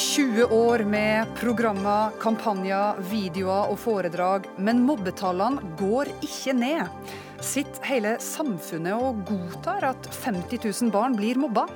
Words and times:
20 0.00 0.44
år 0.44 0.78
med 0.78 1.26
programmer, 1.36 2.14
kampanjer, 2.22 3.02
videoer 3.10 3.68
og 3.68 3.76
foredrag, 3.82 4.46
men 4.56 4.80
mobbetallene 4.86 5.74
går 5.76 6.08
ikke 6.24 6.54
ned. 6.56 7.10
Sitter 7.44 7.84
hele 7.84 8.14
samfunnet 8.24 8.96
og 8.96 9.20
godtar 9.28 9.84
at 9.90 10.08
50 10.22 10.64
000 10.64 10.94
barn 10.94 11.18
blir 11.18 11.36
mobba? 11.42 11.66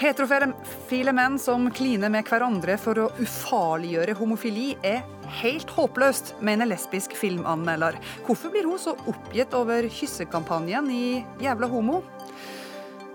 Heterofile 0.00 1.12
menn 1.12 1.36
som 1.38 1.68
kliner 1.76 2.10
med 2.10 2.24
hverandre 2.32 2.78
for 2.80 3.04
å 3.04 3.10
ufarliggjøre 3.20 4.16
homofili, 4.16 4.70
er 4.80 5.04
helt 5.42 5.68
håpløst, 5.76 6.38
mener 6.40 6.72
lesbisk 6.72 7.12
filmanmelder. 7.18 8.00
Hvorfor 8.24 8.56
blir 8.56 8.72
hun 8.72 8.80
så 8.80 8.96
oppgitt 9.04 9.52
over 9.58 9.84
kyssekampanjen 10.00 10.88
i 10.96 11.04
Jævla 11.44 11.68
homo? 11.76 12.00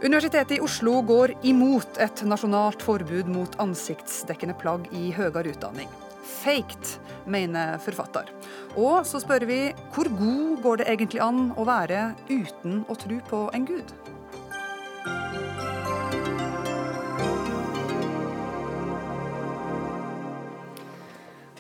Universitetet 0.04 0.58
i 0.58 0.62
Oslo 0.62 1.00
går 1.02 1.32
imot 1.50 1.98
et 1.98 2.20
nasjonalt 2.30 2.84
forbud 2.86 3.32
mot 3.34 3.56
ansiktsdekkende 3.58 4.54
plagg 4.62 4.86
i 4.94 5.08
høyere 5.10 5.50
utdanning. 5.50 5.90
Faked, 6.22 6.92
mener 7.26 7.80
forfatter. 7.82 8.30
Og 8.78 9.02
så 9.10 9.18
spør 9.24 9.48
vi 9.50 9.58
hvor 9.96 10.12
god 10.20 10.62
går 10.62 10.84
det 10.84 10.88
egentlig 10.94 11.24
an 11.26 11.50
å 11.58 11.66
være 11.66 12.12
uten 12.30 12.84
å 12.86 13.00
tro 13.02 13.18
på 13.32 13.42
en 13.58 13.66
gud? 13.66 13.96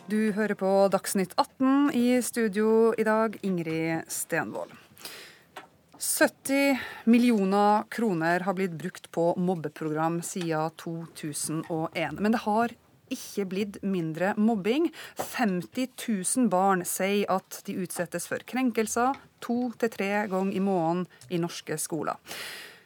Du 0.08 0.20
hører 0.38 0.56
på 0.62 0.76
Dagsnytt 0.94 1.34
18 1.42 1.90
i 1.98 2.10
studio 2.22 2.94
i 2.94 3.08
dag, 3.08 3.42
Ingrid 3.42 4.06
Stenvold. 4.14 4.87
70 6.18 6.80
millioner 7.04 7.84
kroner 7.90 8.40
har 8.40 8.54
blitt 8.54 8.72
brukt 8.72 9.12
på 9.12 9.36
mobbeprogram 9.38 10.22
siden 10.26 10.72
2001. 10.82 12.18
Men 12.18 12.34
det 12.34 12.40
har 12.42 12.74
ikke 13.14 13.46
blitt 13.46 13.78
mindre 13.86 14.32
mobbing. 14.38 14.88
50 15.22 15.92
000 16.08 16.50
barn 16.50 16.82
sier 16.90 17.30
at 17.30 17.60
de 17.68 17.76
utsettes 17.84 18.26
for 18.32 18.42
krenkelser 18.50 19.14
to 19.46 19.60
til 19.78 19.94
tre 19.94 20.10
ganger 20.32 20.58
i 20.58 20.64
måneden 20.64 21.06
i 21.30 21.38
norske 21.44 21.78
skoler. 21.78 22.18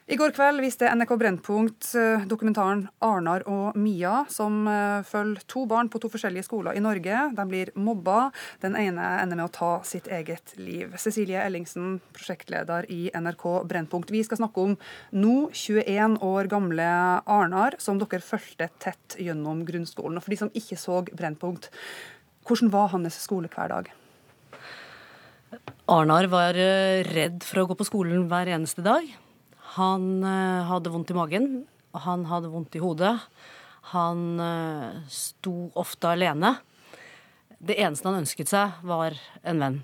I 0.10 0.18
går 0.18 0.32
kveld 0.34 0.64
viste 0.64 0.88
NRK 0.90 1.12
Brennpunkt 1.22 1.92
eh, 1.94 2.24
dokumentaren 2.26 2.88
'Arnar 3.06 3.44
og 3.46 3.78
Mia', 3.78 4.26
som 4.34 4.66
eh, 4.68 5.06
følger 5.06 5.46
to 5.46 5.68
barn 5.70 5.92
på 5.94 6.02
to 6.02 6.10
forskjellige 6.10 6.48
skoler 6.48 6.74
i 6.74 6.82
Norge. 6.82 7.20
De 7.38 7.46
blir 7.46 7.70
mobba. 7.78 8.32
Den 8.66 8.76
ene 8.82 9.12
ender 9.22 9.38
med 9.38 9.46
å 9.46 9.54
ta 9.54 9.70
sitt 9.86 10.10
eget 10.10 10.56
liv. 10.58 10.98
Cecilie 10.98 11.46
Ellingsen, 11.46 12.00
prosjektleder 12.18 12.90
i 12.90 13.12
NRK 13.14 13.46
Brennpunkt. 13.70 14.10
Vi 14.10 14.26
skal 14.26 14.42
snakke 14.42 14.66
om 14.66 14.76
nå 15.14 15.38
21 15.54 16.18
år 16.26 16.50
gamle 16.50 16.90
Arnar, 17.22 17.78
som 17.78 18.02
dere 18.02 18.26
fulgte 18.26 18.72
tett 18.82 19.22
gjennom 19.22 19.68
grunnskolen. 19.70 20.18
Og 20.18 20.26
for 20.26 20.34
de 20.34 20.42
som 20.42 20.56
ikke 20.58 20.82
så 20.82 21.04
Brennpunkt, 21.14 21.70
hvordan 22.50 22.74
var 22.74 22.90
hans 22.98 23.22
skolehverdag? 23.22 23.94
Arnar 25.86 26.32
var 26.32 26.58
eh, 26.58 27.06
redd 27.06 27.44
for 27.46 27.62
å 27.62 27.70
gå 27.70 27.78
på 27.78 27.94
skolen 27.94 28.32
hver 28.32 28.50
eneste 28.50 28.82
dag. 28.82 29.06
Han 29.78 30.24
eh, 30.24 30.68
hadde 30.68 30.92
vondt 30.92 31.14
i 31.14 31.16
magen, 31.16 31.48
han 31.96 32.28
hadde 32.28 32.52
vondt 32.52 32.76
i 32.76 32.84
hodet. 32.84 33.14
Han 33.94 34.36
eh, 34.44 35.00
sto 35.12 35.72
ofte 35.80 36.12
alene. 36.12 36.58
Det 37.62 37.78
eneste 37.80 38.10
han 38.10 38.20
ønsket 38.24 38.52
seg, 38.52 38.82
var 38.84 39.16
en 39.48 39.64
venn. 39.64 39.82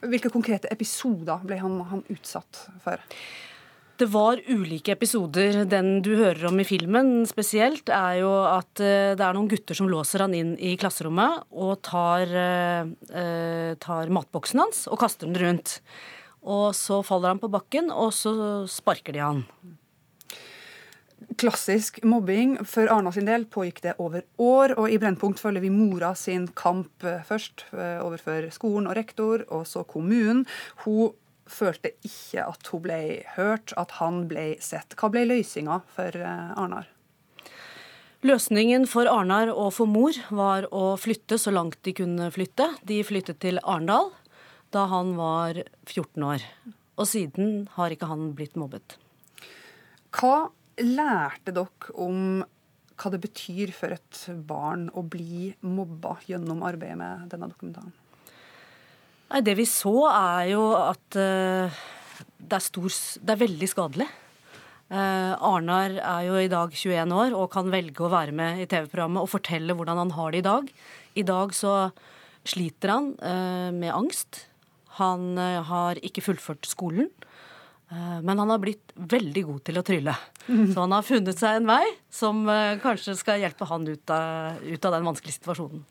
Hvilke 0.00 0.30
konkrete 0.32 0.70
episoder 0.72 1.42
ble 1.44 1.58
han, 1.60 1.80
han 1.90 2.04
utsatt 2.12 2.66
for? 2.84 3.02
Det 4.00 4.06
var 4.08 4.40
ulike 4.48 4.94
episoder. 4.94 5.64
Den 5.68 5.98
du 6.04 6.14
hører 6.14 6.46
om 6.48 6.62
i 6.62 6.64
filmen 6.64 7.26
spesielt, 7.28 7.90
er 7.92 8.20
jo 8.22 8.30
at 8.48 8.80
eh, 8.80 9.16
det 9.18 9.26
er 9.26 9.36
noen 9.36 9.50
gutter 9.50 9.76
som 9.76 9.90
låser 9.90 10.24
han 10.24 10.36
inn 10.36 10.54
i 10.56 10.76
klasserommet 10.80 11.42
og 11.50 11.74
tar, 11.84 12.38
tar 13.82 14.14
matboksen 14.14 14.62
hans 14.62 14.86
og 14.86 15.02
kaster 15.02 15.26
den 15.26 15.42
rundt. 15.42 15.80
Og 16.42 16.72
så 16.76 17.02
faller 17.04 17.34
han 17.34 17.42
på 17.42 17.50
bakken, 17.52 17.90
og 17.92 18.14
så 18.16 18.32
sparker 18.70 19.16
de 19.16 19.22
han. 19.22 19.44
Klassisk 21.40 22.00
mobbing. 22.04 22.56
For 22.68 22.88
Arna 22.90 23.12
sin 23.12 23.28
del 23.28 23.46
pågikk 23.50 23.82
det 23.84 23.96
over 24.00 24.24
år, 24.40 24.74
og 24.80 24.90
i 24.90 24.98
Brennpunkt 25.00 25.40
følger 25.40 25.64
vi 25.64 25.72
mora 25.72 26.14
sin 26.16 26.48
kamp 26.56 27.04
eh, 27.04 27.20
først 27.28 27.66
eh, 27.76 27.98
overfor 28.02 28.48
skolen 28.54 28.88
og 28.90 28.96
rektor, 28.96 29.44
og 29.52 29.66
så 29.68 29.84
kommunen. 29.84 30.46
Hun 30.86 31.12
følte 31.50 31.92
ikke 32.06 32.46
at 32.46 32.70
hun 32.72 32.84
ble 32.84 33.00
hørt, 33.36 33.74
at 33.80 33.98
han 33.98 34.24
ble 34.30 34.54
sett. 34.64 34.96
Hva 34.96 35.10
ble 35.12 35.26
løsninga 35.28 35.82
for 35.92 36.16
eh, 36.16 36.56
Arnar? 36.56 36.88
Løsningen 38.20 38.82
for 38.84 39.08
Arnar 39.08 39.48
og 39.48 39.70
for 39.72 39.88
mor 39.88 40.16
var 40.28 40.66
å 40.76 40.92
flytte 41.00 41.38
så 41.40 41.54
langt 41.54 41.78
de 41.88 41.94
kunne 41.96 42.26
flytte. 42.34 42.66
De 42.84 42.98
flyttet 43.06 43.38
til 43.40 43.56
Arendal, 43.64 44.10
da 44.74 44.86
han 44.90 45.14
var 45.18 45.62
14 45.88 46.26
år. 46.26 46.46
Og 47.00 47.08
siden 47.08 47.66
har 47.76 47.92
ikke 47.92 48.10
han 48.10 48.32
blitt 48.36 48.58
mobbet. 48.60 48.96
Hva 50.14 50.50
lærte 50.80 51.54
dere 51.54 51.94
om 52.00 52.42
hva 53.00 53.10
det 53.14 53.22
betyr 53.22 53.72
for 53.72 53.94
et 53.94 54.24
barn 54.44 54.88
å 54.92 55.02
bli 55.06 55.50
mobba 55.64 56.18
gjennom 56.28 56.64
arbeidet 56.66 56.98
med 57.00 57.30
denne 57.32 57.48
dokumentaren? 57.48 57.94
Nei, 59.30 59.40
Det 59.46 59.54
vi 59.56 59.66
så, 59.68 59.94
er 60.10 60.50
jo 60.52 60.64
at 60.74 61.16
uh, 61.16 61.80
det, 62.36 62.56
er 62.58 62.64
stor, 62.64 62.90
det, 62.90 63.32
er 63.32 63.44
veldig 63.46 63.68
skadelig. 63.70 64.08
Uh, 64.90 65.38
Arnar 65.38 65.94
er 66.02 66.24
jo 66.26 66.36
i 66.40 66.50
dag 66.50 66.74
21 66.74 67.14
år 67.14 67.36
og 67.38 67.52
kan 67.54 67.70
velge 67.70 68.02
å 68.04 68.10
være 68.10 68.34
med 68.34 68.60
i 68.60 68.66
TV-programmet 68.68 69.22
og 69.22 69.30
fortelle 69.30 69.76
hvordan 69.78 70.02
han 70.02 70.14
har 70.18 70.34
det 70.34 70.42
i 70.42 70.48
dag. 70.50 70.72
I 71.14 71.26
dag 71.26 71.54
så 71.56 71.74
sliter 72.42 72.96
han 72.96 73.12
uh, 73.22 73.70
med 73.70 73.94
angst. 73.94 74.49
Han 75.00 75.34
eh, 75.40 75.60
har 75.66 76.00
ikke 76.04 76.24
fullført 76.24 76.68
skolen. 76.68 77.10
Eh, 77.90 78.20
men 78.22 78.38
han 78.38 78.52
har 78.52 78.62
blitt 78.62 78.94
veldig 78.94 79.44
god 79.48 79.64
til 79.66 79.80
å 79.80 79.84
trylle. 79.86 80.14
Så 80.46 80.78
han 80.78 80.94
har 80.94 81.06
funnet 81.06 81.40
seg 81.40 81.60
en 81.60 81.68
vei 81.70 81.84
som 82.12 82.46
eh, 82.48 82.78
kanskje 82.82 83.18
skal 83.18 83.42
hjelpe 83.42 83.68
han 83.70 83.86
ut 83.88 84.14
av, 84.14 84.62
ut 84.62 84.88
av 84.88 84.96
den 84.96 85.06
vanskelige 85.10 85.40
situasjonen. 85.40 85.84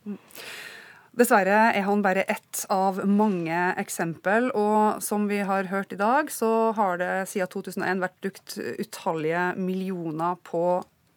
Dessverre 1.20 1.74
er 1.76 1.84
han 1.84 2.04
bare 2.06 2.24
ett 2.32 2.62
av 2.72 3.02
mange 3.10 3.58
eksempel, 3.82 4.52
og 4.56 5.02
som 5.04 5.26
vi 5.28 5.42
har 5.44 5.68
hørt 5.68 5.92
i 5.92 6.00
dag, 6.00 6.30
så 6.32 6.70
har 6.78 7.02
det 7.02 7.12
siden 7.32 7.50
2001 7.52 8.04
vært 8.06 8.20
brukt 8.24 8.56
utallige 8.80 9.50
millioner 9.60 10.38
på 10.48 10.64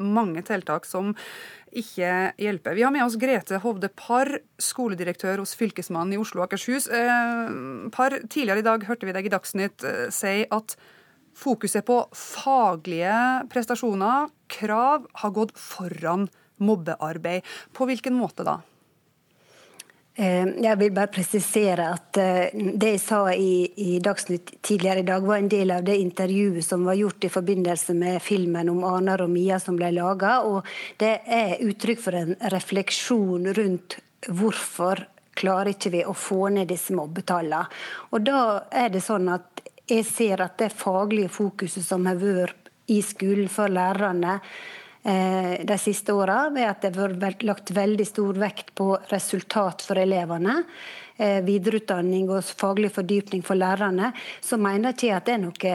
mange 0.03 0.43
tiltak 0.49 0.89
som 0.89 1.13
ikke 1.77 2.33
hjelper. 2.41 2.77
Vi 2.77 2.85
har 2.85 2.93
med 2.95 3.05
oss 3.05 3.19
Grete 3.21 3.61
Hovde 3.63 3.91
Parr, 3.97 4.39
skoledirektør 4.61 5.43
hos 5.43 5.55
Fylkesmannen 5.59 6.17
i 6.17 6.21
Oslo 6.21 6.43
og 6.43 6.49
Akershus. 6.49 6.89
Eh, 6.93 7.53
Parr, 7.95 8.19
tidligere 8.29 8.63
i 8.63 8.67
dag 8.67 8.85
hørte 8.89 9.09
vi 9.09 9.15
deg 9.17 9.29
i 9.29 9.33
Dagsnytt 9.33 9.87
eh, 9.89 10.09
si 10.15 10.43
at 10.45 10.77
fokuset 11.39 11.87
på 11.89 11.99
faglige 12.17 13.17
prestasjoner, 13.53 14.29
krav, 14.53 15.09
har 15.23 15.33
gått 15.33 15.57
foran 15.57 16.29
mobbearbeid. 16.63 17.47
På 17.73 17.89
hvilken 17.89 18.17
måte 18.19 18.45
da? 18.47 18.61
Eh, 20.15 20.49
jeg 20.61 20.77
vil 20.77 20.91
bare 20.93 21.09
presisere 21.09 21.87
at 21.95 22.19
eh, 22.21 22.51
det 22.53 22.91
jeg 22.91 23.01
sa 23.01 23.21
i, 23.33 23.65
i, 23.81 23.95
Dagsnytt 24.05 24.59
tidligere 24.61 25.01
i 25.01 25.07
dag, 25.09 25.25
var 25.25 25.41
en 25.41 25.49
del 25.49 25.73
av 25.73 25.87
det 25.87 25.97
intervjuet 26.03 26.67
som 26.67 26.85
var 26.85 26.99
gjort 27.01 27.25
i 27.25 27.31
forbindelse 27.33 27.97
med 27.97 28.21
filmen 28.21 28.69
om 28.69 28.83
Anar 28.85 29.25
og 29.25 29.33
Mia 29.33 29.57
som 29.63 29.79
ble 29.79 29.89
laga. 29.97 30.43
Og 30.45 30.69
det 31.01 31.15
er 31.25 31.63
uttrykk 31.65 32.05
for 32.05 32.19
en 32.19 32.37
refleksjon 32.53 33.49
rundt 33.57 33.97
hvorfor 34.29 35.07
klarer 35.41 35.73
ikke 35.73 35.95
vi 35.95 36.05
å 36.05 36.13
få 36.13 36.51
ned 36.53 36.69
disse 36.69 36.93
mobbetallene. 36.93 37.65
Og 38.13 38.29
da 38.29 38.43
er 38.69 38.93
det 38.93 39.01
sånn 39.05 39.33
at 39.33 39.65
jeg 39.89 40.05
ser 40.07 40.45
at 40.45 40.59
det 40.61 40.75
faglige 40.77 41.33
fokuset 41.33 41.89
som 41.89 42.05
har 42.07 42.21
vært 42.21 42.69
i 42.93 43.01
skolen 43.01 43.49
for 43.49 43.73
lærerne, 43.73 44.41
de 45.03 45.77
siste 45.83 46.15
åra, 46.15 46.45
ved 46.55 46.63
at 46.63 46.85
det 46.85 46.93
har 46.95 47.17
vært 47.19 47.41
lagt 47.43 47.73
veldig 47.75 48.05
stor 48.07 48.37
vekt 48.39 48.69
på 48.79 48.93
resultat 49.11 49.83
for 49.83 49.99
elevene. 49.99 50.61
Eh, 51.23 51.43
videreutdanning 51.45 52.31
og 52.33 52.41
faglig 52.43 52.93
fordypning 52.95 53.43
for 53.45 53.59
lærerne. 53.59 54.13
Så 54.41 54.57
mener 54.57 54.91
jeg 54.91 54.97
ikke 54.97 55.17
at 55.19 55.29
det 55.29 55.35
er 55.35 55.43
noe 55.43 55.75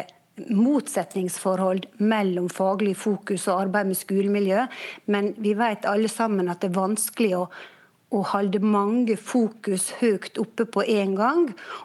motsetningsforhold 0.58 1.86
mellom 2.04 2.50
faglig 2.54 2.96
fokus 2.98 3.48
og 3.48 3.64
arbeid 3.64 3.90
med 3.90 3.98
skolemiljø, 3.98 4.66
men 5.14 5.32
vi 5.42 5.56
vet 5.58 5.88
alle 5.90 6.10
sammen 6.12 6.50
at 6.50 6.62
det 6.62 6.72
er 6.72 6.78
vanskelig 6.78 7.32
å 7.38 7.48
å 8.16 8.22
holde 8.32 8.62
mange 8.64 9.18
fokus 9.20 9.90
høyt 10.00 10.40
oppe 10.40 10.64
på 10.72 10.84
en 10.88 11.16
gang. 11.18 11.42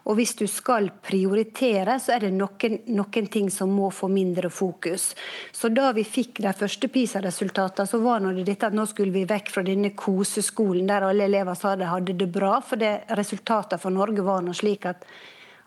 Og 0.06 0.20
hvis 0.20 0.36
du 0.38 0.44
skal 0.50 0.86
prioritere, 1.02 1.96
så 1.98 2.14
er 2.14 2.26
det 2.26 2.30
noen, 2.36 2.78
noen 2.94 3.26
ting 3.32 3.50
som 3.50 3.72
må 3.74 3.90
få 3.90 4.06
mindre 4.12 4.50
fokus. 4.54 5.08
Så 5.50 5.72
da 5.74 5.90
vi 5.96 6.06
fikk 6.06 6.38
de 6.44 6.54
første 6.54 6.90
PISA-resultatene, 6.94 7.90
så 7.90 7.98
var 8.04 8.22
det 8.22 8.46
dette 8.46 8.70
at 8.70 8.76
nå 8.76 8.86
skulle 8.90 9.14
vi 9.14 9.26
vekk 9.26 9.50
fra 9.50 9.66
denne 9.66 9.90
koseskolen 9.98 10.86
der 10.90 11.08
alle 11.08 11.26
elever 11.26 11.58
sa 11.58 11.74
de 11.76 11.90
hadde 11.90 12.14
det 12.18 12.30
bra. 12.30 12.60
For 12.62 12.78
det 12.78 12.94
resultatene 13.18 13.82
for 13.82 13.94
Norge 13.94 14.22
var 14.26 14.46
nå 14.46 14.54
slik 14.56 14.90
at 14.90 15.06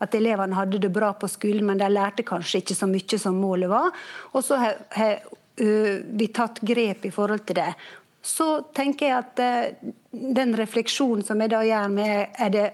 at 0.04 0.16
elevene 0.18 0.58
hadde 0.58 0.82
det 0.84 0.90
bra 0.92 1.14
på 1.16 1.28
skolen, 1.32 1.70
men 1.70 1.80
de 1.80 1.88
lærte 1.88 2.26
kanskje 2.28 2.60
ikke 2.60 2.76
så 2.76 2.88
mye 2.92 3.20
som 3.22 3.38
målet 3.40 3.72
var. 3.72 3.94
Og 4.36 4.44
så 4.44 4.58
har 4.60 5.22
vi 5.56 6.28
tatt 6.36 6.60
grep 6.68 7.06
i 7.08 7.14
forhold 7.16 7.46
til 7.48 7.62
det. 7.62 7.74
så 8.26 8.66
tenker 8.74 9.06
jeg 9.06 9.18
at 9.22 9.40
eh, 9.40 9.92
den 10.36 10.56
refleksjonen 10.58 11.26
som 11.26 11.42
jeg 11.42 11.52
da 11.54 11.64
gjør 11.66 11.92
med 11.94 12.40
er 12.40 12.54
det, 12.54 12.68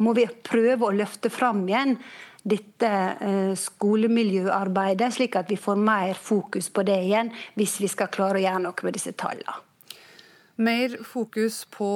Må 0.00 0.14
vi 0.16 0.24
prøve 0.24 0.86
å 0.88 0.94
løfte 0.96 1.28
fram 1.28 1.66
igjen 1.68 1.98
dette 2.42 2.88
eh, 3.22 3.52
skolemiljøarbeidet, 3.58 5.10
slik 5.14 5.36
at 5.38 5.50
vi 5.52 5.58
får 5.60 5.76
mer 5.78 6.16
fokus 6.18 6.70
på 6.72 6.82
det 6.86 6.96
igjen, 7.04 7.30
hvis 7.54 7.76
vi 7.82 7.90
skal 7.92 8.10
klare 8.10 8.40
å 8.40 8.42
gjøre 8.42 8.62
noe 8.64 8.86
med 8.86 8.96
disse 8.96 9.12
tallene. 9.12 9.60
Mer 10.62 10.98
fokus 11.08 11.62
på 11.72 11.88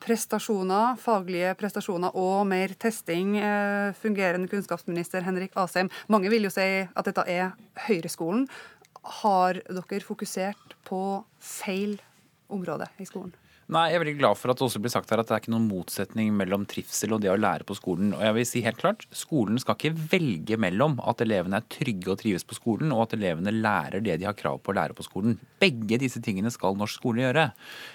prestasjoner, 0.00 0.96
faglige 0.98 1.52
prestasjoner 1.60 2.16
og 2.16 2.46
mer 2.48 2.72
testing. 2.80 3.36
Eh, 3.36 3.92
fungerende 4.00 4.48
kunnskapsminister 4.48 5.26
Henrik 5.26 5.56
Asheim, 5.60 5.90
mange 6.08 6.32
vil 6.32 6.48
jo 6.48 6.54
si 6.54 6.64
at 6.86 7.10
dette 7.10 7.26
er 7.28 7.52
høyreskolen. 7.86 8.48
Har 9.20 9.60
dere 9.68 10.04
fokusert 10.04 10.78
på 10.88 11.00
feil 11.38 11.98
område 12.48 12.88
i 12.98 13.08
skolen? 13.08 13.34
Nei, 13.72 13.86
Jeg 13.88 13.96
er 13.96 14.02
veldig 14.02 14.18
glad 14.18 14.36
for 14.36 14.52
at 14.52 14.58
det 14.60 14.66
også 14.66 14.80
blir 14.84 14.92
sagt 14.92 15.08
her 15.08 15.22
at 15.22 15.28
det 15.30 15.32
er 15.32 15.40
ikke 15.40 15.52
noen 15.54 15.70
motsetning 15.70 16.34
mellom 16.36 16.66
trivsel 16.68 17.14
og 17.16 17.22
det 17.24 17.30
å 17.32 17.38
lære 17.40 17.64
på 17.64 17.76
skolen. 17.78 18.10
Og 18.12 18.20
jeg 18.20 18.36
vil 18.36 18.46
si 18.48 18.60
helt 18.66 18.80
klart, 18.80 19.06
Skolen 19.16 19.56
skal 19.60 19.78
ikke 19.78 19.94
velge 20.12 20.58
mellom 20.60 20.98
at 21.00 21.22
elevene 21.24 21.62
er 21.62 21.68
trygge 21.72 22.12
og 22.12 22.20
trives 22.20 22.44
på 22.44 22.58
skolen, 22.58 22.92
og 22.92 23.06
at 23.06 23.16
elevene 23.16 23.54
lærer 23.54 24.04
det 24.04 24.18
de 24.20 24.28
har 24.28 24.36
krav 24.36 24.60
på 24.60 24.74
å 24.74 24.76
lære 24.76 24.96
på 24.98 25.06
skolen. 25.06 25.38
Begge 25.62 25.96
disse 26.02 26.20
tingene 26.24 26.52
skal 26.52 26.76
norsk 26.76 27.00
skole 27.00 27.24
gjøre. 27.24 27.46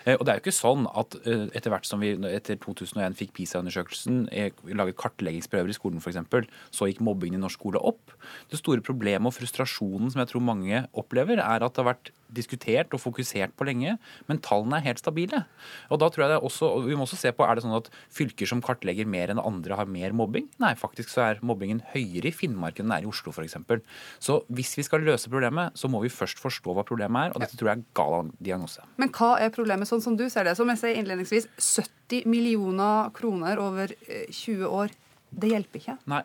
Eh, 0.05 0.17
og 0.17 0.25
det 0.25 0.33
er 0.33 0.39
jo 0.39 0.45
ikke 0.47 0.57
sånn 0.57 0.89
at 0.89 1.19
eh, 1.21 1.45
etter 1.53 1.75
hvert 1.75 1.89
som 1.89 2.01
vi 2.01 2.15
etter 2.31 2.57
2001 2.57 3.19
fikk 3.19 3.35
PISA-undersøkelsen, 3.37 4.23
eh, 4.33 4.65
laget 4.73 4.97
kartleggingsprøver 4.97 5.69
i 5.69 5.77
skolen 5.77 6.01
f.eks., 6.01 6.49
så 6.73 6.89
gikk 6.89 7.03
mobbingen 7.05 7.37
i 7.37 7.45
norsk 7.45 7.61
skole 7.61 7.81
opp. 7.85 8.15
Det 8.49 8.57
store 8.57 8.81
problemet 8.85 9.29
og 9.29 9.37
frustrasjonen 9.37 10.09
som 10.09 10.23
jeg 10.23 10.33
tror 10.33 10.49
mange 10.49 10.87
opplever, 10.97 11.43
er 11.43 11.61
at 11.61 11.75
det 11.75 11.83
har 11.83 11.93
vært 11.93 12.13
diskutert 12.33 12.93
og 12.95 13.01
fokusert 13.01 13.55
på 13.57 13.67
lenge, 13.67 13.97
men 14.29 14.41
tallene 14.45 14.79
er 14.79 14.87
helt 14.87 15.01
stabile. 15.01 15.43
Og 15.89 16.01
da 16.01 16.09
tror 16.09 16.25
jeg 16.25 16.33
det 16.33 16.39
også, 16.45 16.69
og 16.69 16.87
Vi 16.89 16.97
må 16.97 17.05
også 17.05 17.19
se 17.19 17.31
på 17.35 17.45
er 17.45 17.55
det 17.55 17.63
sånn 17.65 17.77
at 17.77 17.89
fylker 18.13 18.49
som 18.49 18.61
kartlegger 18.65 19.07
mer 19.09 19.29
enn 19.29 19.41
andre, 19.41 19.77
har 19.77 19.89
mer 19.89 20.15
mobbing. 20.15 20.47
Nei, 20.61 20.73
faktisk 20.79 21.11
så 21.13 21.25
er 21.25 21.43
mobbingen 21.45 21.81
høyere 21.93 22.31
i 22.31 22.35
Finnmark 22.35 22.79
enn 22.79 22.89
den 22.89 22.95
er 22.97 23.05
i 23.05 23.09
Oslo 23.09 23.33
f.eks. 23.33 23.57
Så 24.19 24.39
hvis 24.49 24.75
vi 24.79 24.85
skal 24.87 25.05
løse 25.05 25.29
problemet, 25.31 25.77
så 25.77 25.89
må 25.91 26.01
vi 26.03 26.13
først 26.13 26.41
forstå 26.41 26.75
hva 26.75 26.85
problemet 26.87 27.29
er. 27.29 27.35
Og 27.35 27.43
dette 27.43 27.59
tror 27.59 27.73
jeg 27.73 27.81
er 27.81 27.85
gal 27.97 28.31
diagnose. 28.39 28.85
Men 29.01 29.13
hva 29.15 29.35
er 29.41 29.53
problemet, 29.53 29.89
sånn 29.89 30.03
som 30.03 30.17
du 30.19 30.25
ser 30.29 30.47
det? 30.47 30.55
Som 30.57 30.71
jeg 30.73 30.81
sier 30.81 30.99
innledningsvis, 30.99 31.49
70 31.59 32.25
millioner 32.29 33.13
kroner 33.15 33.61
over 33.61 33.93
20 34.07 34.63
eh, 34.63 34.65
år 34.65 34.97
det 35.29 35.51
hjelper 35.51 35.79
ikke. 35.79 35.95
Nei. 36.09 36.21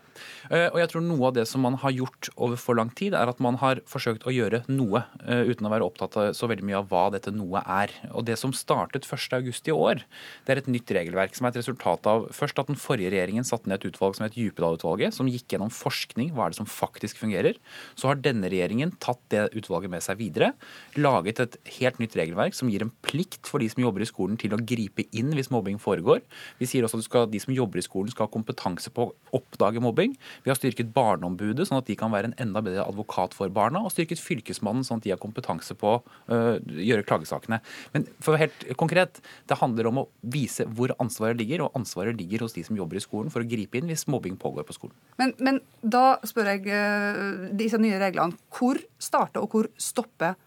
Eh, 0.49 0.67
og 0.71 0.79
jeg 0.81 0.91
tror 0.91 1.03
noe 1.05 1.29
av 1.29 1.35
det 1.37 1.45
som 1.49 1.61
man 1.65 1.77
har 1.83 1.93
gjort 1.93 2.31
over 2.41 2.57
for 2.61 2.79
lang 2.79 2.89
tid, 2.97 3.13
er 3.17 3.29
at 3.29 3.41
man 3.45 3.59
har 3.61 3.83
forsøkt 3.91 4.25
å 4.25 4.33
gjøre 4.33 4.63
noe, 4.73 5.05
eh, 5.29 5.45
uten 5.51 5.69
å 5.69 5.73
være 5.73 5.85
opptatt 5.85 6.17
av 6.17 6.31
så 6.33 6.49
veldig 6.49 6.65
mye 6.65 6.79
av 6.81 6.89
hva 6.89 7.05
dette 7.13 7.33
noe 7.35 7.61
er. 7.61 7.93
Og 8.13 8.25
det 8.25 8.39
som 8.41 8.55
startet 8.57 9.05
1.8 9.05 9.69
i 9.69 9.77
år, 9.77 10.05
det 10.47 10.55
er 10.55 10.63
et 10.63 10.73
nytt 10.73 10.89
regelverk 10.97 11.37
som 11.37 11.45
er 11.45 11.53
et 11.53 11.61
resultat 11.61 12.09
av 12.09 12.31
først 12.33 12.59
at 12.59 12.73
den 12.73 12.81
forrige 12.81 13.13
regjeringen 13.13 13.45
satte 13.45 13.69
ned 13.69 13.83
et 13.83 13.93
utvalg 13.93 14.17
som 14.17 14.25
het 14.25 14.39
Djupedal-utvalget, 14.39 15.13
som 15.13 15.29
gikk 15.29 15.53
gjennom 15.53 15.73
forskning, 15.73 16.33
hva 16.33 16.47
er 16.47 16.55
det 16.55 16.61
som 16.63 16.71
faktisk 16.71 17.21
fungerer. 17.21 17.61
Så 17.95 18.09
har 18.09 18.17
denne 18.17 18.49
regjeringen 18.49 18.97
tatt 19.05 19.21
det 19.29 19.51
utvalget 19.53 19.93
med 19.93 20.03
seg 20.05 20.17
videre, 20.23 20.55
laget 20.97 21.45
et 21.45 21.61
helt 21.77 22.01
nytt 22.01 22.17
regelverk 22.17 22.57
som 22.57 22.73
gir 22.73 22.87
en 22.87 22.95
plikt 23.05 23.45
for 23.51 23.61
de 23.61 23.69
som 23.69 23.85
jobber 23.85 24.01
i 24.01 24.09
skolen 24.09 24.41
til 24.41 24.57
å 24.57 24.63
gripe 24.65 25.05
inn 25.13 25.35
hvis 25.37 25.53
mobbing 25.53 25.77
foregår. 25.83 26.25
Vi 26.59 26.71
sier 26.71 26.87
også 26.87 27.03
at 27.05 27.33
de 27.33 27.43
som 27.43 27.55
jobber 27.55 27.83
i 27.83 27.85
skolen 27.85 28.13
skal 28.13 28.29
ha 28.29 28.33
kompetanse 28.33 28.94
på 28.95 29.07
å 29.09 29.39
oppdage 29.39 29.83
mobbing. 29.83 30.15
Vi 30.45 30.53
har 30.53 30.59
styrket 30.59 30.93
Barneombudet, 30.95 31.67
sånn 31.69 31.81
at 31.81 31.89
de 31.89 31.97
kan 31.99 32.13
være 32.15 32.31
en 32.31 32.37
enda 32.47 32.63
bedre 32.65 32.85
advokat 32.87 33.35
for 33.37 33.51
barna. 33.55 33.83
Og 33.85 33.93
styrket 33.95 34.23
Fylkesmannen, 34.23 34.87
sånn 34.87 35.03
at 35.03 35.09
de 35.09 35.13
har 35.15 35.21
kompetanse 35.23 35.77
på 35.79 35.97
å 35.97 35.99
uh, 36.31 36.57
gjøre 36.63 37.07
klagesakene. 37.09 37.61
Men 37.97 38.07
for 38.21 38.33
å 38.33 38.37
være 38.37 38.47
helt 38.47 38.79
konkret, 38.81 39.21
det 39.51 39.59
handler 39.61 39.91
om 39.91 40.05
å 40.05 40.07
vise 40.35 40.69
hvor 40.77 40.95
ansvaret 41.03 41.41
ligger, 41.41 41.67
og 41.67 41.79
ansvaret 41.79 42.17
ligger 42.19 42.47
hos 42.47 42.57
de 42.57 42.65
som 42.67 42.79
jobber 42.79 43.01
i 43.01 43.05
skolen 43.05 43.35
for 43.35 43.45
å 43.45 43.51
gripe 43.51 43.81
inn 43.81 43.91
hvis 43.91 44.07
mobbing 44.11 44.39
pågår 44.41 44.67
på 44.69 44.79
skolen. 44.79 44.97
Men, 45.21 45.35
men 45.43 45.61
da 45.83 46.21
spør 46.27 46.55
jeg 46.55 46.67
uh, 46.71 47.51
disse 47.55 47.81
nye 47.83 48.01
reglene. 48.03 48.39
Hvor 48.55 48.79
starter 49.03 49.43
og 49.45 49.55
hvor 49.55 49.71
stopper 49.81 50.39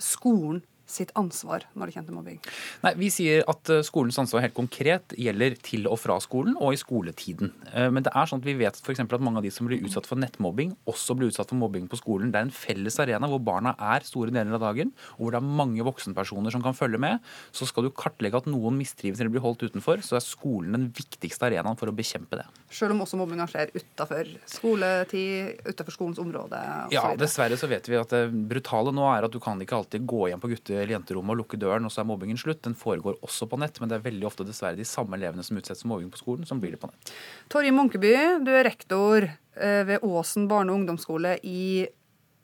skolen 0.00 0.62
sitt 0.90 1.12
ansvar 1.18 1.64
når 1.74 1.90
det 1.90 1.96
kommer 1.96 2.10
til 2.10 2.18
mobbing? 2.18 2.40
Nei, 2.84 2.92
Vi 3.00 3.10
sier 3.14 3.44
at 3.50 3.70
eh, 3.72 3.84
skolens 3.86 4.18
ansvar 4.20 4.44
helt 4.44 4.56
konkret 4.56 5.14
gjelder 5.18 5.56
til 5.64 5.86
og 5.90 5.98
fra 6.02 6.18
skolen 6.22 6.56
og 6.58 6.74
i 6.74 6.80
skoletiden. 6.80 7.52
Eh, 7.72 7.88
men 7.92 8.04
det 8.06 8.12
er 8.14 8.30
sånn 8.30 8.42
at 8.42 8.48
vi 8.48 8.56
vet 8.60 8.78
for 8.80 8.96
at 9.00 9.24
mange 9.24 9.40
av 9.40 9.46
de 9.46 9.52
som 9.54 9.68
blir 9.68 9.82
utsatt 9.86 10.08
for 10.08 10.20
nettmobbing, 10.20 10.74
også 10.90 11.16
blir 11.18 11.30
utsatt 11.30 11.52
for 11.52 11.60
mobbing 11.60 11.88
på 11.90 11.98
skolen. 12.00 12.32
Det 12.32 12.40
er 12.40 12.48
en 12.48 12.54
felles 12.54 12.98
arena 13.02 13.30
hvor 13.30 13.42
barna 13.44 13.74
er 13.78 14.06
store 14.06 14.34
deler 14.34 14.58
av 14.58 14.64
dagen, 14.68 14.92
og 15.16 15.24
hvor 15.24 15.34
det 15.36 15.40
er 15.40 15.52
mange 15.60 15.86
voksenpersoner 15.86 16.54
som 16.54 16.64
kan 16.64 16.76
følge 16.76 17.00
med. 17.00 17.22
Så 17.54 17.68
skal 17.70 17.86
du 17.86 17.92
kartlegge 17.94 18.40
at 18.40 18.50
noen 18.50 18.78
mistrives 18.78 19.20
eller 19.20 19.32
blir 19.32 19.44
holdt 19.44 19.64
utenfor, 19.66 20.02
så 20.04 20.18
er 20.18 20.24
skolen 20.26 20.76
den 20.76 20.88
viktigste 20.96 21.48
arenaen 21.48 21.78
for 21.80 21.90
å 21.90 21.96
bekjempe 21.96 22.40
det. 22.40 22.46
Selv 22.70 22.94
om 22.94 23.04
også 23.04 23.18
mobbinga 23.20 23.46
skjer 23.50 23.72
utafor 23.74 24.28
skoletid, 24.50 25.60
utafor 25.66 25.94
skolens 25.94 26.20
område? 26.22 26.60
Ja, 26.94 27.10
dessverre 27.18 27.58
så 27.60 27.68
vet 27.70 27.88
vi 27.90 27.98
at 27.98 28.12
det 28.14 28.26
brutale 28.50 28.92
nå 28.94 29.06
er 29.10 29.26
at 29.26 29.34
du 29.34 29.40
kan 29.42 29.60
ikke 29.60 29.78
alltid 29.80 30.06
gå 30.08 30.28
hjem 30.30 30.42
på 30.42 30.50
gutte- 30.52 30.76
eller 30.76 30.79
jenterommet 30.88 31.34
og 31.34 31.42
lukke 31.42 31.58
døren, 31.60 31.84
og 31.86 31.92
så 31.92 32.02
er 32.02 32.08
mobbingen 32.08 32.38
slutt. 32.40 32.62
Den 32.64 32.76
foregår 32.78 33.18
også 33.26 33.48
på 33.50 33.58
nett, 33.60 33.76
men 33.80 33.90
det 33.90 33.98
er 33.98 34.06
veldig 34.06 34.26
ofte 34.28 34.46
dessverre 34.46 34.78
de 34.78 34.86
samme 34.88 35.18
elevene 35.18 35.44
som 35.46 35.58
utsettes 35.60 35.84
for 35.84 35.92
mobbing 35.92 36.10
på 36.12 36.20
skolen, 36.22 36.48
som 36.48 36.62
blir 36.62 36.74
det 36.74 36.80
på 36.82 36.90
nett. 36.90 37.12
Torje 37.52 37.74
Munkeby, 37.74 38.14
du 38.46 38.50
er 38.54 38.66
rektor 38.68 39.26
eh, 39.28 39.82
ved 39.88 40.06
Åsen 40.06 40.48
barne- 40.50 40.72
og 40.72 40.80
ungdomsskole 40.80 41.36
i 41.46 41.86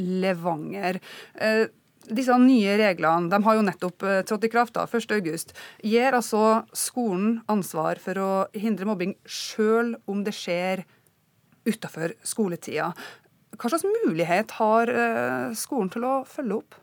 Levanger. 0.02 1.00
Eh, 1.34 1.66
disse 2.06 2.36
nye 2.38 2.76
reglene 2.78 3.32
de 3.32 3.42
har 3.42 3.58
jo 3.58 3.66
nettopp 3.66 4.06
eh, 4.06 4.22
trådt 4.28 4.46
i 4.46 4.52
kraft 4.52 4.76
da, 4.76 4.86
1.8. 4.86 5.56
Gir 5.86 6.16
altså 6.16 6.42
skolen 6.76 7.40
ansvar 7.50 8.02
for 8.02 8.22
å 8.22 8.32
hindre 8.54 8.88
mobbing 8.88 9.16
sjøl 9.24 9.96
om 10.06 10.24
det 10.26 10.36
skjer 10.36 10.84
utafor 11.66 12.14
skoletida. 12.22 12.92
Hva 13.56 13.70
slags 13.72 13.86
mulighet 14.04 14.52
har 14.58 14.90
skolen 15.56 15.88
til 15.90 16.04
å 16.04 16.18
følge 16.28 16.60
opp? 16.60 16.76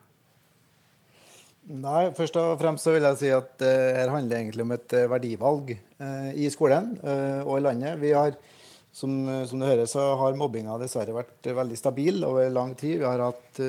Nei, 1.63 2.09
først 2.11 2.35
og 2.35 2.57
fremst 2.59 2.83
så 2.83 2.91
vil 2.91 3.05
jeg 3.07 3.19
si 3.21 3.29
at 3.31 3.63
uh, 3.63 3.93
her 3.95 4.11
handler 4.11 4.41
egentlig 4.41 4.65
om 4.65 4.73
et 4.75 4.95
uh, 4.97 5.05
verdivalg 5.13 5.71
uh, 5.71 6.31
i 6.35 6.49
skolen 6.51 6.97
og 7.03 7.53
i 7.55 7.63
landet. 7.63 7.95
Vi 8.01 8.11
har, 8.11 8.35
som, 8.91 9.15
som, 9.47 9.61
du 9.61 9.67
hører, 9.67 9.87
så 9.87 10.09
har 10.19 10.35
mobbinga 10.35 10.75
dessverre 10.81 11.15
vært 11.15 11.47
veldig 11.55 11.79
stabil 11.79 12.19
over 12.27 12.51
lang 12.51 12.75
tid. 12.75 12.99
Vi 12.99 13.07
har 13.07 13.23
hatt 13.23 13.63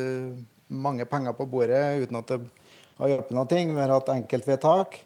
mange 0.75 1.07
penger 1.07 1.37
på 1.39 1.47
bordet 1.47 2.03
uten 2.03 2.19
at 2.19 2.33
det 2.33 2.41
har 2.99 3.13
hjulpet 3.13 3.37
noe. 3.39 3.63
Vi 3.63 3.81
har 3.81 3.95
hatt 3.95 4.15
enkeltvedtak. 4.17 4.99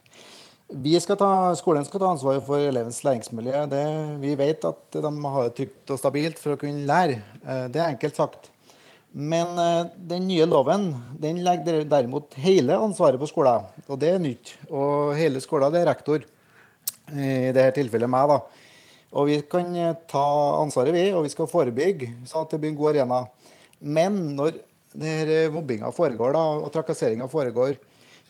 Vi 0.68 0.96
skal 1.00 1.16
ta, 1.20 1.30
skolen 1.56 1.84
skal 1.88 2.02
ta 2.02 2.10
ansvaret 2.12 2.44
for 2.44 2.60
elevens 2.60 3.02
læringsmiljø. 3.04 3.66
Det, 3.72 3.84
vi 4.24 4.34
vet 4.36 4.64
at 4.68 4.96
de 4.96 5.12
har 5.36 5.48
det 5.48 5.56
trygt 5.60 5.92
og 5.92 6.00
stabilt 6.00 6.40
for 6.40 6.56
å 6.56 6.60
kunne 6.60 6.88
lære. 6.88 7.20
Det 7.68 7.80
er 7.80 7.92
enkelt 7.92 8.16
sagt. 8.16 8.50
Men 9.18 9.58
uh, 9.58 9.90
den 10.10 10.28
nye 10.28 10.46
loven 10.46 10.92
den 11.18 11.42
legger 11.46 11.82
derimot 11.90 12.36
hele 12.38 12.76
ansvaret 12.78 13.18
på 13.18 13.26
skolen. 13.30 13.66
Og 13.88 13.98
det 13.98 14.12
er 14.14 14.22
nytt. 14.22 14.54
Og 14.70 15.16
hele 15.18 15.42
skolen 15.42 15.74
det 15.74 15.82
er 15.82 15.90
rektor. 15.90 16.22
I 17.08 17.50
dette 17.56 17.78
tilfellet 17.80 18.10
meg, 18.12 18.28
da. 18.28 18.38
Og 19.16 19.30
vi 19.30 19.38
kan 19.48 19.70
eh, 19.72 19.94
ta 20.10 20.24
ansvaret, 20.60 20.92
vi, 20.92 21.06
og 21.16 21.22
vi 21.24 21.30
skal 21.32 21.48
forebygge, 21.48 22.10
sånn 22.28 22.44
at 22.44 22.50
det 22.52 22.58
blir 22.60 22.74
en 22.74 22.76
god 22.76 22.90
arena. 22.90 23.20
Men 23.80 24.18
når 24.36 24.58
mobbinga 25.54 25.88
foregår, 25.96 26.34
da, 26.36 26.42
og 26.60 26.68
trakasseringa 26.74 27.28
foregår, 27.32 27.78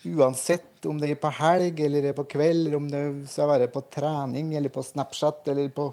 uansett 0.06 0.86
om 0.86 0.98
det 1.00 1.10
er 1.10 1.18
på 1.18 1.30
helg 1.40 1.80
eller 1.82 2.10
er 2.10 2.16
på 2.16 2.26
kveld, 2.30 2.66
eller 2.66 2.76
om 2.78 2.86
det 2.90 3.02
skal 3.32 3.50
være 3.50 3.70
på 3.72 3.82
trening 3.90 4.54
eller 4.56 4.70
på 4.70 4.84
Snapchat, 4.86 5.48
eller 5.50 5.72
på, 5.74 5.88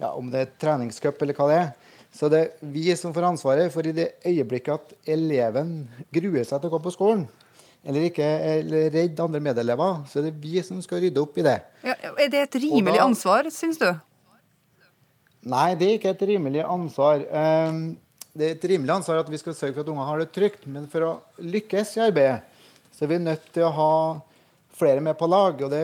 ja, 0.00 0.14
om 0.14 0.30
det 0.32 0.40
er 0.40 0.54
treningscup 0.60 1.20
eller 1.22 1.36
hva 1.36 1.48
det 1.50 1.58
er, 1.60 1.72
så 2.14 2.30
det 2.30 2.40
er 2.40 2.72
vi 2.74 2.86
som 2.96 3.14
får 3.14 3.26
ansvaret 3.32 3.72
for 3.74 3.86
i 3.86 3.94
det 3.94 4.12
øyeblikket 4.26 4.74
at 4.76 5.10
eleven 5.16 5.76
gruer 6.14 6.46
seg 6.46 6.60
til 6.60 6.70
å 6.70 6.74
gå 6.76 6.82
på 6.84 6.94
skolen, 6.94 7.24
eller 7.84 8.06
ikke 8.08 8.24
er 8.24 8.68
redd 8.94 9.18
andre 9.20 9.42
medelever, 9.42 10.04
så 10.08 10.20
er 10.20 10.28
det 10.30 10.38
vi 10.40 10.62
som 10.64 10.78
skal 10.84 11.02
rydde 11.04 11.20
opp 11.20 11.36
i 11.40 11.44
det. 11.44 11.58
Ja, 11.84 11.96
er 12.14 12.30
det 12.32 12.44
et 12.46 12.58
rimelig 12.62 13.00
da, 13.00 13.08
ansvar, 13.08 13.50
syns 13.52 13.80
du? 13.82 13.90
Nei, 15.44 15.74
det 15.76 15.88
er 15.88 15.98
ikke 15.98 16.14
et 16.14 16.24
rimelig 16.30 16.62
ansvar. 16.64 17.26
Ehm, 17.28 17.82
det 18.32 18.46
er 18.46 18.54
et 18.56 18.68
rimelig 18.72 18.94
ansvar 18.94 19.20
at 19.20 19.28
vi 19.30 19.40
skal 19.42 19.56
sørge 19.58 19.76
for 19.76 19.84
at 19.84 19.90
unger 19.92 20.08
har 20.08 20.22
det 20.22 20.30
trygt. 20.32 20.64
Men 20.70 20.86
for 20.90 21.04
å 21.04 21.10
lykkes 21.44 21.96
i 21.98 22.04
arbeidet, 22.06 22.40
så 22.94 23.04
er 23.04 23.10
vi 23.12 23.18
nødt 23.20 23.50
til 23.52 23.66
å 23.66 23.74
ha 23.76 23.92
flere 24.74 25.02
med 25.04 25.18
på 25.18 25.28
lag. 25.28 25.60
og 25.60 25.70
Det, 25.74 25.82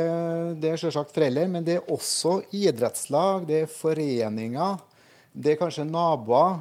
det 0.63 0.73
er 0.73 0.81
selvsagt 0.81 1.13
foreldre, 1.15 1.45
men 1.53 1.67
det 1.67 1.77
er 1.77 1.93
også 1.93 2.39
idrettslag, 2.57 3.45
det 3.51 3.65
er 3.65 3.75
foreninger. 3.75 4.81
Det 5.41 5.55
er 5.55 5.61
kanskje 5.61 5.87
naboer. 5.89 6.61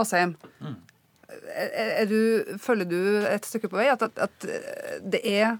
Asheim, 0.00 0.36
mm. 0.62 0.76
er, 1.52 2.06
du, 2.08 2.56
følger 2.62 2.88
du 2.88 3.26
et 3.28 3.46
stykke 3.46 3.68
på 3.68 3.80
vei 3.80 3.90
at, 3.92 4.02
at, 4.06 4.22
at, 4.28 4.46
det 5.12 5.20
er 5.26 5.58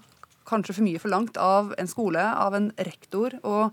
kanskje 0.49 0.77
for 0.77 0.87
mye 0.87 1.01
forlangt 1.01 1.37
av 1.37 1.73
en 1.79 1.89
skole, 1.91 2.21
av 2.21 2.55
en 2.57 2.71
rektor, 2.81 3.35
å 3.45 3.69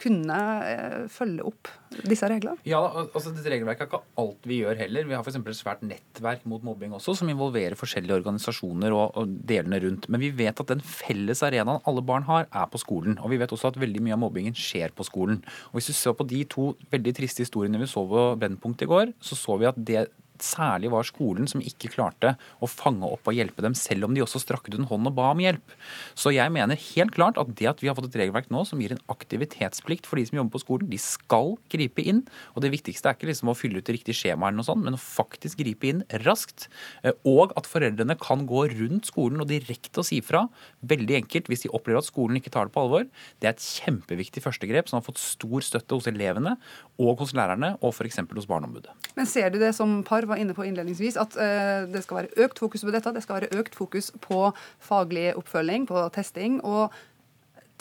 kunne 0.00 0.38
eh, 0.66 1.04
følge 1.12 1.44
opp 1.48 1.70
disse 2.06 2.28
reglene? 2.28 2.60
Ja, 2.68 2.80
altså 3.06 3.32
Dette 3.32 3.52
regelverket 3.52 3.86
er 3.86 3.88
ikke 3.90 4.02
alt 4.20 4.48
vi 4.48 4.60
gjør 4.60 4.80
heller. 4.80 5.06
Vi 5.08 5.16
har 5.16 5.24
f.eks. 5.24 5.38
et 5.40 5.58
svært 5.58 5.84
nettverk 5.86 6.44
mot 6.48 6.64
mobbing 6.66 6.94
også, 6.96 7.14
som 7.20 7.30
involverer 7.32 7.78
forskjellige 7.78 8.18
organisasjoner 8.18 8.94
og, 8.96 9.16
og 9.16 9.32
delene 9.48 9.80
rundt. 9.84 10.10
Men 10.12 10.22
vi 10.22 10.32
vet 10.36 10.60
at 10.62 10.72
den 10.72 10.84
felles 10.84 11.42
arenaen 11.46 11.80
alle 11.88 12.04
barn 12.06 12.26
har, 12.28 12.50
er 12.50 12.68
på 12.72 12.82
skolen. 12.82 13.16
Og 13.22 13.32
vi 13.32 13.40
vet 13.40 13.56
også 13.56 13.72
at 13.72 13.80
veldig 13.80 14.04
mye 14.04 14.18
av 14.18 14.22
mobbingen 14.26 14.56
skjer 14.56 14.94
på 14.96 15.06
skolen. 15.08 15.40
Og 15.70 15.80
Hvis 15.80 15.90
du 15.92 15.96
ser 15.96 16.16
på 16.18 16.28
de 16.28 16.44
to 16.52 16.70
veldig 16.92 17.16
triste 17.16 17.46
historiene 17.46 17.80
vi 17.80 17.90
så 17.90 18.04
på 18.08 18.28
Brennpunkt 18.40 18.84
i 18.84 18.90
går, 18.90 19.16
så 19.20 19.38
så 19.38 19.58
vi 19.60 19.70
at 19.70 19.80
det 19.80 20.06
særlig 20.44 20.90
var 20.92 21.06
skolen 21.06 21.48
som 21.50 21.62
ikke 21.64 21.90
klarte 21.92 22.34
å 22.60 22.68
fange 22.70 23.06
opp 23.08 23.28
og 23.28 23.36
hjelpe 23.36 23.64
dem, 23.64 23.76
selv 23.78 24.08
om 24.08 24.16
de 24.16 24.24
også 24.24 24.40
strakk 24.42 24.68
ut 24.68 24.78
en 24.78 24.88
hånd 24.90 25.10
og 25.10 25.16
ba 25.16 25.30
om 25.32 25.42
hjelp. 25.42 25.74
Så 26.18 26.32
jeg 26.34 26.52
mener 26.54 26.80
helt 26.92 27.14
klart 27.16 27.40
at 27.40 27.52
det 27.58 27.70
at 27.70 27.82
vi 27.82 27.90
har 27.90 27.96
fått 27.98 28.10
et 28.10 28.18
regelverk 28.22 28.50
nå 28.52 28.64
som 28.68 28.80
gir 28.82 28.94
en 28.94 29.02
aktivitetsplikt 29.12 30.08
for 30.08 30.20
de 30.20 30.26
som 30.28 30.40
jobber 30.40 30.56
på 30.56 30.62
skolen, 30.64 30.90
de 30.90 31.00
skal 31.00 31.54
gripe 31.72 32.04
inn. 32.04 32.24
Og 32.54 32.64
det 32.64 32.72
viktigste 32.74 33.10
er 33.10 33.18
ikke 33.18 33.30
liksom 33.30 33.52
å 33.52 33.56
fylle 33.58 33.80
ut 33.80 33.88
det 33.88 33.98
riktige 33.98 34.18
skjemaet, 34.18 34.52
eller 34.52 34.60
noe 34.60 34.68
sånt, 34.68 34.84
men 34.86 34.98
å 34.98 35.02
faktisk 35.02 35.62
gripe 35.62 35.90
inn 35.90 36.04
raskt. 36.26 36.68
Eh, 37.02 37.16
og 37.28 37.54
at 37.58 37.68
foreldrene 37.70 38.18
kan 38.20 38.46
gå 38.48 38.66
rundt 38.74 39.10
skolen 39.10 39.42
og 39.42 39.50
direkte 39.50 40.02
og 40.02 40.08
si 40.08 40.20
fra. 40.24 40.46
Veldig 40.86 41.20
enkelt 41.22 41.50
hvis 41.50 41.66
de 41.66 41.72
opplever 41.72 42.02
at 42.02 42.08
skolen 42.08 42.40
ikke 42.40 42.52
tar 42.54 42.68
det 42.68 42.76
på 42.76 42.84
alvor. 42.84 43.06
Det 43.40 43.50
er 43.50 43.56
et 43.56 43.66
kjempeviktig 43.66 44.42
førstegrep 44.44 44.90
som 44.90 45.00
har 45.00 45.06
fått 45.06 45.22
stor 45.22 45.64
støtte 45.64 45.98
hos 45.98 46.08
elevene 46.10 46.56
og 47.02 47.20
hos 47.22 47.34
lærerne, 47.36 47.74
og 47.84 47.92
f.eks. 47.92 48.22
hos 48.32 48.48
Barneombudet. 48.48 48.92
Men 49.16 49.28
ser 49.28 49.50
du 49.52 49.58
det 49.60 49.72
som 49.76 49.98
par 50.06 50.25
var 50.28 50.40
inne 50.42 50.54
på 50.56 50.66
innledningsvis, 50.66 51.18
at 51.20 51.36
uh, 51.38 51.88
det 51.90 52.02
skal 52.04 52.22
være 52.22 52.46
økt 52.46 52.62
fokus 52.62 52.84
på 52.86 52.94
dette. 52.94 53.12
Det 53.16 53.24
skal 53.24 53.40
være 53.40 53.60
økt 53.60 53.76
fokus 53.78 54.12
på 54.24 54.40
faglig 54.82 55.28
oppfølging, 55.38 55.86
på 55.88 56.06
testing. 56.14 56.60
Og 56.66 56.94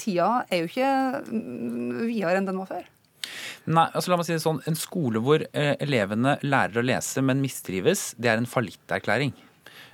tida 0.01 0.45
er 0.49 0.63
jo 0.63 0.69
ikke 0.69 0.91
mm, 1.29 2.05
videre 2.05 2.37
enn 2.39 2.49
den 2.49 2.61
var 2.61 2.71
før. 2.71 2.91
Nei, 3.65 3.87
altså 3.97 4.11
la 4.11 4.19
meg 4.19 4.27
si 4.27 4.35
det 4.35 4.43
sånn, 4.43 4.61
En 4.69 4.77
skole 4.77 5.21
hvor 5.23 5.41
eh, 5.41 5.73
elevene 5.81 6.35
lærer 6.45 6.81
å 6.81 6.85
lese, 6.85 7.23
men 7.25 7.41
mistrives, 7.41 8.11
det 8.21 8.29
er 8.31 8.41
en 8.41 8.49
fallitterklæring. 8.49 9.33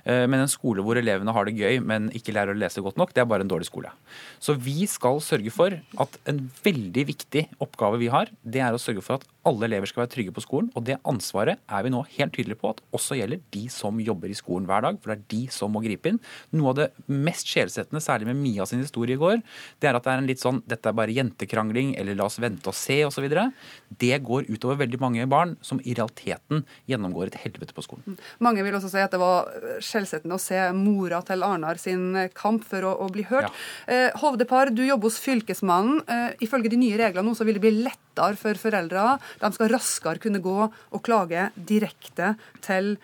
Eh, 0.04 0.24
men 0.26 0.42
en 0.42 0.50
skole 0.50 0.82
hvor 0.84 0.98
elevene 0.98 1.34
har 1.34 1.46
det 1.46 1.56
gøy, 1.58 1.80
men 1.84 2.10
ikke 2.16 2.34
lærer 2.34 2.54
å 2.54 2.58
lese 2.58 2.82
godt 2.84 2.98
nok, 3.00 3.14
det 3.14 3.22
er 3.22 3.28
bare 3.30 3.46
en 3.46 3.52
dårlig 3.52 3.68
skole. 3.68 3.92
Så 4.42 4.56
vi 4.58 4.86
skal 4.90 5.20
sørge 5.24 5.52
for 5.54 5.76
at 6.02 6.18
en 6.30 6.44
veldig 6.64 7.06
viktig 7.12 7.46
oppgave 7.62 8.00
vi 8.02 8.10
har, 8.12 8.32
det 8.42 8.64
er 8.64 8.74
å 8.74 8.82
sørge 8.82 9.04
for 9.04 9.20
at 9.20 9.28
alle 9.48 9.66
elever 9.66 9.90
skal 9.90 10.04
være 10.04 10.12
trygge 10.14 10.34
på 10.34 10.44
skolen. 10.44 10.70
Og 10.78 10.84
det 10.86 10.98
ansvaret 11.08 11.58
er 11.66 11.84
vi 11.84 11.92
nå 11.92 12.02
helt 12.14 12.34
tydelige 12.34 12.60
på 12.60 12.70
at 12.72 12.82
også 12.94 13.18
gjelder 13.18 13.42
de 13.54 13.64
som 13.72 13.98
jobber 14.02 14.30
i 14.30 14.38
skolen 14.38 14.68
hver 14.70 14.84
dag. 14.86 14.98
For 15.02 15.12
det 15.12 15.16
er 15.18 15.24
de 15.34 15.40
som 15.54 15.72
må 15.74 15.82
gripe 15.82 16.12
inn. 16.12 16.20
Noe 16.54 16.72
av 16.72 16.78
det 16.78 16.88
mest 17.10 17.50
skjelsettende, 17.50 18.02
særlig 18.02 18.28
med 18.30 18.38
Mia 18.42 18.66
sin 18.68 18.82
historie 18.82 19.18
i 19.18 19.20
går, 19.20 19.42
det 19.82 19.90
er 19.90 19.98
at 19.98 20.06
det 20.06 20.12
er 20.14 20.22
en 20.22 20.30
litt 20.30 20.42
sånn 20.42 20.62
dette 20.70 20.88
er 20.88 20.96
bare 20.96 21.14
jentekrangling, 21.14 21.94
eller 21.98 22.18
la 22.18 22.28
oss 22.28 22.38
vente 22.42 22.70
og 22.70 22.78
se, 22.78 23.00
osv. 23.06 23.26
Det 23.98 24.14
går 24.22 24.46
utover 24.50 24.78
veldig 24.84 25.02
mange 25.02 25.26
barn 25.30 25.56
som 25.64 25.82
i 25.82 25.96
realiteten 25.98 26.62
gjennomgår 26.90 27.32
et 27.32 27.40
helvete 27.42 27.74
på 27.74 27.84
skolen. 27.84 28.18
Mange 28.42 28.62
vil 28.62 28.78
også 28.78 28.92
si 28.92 29.02
at 29.02 29.12
det 29.12 29.20
var 29.22 29.50
skjellsettende 29.92 30.38
å 30.38 30.42
se 30.42 30.58
mora 30.76 31.20
til 31.26 31.44
Arnar 31.46 31.80
sin 31.80 32.16
kamp 32.36 32.64
for 32.68 32.88
å, 32.88 32.94
å 33.04 33.08
bli 33.12 33.26
hørt. 33.28 33.48
Ja. 33.86 33.94
Eh, 33.94 34.20
Hovdepar, 34.22 34.72
du 34.74 34.84
jobber 34.86 35.10
hos 35.10 35.20
Fylkesmannen. 35.22 36.02
Eh, 36.06 36.28
ifølge 36.48 36.72
de 36.72 36.80
nye 36.80 36.98
reglene 37.00 37.28
nå 37.28 37.36
så 37.38 37.46
vil 37.48 37.58
det 37.58 37.64
bli 37.64 37.74
lettere 37.84 38.38
for 38.40 38.58
foreldre. 38.60 39.16
De 39.42 39.52
skal 39.54 39.72
raskere 39.72 40.22
kunne 40.22 40.42
gå 40.42 40.58
og 40.66 41.02
klage 41.04 41.50
direkte 41.56 42.34
til 42.64 42.96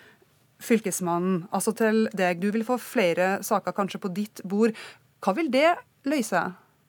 Fylkesmannen, 0.59 1.45
altså 1.55 1.73
til 1.79 2.09
deg. 2.19 2.41
Du 2.43 2.51
vil 2.51 2.67
få 2.67 2.81
flere 2.83 3.37
saker 3.47 3.77
kanskje 3.77 4.01
på 4.03 4.11
ditt 4.15 4.43
bord. 4.49 4.75
Hva 5.23 5.35
vil 5.39 5.53
det 5.55 5.77
løse? 6.09 6.43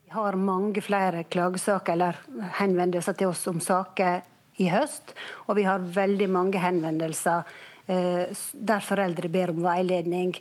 Vi 0.10 0.15
har 0.15 0.38
mange 0.41 0.82
flere 0.82 1.22
klagesaker 1.29 1.94
eller 1.94 2.18
henvendelser 2.58 3.13
til 3.20 3.29
oss 3.29 3.44
om 3.51 3.60
saker 3.62 4.24
i 4.58 4.70
høst. 4.74 5.13
Og 5.48 5.60
vi 5.60 5.68
har 5.68 5.86
veldig 5.86 6.29
mange 6.34 6.62
henvendelser 6.62 7.46
der 7.89 8.84
foreldre 8.86 9.31
ber 9.34 9.50
om 9.50 9.63
veiledning. 9.65 10.36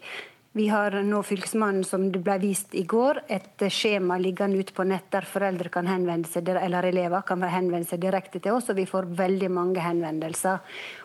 Vi 0.59 0.69
har 0.69 0.91
nå 1.05 1.21
Fylkesmannen, 1.23 1.85
som 1.85 2.09
det 2.13 2.19
ble 2.25 2.35
vist 2.43 2.73
i 2.75 2.83
går, 2.89 3.21
et 3.29 3.63
skjema 3.71 4.17
liggende 4.19 4.59
ute 4.59 4.73
på 4.75 4.87
nett 4.89 5.11
der 5.13 5.27
foreldre 5.29 5.71
kan 5.71 5.87
henvende 5.87 6.27
seg, 6.27 6.49
eller 6.49 6.89
elever 6.89 7.23
kan 7.29 7.45
henvende 7.47 7.87
seg 7.87 8.01
direkte 8.03 8.41
til 8.43 8.57
oss. 8.57 8.71
og 8.73 8.79
Vi 8.81 8.87
får 8.89 9.07
veldig 9.21 9.51
mange 9.55 9.85
henvendelser, 9.85 10.59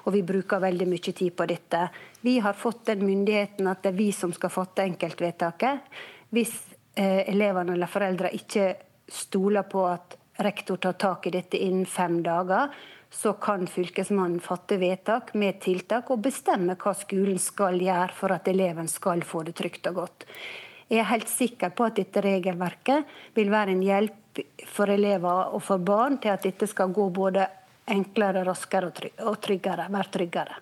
og 0.07 0.15
vi 0.15 0.23
bruker 0.25 0.63
veldig 0.63 0.87
mye 0.89 1.13
tid 1.19 1.35
på 1.35 1.45
dette. 1.51 1.83
Vi 2.23 2.39
har 2.41 2.57
fått 2.57 2.87
den 2.89 3.03
myndigheten 3.05 3.67
at 3.67 3.83
det 3.83 3.91
er 3.91 3.99
vi 3.99 4.09
som 4.15 4.33
skal 4.33 4.53
fatte 4.53 4.87
enkeltvedtaket. 4.87 5.93
Hvis 6.33 6.55
eh, 6.95 7.21
elevene 7.27 7.75
eller 7.75 7.91
foreldre 7.91 8.31
ikke 8.33 8.71
stoler 9.11 9.67
på 9.69 9.85
at 9.91 10.17
rektor 10.41 10.81
tar 10.81 10.97
tak 10.97 11.27
i 11.27 11.35
dette 11.35 11.61
innen 11.61 11.85
fem 11.85 12.23
dager, 12.25 12.71
så 13.13 13.33
kan 13.37 13.67
Fylkesmannen 13.69 14.41
fatte 14.41 14.79
vedtak 14.81 15.33
med 15.37 15.61
tiltak 15.61 16.09
og 16.11 16.23
bestemme 16.25 16.75
hva 16.79 16.95
skolen 16.97 17.39
skal 17.39 17.77
gjøre 17.81 18.11
for 18.17 18.33
at 18.33 18.49
eleven 18.49 18.89
skal 18.89 19.21
få 19.27 19.43
det 19.47 19.53
trygt 19.59 19.87
og 19.91 19.99
godt. 20.01 20.25
Jeg 20.89 21.03
er 21.03 21.09
helt 21.11 21.29
sikker 21.29 21.71
på 21.77 21.85
at 21.87 21.97
dette 22.01 22.21
regelverket 22.25 23.13
vil 23.37 23.51
være 23.53 23.75
en 23.75 23.83
hjelp 23.85 24.41
for 24.73 24.89
elever 24.89 25.53
og 25.53 25.61
for 25.63 25.81
barn 25.81 26.17
til 26.21 26.33
at 26.33 26.43
dette 26.45 26.67
skal 26.69 26.91
gå 26.93 27.07
både 27.13 27.45
enklere, 27.93 28.43
raskere 28.47 28.89
og 29.27 29.37
tryggere, 29.43 29.87
være 29.93 30.13
tryggere. 30.13 30.57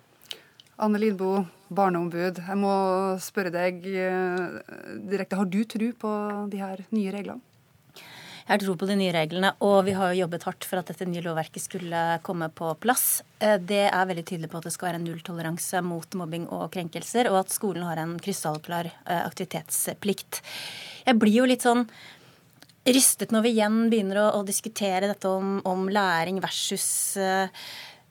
Anne 0.82 0.98
Lidbo, 0.98 1.44
barneombud. 1.72 2.40
Jeg 2.42 2.58
må 2.58 2.74
spørre 3.22 3.52
deg 3.54 3.84
eh, 3.86 4.60
direkte. 5.08 5.38
Har 5.38 5.48
du 5.48 5.62
tro 5.68 5.88
på 6.04 6.12
de 6.52 6.60
her 6.60 6.84
nye 6.90 7.12
reglene? 7.14 7.51
Jeg 8.42 8.50
har 8.56 8.62
tro 8.64 8.74
på 8.78 8.88
de 8.90 8.96
nye 8.98 9.12
reglene, 9.14 9.52
og 9.62 9.84
vi 9.86 9.94
har 9.94 10.12
jo 10.12 10.24
jobbet 10.24 10.46
hardt 10.48 10.66
for 10.66 10.80
at 10.80 10.88
dette 10.90 11.06
nye 11.06 11.22
lovverket 11.22 11.62
skulle 11.62 12.00
komme 12.26 12.48
på 12.50 12.72
plass. 12.82 13.22
Eh, 13.38 13.54
det 13.62 13.84
er 13.86 14.08
veldig 14.10 14.24
tydelig 14.26 14.50
på 14.50 14.58
at 14.58 14.66
det 14.66 14.74
skal 14.74 14.90
være 14.90 15.02
nulltoleranse 15.04 15.82
mot 15.86 16.18
mobbing 16.18 16.48
og 16.50 16.66
krenkelser, 16.74 17.30
og 17.30 17.44
at 17.44 17.54
skolen 17.54 17.86
har 17.86 18.02
en 18.02 18.16
krystallklar 18.22 18.90
eh, 18.90 19.22
aktivitetsplikt. 19.22 20.42
Jeg 21.06 21.20
blir 21.22 21.38
jo 21.42 21.46
litt 21.48 21.62
sånn 21.66 21.86
rystet 22.82 23.30
når 23.30 23.46
vi 23.46 23.54
igjen 23.54 23.78
begynner 23.92 24.24
å, 24.24 24.26
å 24.40 24.44
diskutere 24.46 25.06
dette 25.06 25.30
om, 25.30 25.60
om 25.68 25.86
læring 25.92 26.40
versus 26.42 26.86
uh, 27.14 27.46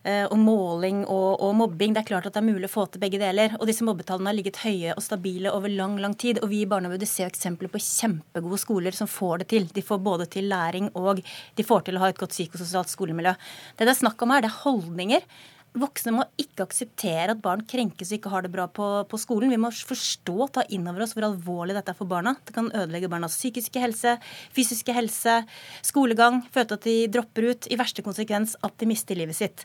og 0.01 0.38
måling 0.41 1.03
og, 1.05 1.43
og, 1.43 1.51
mobbing. 1.60 1.93
Det 1.93 2.01
er 2.01 2.08
klart 2.08 2.25
at 2.25 2.34
det 2.34 2.41
er 2.41 2.48
mulig 2.48 2.65
å 2.65 2.74
få 2.74 2.88
til 2.89 3.03
begge 3.03 3.20
deler. 3.22 3.53
Og 3.60 3.70
disse 3.70 3.86
mobbetallene 3.86 4.31
har 4.31 4.38
ligget 4.38 4.58
høye 4.63 4.96
og 4.96 5.03
stabile 5.05 5.53
over 5.53 5.70
lang 5.70 6.00
lang 6.01 6.15
tid. 6.17 6.39
Og 6.41 6.50
vi 6.50 6.63
i 6.63 6.70
Barneombudet 6.70 7.10
ser 7.10 7.29
eksempler 7.29 7.70
på 7.70 7.81
kjempegode 7.86 8.58
skoler 8.63 8.98
som 8.98 9.10
får 9.12 9.43
det 9.43 9.50
til. 9.53 9.70
De 9.75 9.86
får 9.86 10.01
både 10.01 10.25
til 10.34 10.50
læring 10.50 10.89
og 10.98 11.22
de 11.22 11.65
får 11.67 11.86
til 11.86 12.00
å 12.00 12.03
ha 12.05 12.10
et 12.10 12.20
godt 12.20 12.34
psykososialt 12.34 12.89
skolemiljø. 12.89 13.36
Det 13.77 13.86
det 13.86 13.93
er 13.93 14.03
snakk 14.05 14.22
om 14.24 14.34
her, 14.34 14.41
det 14.41 14.50
er 14.50 14.62
holdninger. 14.63 15.25
Voksne 15.72 16.12
må 16.12 16.25
ikke 16.42 16.66
akseptere 16.66 17.32
at 17.32 17.40
barn 17.44 17.62
krenkes 17.63 18.10
og 18.12 18.18
ikke 18.18 18.32
har 18.34 18.44
det 18.44 18.51
bra 18.51 18.66
på, 18.68 18.88
på 19.08 19.20
skolen. 19.22 19.54
Vi 19.54 19.60
må 19.62 19.70
forstå, 19.72 20.36
ta 20.51 20.66
inn 20.68 20.90
over 20.92 21.06
oss 21.06 21.16
hvor 21.16 21.30
alvorlig 21.30 21.78
dette 21.78 21.94
er 21.94 21.98
for 21.98 22.12
barna. 22.12 22.34
Det 22.44 22.56
kan 22.58 22.68
ødelegge 22.75 23.08
barnas 23.12 23.38
psykiske 23.40 23.80
helse, 23.80 24.18
fysiske 24.51 24.96
helse, 24.96 25.38
skolegang, 25.88 26.42
føle 26.51 26.75
at 26.75 26.88
de 26.90 26.98
dropper 27.13 27.54
ut, 27.54 27.72
i 27.72 27.80
verste 27.80 28.04
konsekvens 28.04 28.58
at 28.60 28.75
de 28.84 28.90
mister 28.92 29.16
livet 29.16 29.40
sitt. 29.40 29.63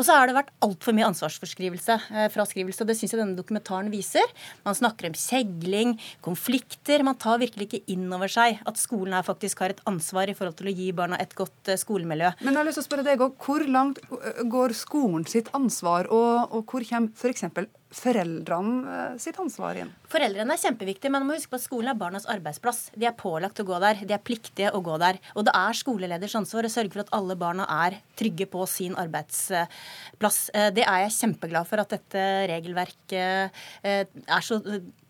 Og 0.00 0.06
så 0.06 0.16
har 0.16 0.30
det 0.30 0.32
vært 0.32 0.52
altfor 0.64 0.94
mye 0.96 1.10
ansvarsforskrivelse. 1.10 1.96
Eh, 2.08 2.28
fraskrivelse, 2.32 2.86
Det 2.88 2.96
syns 2.96 3.12
jeg 3.12 3.20
denne 3.20 3.36
dokumentaren 3.36 3.90
viser. 3.92 4.24
Man 4.64 4.74
snakker 4.74 5.10
om 5.10 5.12
kjegling, 5.12 5.98
konflikter. 6.24 7.04
Man 7.04 7.20
tar 7.20 7.36
virkelig 7.42 7.68
ikke 7.68 7.84
inn 7.92 8.08
over 8.08 8.32
seg 8.32 8.62
at 8.64 8.80
skolen 8.80 9.12
her 9.12 9.26
faktisk 9.26 9.60
har 9.60 9.74
et 9.74 9.82
ansvar 9.84 10.32
i 10.32 10.34
forhold 10.34 10.56
til 10.56 10.72
å 10.72 10.74
gi 10.74 10.88
barna 10.96 11.20
et 11.20 11.34
godt 11.36 11.68
eh, 11.68 11.76
skolemiljø. 11.76 12.32
Men 12.40 12.54
jeg 12.54 12.60
har 12.62 12.70
lyst 12.70 12.80
til 12.80 12.86
å 12.86 12.88
spørre 12.88 13.04
deg, 13.10 13.20
Hvor 13.20 13.66
langt 13.68 14.00
går 14.48 14.72
skolen 14.72 15.26
sitt 15.28 15.52
ansvar, 15.52 16.08
og, 16.08 16.48
og 16.48 16.64
hvor 16.64 16.80
kommer 16.88 17.12
f.eks 17.12 17.44
foreldrene 17.94 18.94
eh, 18.94 19.14
sitt 19.22 19.38
ansvar 19.42 19.78
inn? 19.80 19.90
Foreldrene 20.10 20.54
er 20.54 20.62
kjempeviktige, 20.62 21.10
men 21.10 21.24
man 21.24 21.32
må 21.32 21.38
huske 21.38 21.52
på 21.52 21.58
at 21.58 21.64
skolen 21.64 21.90
er 21.92 21.98
barnas 21.98 22.28
arbeidsplass. 22.30 22.88
De 22.94 23.08
er 23.08 23.16
pålagt 23.18 23.62
å 23.62 23.66
gå 23.66 23.80
der. 23.82 24.04
De 24.06 24.14
er 24.14 24.22
pliktige 24.22 24.72
å 24.76 24.82
gå 24.84 24.96
der. 25.02 25.18
Og 25.34 25.46
det 25.48 25.54
er 25.56 25.78
skoleleders 25.78 26.36
ansvar 26.38 26.66
å 26.66 26.72
sørge 26.72 26.94
for 26.94 27.04
at 27.04 27.12
alle 27.16 27.36
barna 27.40 27.66
er 27.86 27.98
trygge 28.20 28.46
på 28.50 28.66
sin 28.70 28.96
arbeidsplass. 29.00 30.40
Eh, 30.54 30.70
det 30.76 30.86
er 30.86 31.04
jeg 31.06 31.16
kjempeglad 31.18 31.70
for 31.70 31.82
at 31.82 31.96
dette 31.96 32.26
regelverket 32.50 33.62
eh, 33.82 34.06
er 34.06 34.46
så 34.46 34.60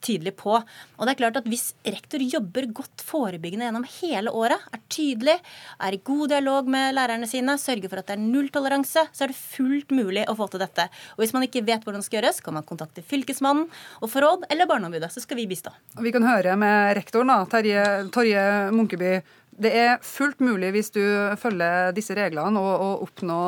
tydelig 0.04 0.34
på. 0.40 0.56
Og 0.56 1.06
det 1.06 1.14
er 1.14 1.20
klart 1.20 1.38
at 1.40 1.48
Hvis 1.50 1.72
rektor 1.84 2.22
jobber 2.22 2.68
godt 2.74 3.02
forebyggende 3.04 3.66
gjennom 3.66 3.86
hele 4.00 4.32
året, 4.36 4.60
er 4.72 4.82
tydelig, 4.92 5.36
er 5.80 5.96
i 5.96 6.02
god 6.04 6.28
dialog 6.32 6.68
med 6.70 6.94
lærerne 6.94 7.28
sine, 7.30 7.56
sørger 7.58 7.90
for 7.90 8.02
at 8.02 8.10
det 8.10 8.16
er 8.18 8.22
nulltoleranse, 8.22 9.06
så 9.12 9.24
er 9.24 9.32
det 9.32 9.38
fullt 9.40 9.90
mulig 9.94 10.26
å 10.30 10.36
få 10.38 10.46
til 10.52 10.62
dette. 10.62 10.86
Og 11.16 11.24
Hvis 11.24 11.34
man 11.36 11.46
ikke 11.46 11.64
vet 11.66 11.84
hvordan 11.84 12.04
det 12.04 12.08
skal 12.08 12.20
gjøres, 12.20 12.40
kan 12.44 12.56
man 12.56 12.68
kontakte 12.68 13.04
Fylkesmannen 13.06 13.66
og 14.00 14.12
få 14.12 14.22
råd, 14.24 14.46
eller 14.50 14.68
Barneombudet, 14.70 15.10
så 15.12 15.22
skal 15.24 15.40
vi 15.40 15.48
bistå. 15.50 15.72
Vi 16.00 16.12
kan 16.14 16.26
høre 16.26 16.56
med 16.60 16.94
rektoren, 16.98 17.32
da, 17.32 17.42
Terje, 17.50 17.84
Torje 18.14 18.46
Munkeby. 18.74 19.18
Det 19.60 19.72
er 19.76 19.98
fullt 20.06 20.40
mulig 20.40 20.70
hvis 20.72 20.92
du 20.94 21.02
følger 21.40 21.90
disse 21.92 22.14
reglene 22.16 22.60
og 22.60 23.02
oppnå 23.04 23.40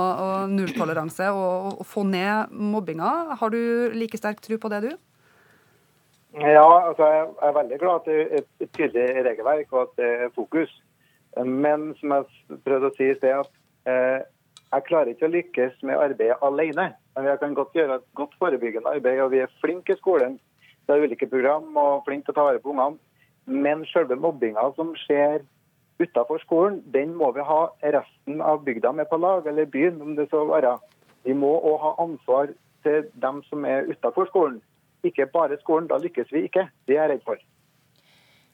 nulltoleranse 0.51 1.31
og, 1.33 1.79
og 1.81 1.89
få 1.89 2.05
ned 2.05 2.53
mobbinga. 2.53 3.39
Har 3.41 3.55
du 3.55 3.95
like 3.97 4.21
sterk 4.21 4.43
tro 4.45 4.59
på 4.61 4.73
det, 4.73 4.83
du? 4.91 5.12
Ja, 6.33 6.89
altså 6.89 7.07
jeg 7.13 7.27
er 7.45 7.53
veldig 7.53 7.79
glad 7.79 7.99
at 8.01 8.07
det 8.09 8.21
er 8.21 8.45
et 8.65 8.71
tydelig 8.73 9.25
regelverk 9.27 9.73
og 9.73 9.83
at 9.83 9.99
det 10.01 10.11
er 10.27 10.31
fokus. 10.35 10.71
Men 11.37 11.91
som 12.01 12.15
jeg 12.17 12.59
prøvde 12.65 12.89
å 12.89 12.95
si 12.97 13.11
i 13.11 13.17
sted, 13.19 13.43
at 13.43 13.91
eh, 13.93 14.25
jeg 14.73 14.87
klarer 14.89 15.13
ikke 15.13 15.29
å 15.29 15.33
lykkes 15.33 15.83
med 15.85 16.01
arbeidet 16.01 16.41
alene. 16.45 16.89
Men 17.17 17.29
jeg 17.29 17.41
kan 17.43 17.57
godt 17.57 17.77
gjøre 17.77 17.99
et 18.01 18.07
godt 18.17 18.37
forebyggende 18.41 18.95
arbeid, 18.97 19.21
og 19.21 19.33
vi 19.35 19.43
er 19.45 19.53
flinke 19.61 19.93
i 19.93 20.01
skolen. 20.01 20.39
Det 20.89 20.97
er 20.97 21.05
ulike 21.05 21.29
program 21.29 21.77
og 21.77 22.07
flinke 22.07 22.31
til 22.31 22.35
å 22.35 22.39
ta 22.39 22.47
vare 22.49 22.63
på 22.65 22.73
ungene. 22.73 22.97
Men 23.45 23.85
selve 23.93 24.17
mobbinga 24.17 24.65
som 24.79 24.95
skjer 25.05 25.45
utafor 26.01 26.41
skolen, 26.43 26.81
den 26.95 27.13
må 27.19 27.29
vi 27.37 27.45
ha 27.45 27.67
resten 27.93 28.41
av 28.41 28.65
bygda 28.65 28.95
med 28.97 29.11
på 29.11 29.21
lag, 29.21 29.47
eller 29.47 29.69
byen, 29.69 30.01
om 30.01 30.17
det 30.17 30.31
så 30.33 30.47
være. 30.49 30.79
Vi 31.29 31.37
må 31.37 31.53
òg 31.61 31.79
ha 31.85 31.95
ansvar 32.03 32.57
til 32.87 33.05
dem 33.21 33.45
som 33.51 33.69
er 33.69 33.85
utafor 33.93 34.33
skolen. 34.33 34.63
Ikke 35.07 35.27
bare 35.31 35.59
skolen. 35.63 35.91
Da 35.91 35.99
lykkes 36.03 36.31
vi 36.33 36.47
ikke. 36.49 36.69
Det 36.87 36.97
er 36.97 37.05
jeg 37.05 37.15
redd 37.17 37.27
for. 37.27 37.43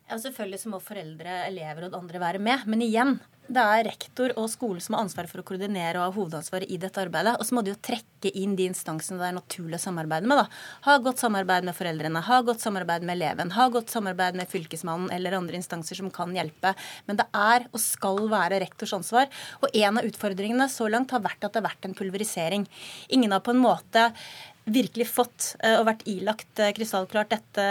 Ja, 0.09 0.17
selvfølgelig 0.17 0.63
så 0.63 0.71
må 0.73 0.79
foreldre, 0.81 1.43
elever 1.51 1.85
og 1.85 1.99
andre 1.99 2.21
være 2.23 2.41
med. 2.41 2.63
Men 2.65 2.81
igjen, 2.81 3.19
det 3.49 3.61
er 3.61 3.83
rektor 3.85 4.33
og 4.41 4.47
skolen 4.49 4.81
som 4.81 4.95
har 4.97 5.05
ansvaret 5.05 5.29
for 5.29 5.43
å 5.43 5.45
koordinere 5.51 6.01
og 6.01 6.07
ha 6.07 6.15
hovedansvaret 6.15 6.73
i 6.73 6.79
dette 6.81 7.03
arbeidet. 7.03 7.35
Og 7.37 7.45
så 7.45 7.57
må 7.57 7.63
de 7.65 7.75
jo 7.75 7.81
trekke 7.85 8.33
inn 8.41 8.55
de 8.57 8.71
instansene 8.71 9.21
det 9.21 9.29
er 9.29 9.37
naturlig 9.37 9.77
å 9.77 9.83
samarbeide 9.85 10.29
med. 10.29 10.41
da. 10.41 10.47
Ha 10.89 10.97
godt 11.05 11.21
samarbeid 11.21 11.69
med 11.69 11.77
foreldrene, 11.77 12.25
ha 12.25 12.41
godt 12.45 12.65
samarbeid 12.65 13.05
med 13.05 13.19
eleven, 13.19 13.53
ha 13.53 13.69
godt 13.73 13.93
samarbeid 13.93 14.41
med 14.41 14.49
fylkesmannen 14.49 15.13
eller 15.13 15.37
andre 15.37 15.61
instanser 15.61 16.01
som 16.01 16.09
kan 16.13 16.33
hjelpe. 16.37 16.73
Men 17.05 17.21
det 17.21 17.29
er 17.37 17.69
og 17.69 17.81
skal 17.85 18.25
være 18.33 18.65
rektors 18.65 18.97
ansvar. 18.97 19.29
Og 19.61 19.77
en 19.77 20.01
av 20.01 20.09
utfordringene 20.09 20.73
så 20.73 20.89
langt 20.89 21.13
har 21.13 21.25
vært 21.25 21.45
at 21.45 21.53
det 21.53 21.61
har 21.61 21.69
vært 21.69 21.89
en 21.89 21.97
pulverisering. 22.01 22.69
Ingen 23.13 23.37
har 23.37 23.45
på 23.45 23.53
en 23.53 23.65
måte 23.65 24.09
virkelig 24.73 25.09
fått 25.11 25.53
eh, 25.65 25.77
og 25.79 25.87
vært 25.89 26.05
ilagt 26.11 26.61
eh, 26.63 26.73
krystallklart 26.77 27.33
dette 27.33 27.67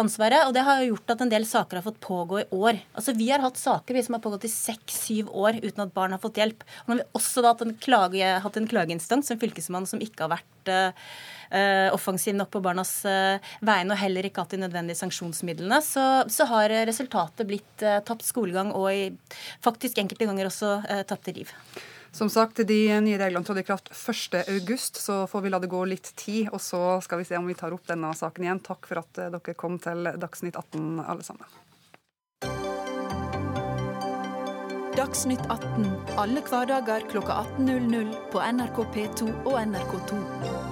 ansvaret. 0.00 0.46
Og 0.46 0.54
det 0.56 0.64
har 0.66 0.80
jo 0.80 0.92
gjort 0.92 1.14
at 1.14 1.24
en 1.24 1.32
del 1.32 1.46
saker 1.48 1.78
har 1.78 1.86
fått 1.86 2.00
pågå 2.04 2.42
i 2.42 2.48
år. 2.56 2.80
Altså 2.96 3.14
Vi 3.18 3.28
har 3.30 3.44
hatt 3.44 3.60
saker 3.60 3.96
vi 3.96 4.04
som 4.06 4.16
har 4.16 4.24
pågått 4.24 4.46
i 4.48 4.52
seks-syv 4.52 5.30
år 5.32 5.60
uten 5.62 5.84
at 5.86 5.94
barn 5.94 6.14
har 6.14 6.22
fått 6.22 6.40
hjelp. 6.40 6.64
Og 6.84 6.90
nå 6.90 6.96
har 6.96 7.02
vi 7.02 7.20
også 7.20 7.44
da 7.44 7.54
hatt 7.54 7.64
en, 7.66 7.76
klage, 7.82 8.32
hatt 8.46 8.58
en 8.58 8.68
klageinstans, 8.70 9.30
en 9.32 9.40
fylkesmann, 9.42 9.88
som 9.88 10.02
ikke 10.02 10.26
har 10.26 10.34
vært 10.36 10.74
uh, 10.78 11.88
offensiv 11.92 12.36
nok 12.38 12.52
på 12.54 12.62
barnas 12.64 12.92
uh, 13.08 13.54
vegne 13.64 13.94
og 13.94 14.00
heller 14.00 14.28
ikke 14.28 14.44
hatt 14.44 14.54
de 14.54 14.62
nødvendige 14.62 15.00
sanksjonsmidlene, 15.00 15.80
så, 15.84 16.06
så 16.32 16.46
har 16.50 16.72
resultatet 16.88 17.48
blitt 17.48 17.86
uh, 17.86 18.00
tapt 18.06 18.26
skolegang 18.26 18.72
og 18.76 18.88
i, 18.92 19.08
faktisk 19.64 20.00
enkelte 20.00 20.30
ganger 20.30 20.48
også 20.48 20.78
tapte 21.08 21.34
liv. 21.36 21.50
Som 22.12 22.28
sagt, 22.30 22.56
De 22.56 23.00
nye 23.00 23.18
reglene 23.18 23.44
trådte 23.44 23.60
i 23.60 23.64
kraft 23.64 23.88
1.8, 23.90 24.76
så 25.00 25.26
får 25.26 25.40
vi 25.40 25.50
la 25.50 25.58
det 25.58 25.70
gå 25.72 25.84
litt 25.88 26.12
tid. 26.16 26.50
Og 26.52 26.60
så 26.60 27.00
skal 27.00 27.22
vi 27.22 27.24
se 27.24 27.38
om 27.40 27.48
vi 27.48 27.56
tar 27.56 27.72
opp 27.72 27.88
denne 27.88 28.12
saken 28.14 28.44
igjen. 28.44 28.60
Takk 28.60 28.86
for 28.90 29.00
at 29.00 29.18
eh, 29.18 29.32
dere 29.32 29.56
kom 29.56 29.78
til 29.80 30.12
Dagsnytt 30.20 30.58
18, 30.60 31.00
alle 31.00 31.24
sammen. 31.24 31.48
Dagsnytt 34.92 35.46
18 35.48 35.88
alle 36.20 36.42
hverdager 36.44 37.08
kl 37.08 37.24
18.00 37.24 38.12
på 38.34 38.44
NRK 38.44 38.84
P2 38.92 39.32
og 39.48 39.56
NRK2. 39.64 40.71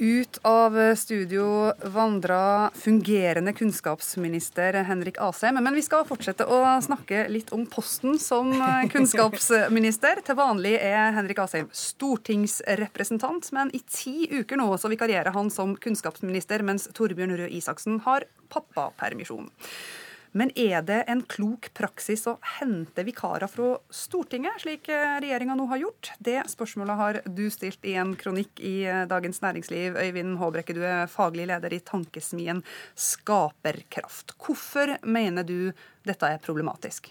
Ut 0.00 0.38
av 0.42 0.94
studio 0.96 1.72
vandra 1.84 2.70
fungerende 2.74 3.52
kunnskapsminister 3.52 4.72
Henrik 4.72 5.18
Asheim. 5.20 5.58
Men 5.64 5.74
vi 5.76 5.82
skal 5.84 6.06
fortsette 6.08 6.46
å 6.48 6.62
snakke 6.80 7.26
litt 7.28 7.52
om 7.52 7.66
posten 7.68 8.16
som 8.16 8.48
kunnskapsminister. 8.94 10.22
Til 10.24 10.38
vanlig 10.40 10.72
er 10.80 11.12
Henrik 11.12 11.42
Asheim 11.44 11.68
stortingsrepresentant, 11.68 13.52
men 13.52 13.74
i 13.76 13.82
ti 13.84 14.24
uker 14.32 14.56
nå 14.56 14.72
så 14.80 14.88
vikarierer 14.88 15.36
han 15.36 15.52
som 15.52 15.76
kunnskapsminister, 15.76 16.64
mens 16.64 16.88
Torbjørn 16.96 17.36
Røe 17.42 17.52
Isaksen 17.60 18.00
har 18.08 18.24
pappapermisjon. 18.48 19.52
Men 20.32 20.52
er 20.58 20.82
det 20.86 21.00
en 21.10 21.22
klok 21.26 21.70
praksis 21.74 22.26
å 22.30 22.36
hente 22.58 23.04
vikarer 23.06 23.50
fra 23.50 23.72
Stortinget, 23.90 24.62
slik 24.62 24.86
regjeringa 24.90 25.56
nå 25.58 25.66
har 25.72 25.82
gjort? 25.82 26.12
Det 26.18 26.38
spørsmålet 26.52 27.00
har 27.00 27.20
du 27.26 27.44
stilt 27.50 27.84
i 27.88 27.96
en 27.98 28.14
kronikk 28.18 28.62
i 28.62 28.76
Dagens 29.10 29.42
Næringsliv. 29.42 29.98
Øyvind 29.98 30.38
Håbrekke, 30.38 30.76
du 30.76 30.84
er 30.86 31.10
faglig 31.10 31.48
leder 31.50 31.74
i 31.74 31.82
tankesmien 31.82 32.62
Skaperkraft. 32.94 34.36
Hvorfor 34.38 34.96
mener 35.02 35.46
du 35.46 35.72
dette 36.06 36.30
er 36.30 36.42
problematisk? 36.44 37.10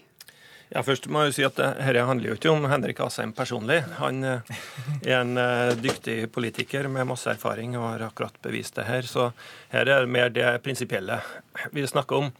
Ja, 0.70 0.84
først 0.86 1.08
må 1.10 1.24
jeg 1.26 1.34
si 1.34 1.42
at 1.42 1.56
Dette 1.58 2.02
handler 2.06 2.30
jo 2.30 2.36
ikke 2.36 2.52
om 2.52 2.68
Henrik 2.70 3.00
Asheim 3.02 3.32
personlig. 3.34 3.80
Han 3.98 4.22
eh, 4.22 4.52
er 5.02 5.16
en 5.16 5.34
eh, 5.40 5.72
dyktig 5.74 6.28
politiker 6.30 6.86
med 6.86 7.08
masse 7.10 7.26
erfaring 7.32 7.74
og 7.74 7.88
har 7.88 8.04
akkurat 8.06 8.38
bevist 8.44 8.78
det 8.78 8.86
her. 8.86 9.02
Så 9.02 9.32
her 9.72 9.90
er 9.90 10.04
det 10.04 10.14
mer 10.14 10.30
det 10.30 10.46
prinsipielle 10.62 11.18
vi 11.74 11.82
snakker 11.90 12.22
om. 12.22 12.30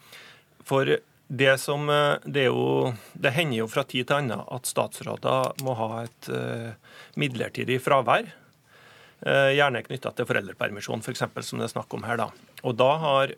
For 0.66 0.98
det 1.30 1.58
som 1.62 1.86
eh, 1.90 2.18
det, 2.24 2.48
jo, 2.48 2.90
det 3.14 3.30
hender 3.36 3.62
jo 3.62 3.68
fra 3.70 3.84
tid 3.86 4.08
til 4.08 4.18
annen 4.18 4.42
at 4.42 4.66
statsråder 4.66 5.62
må 5.62 5.76
ha 5.78 5.90
et 6.02 6.30
uh, 6.34 6.96
midlertidig 7.20 7.78
fravær. 7.84 8.32
Uh, 9.22 9.52
gjerne 9.54 9.84
knytta 9.86 10.10
til 10.16 10.26
foreldrepermisjon, 10.26 11.04
f.eks., 11.04 11.22
som 11.46 11.62
det 11.62 11.68
er 11.68 11.74
snakk 11.76 11.94
om 11.94 12.06
her. 12.08 12.18
da. 12.18 12.28
Og 12.66 12.74
da 12.80 12.90
har 13.04 13.36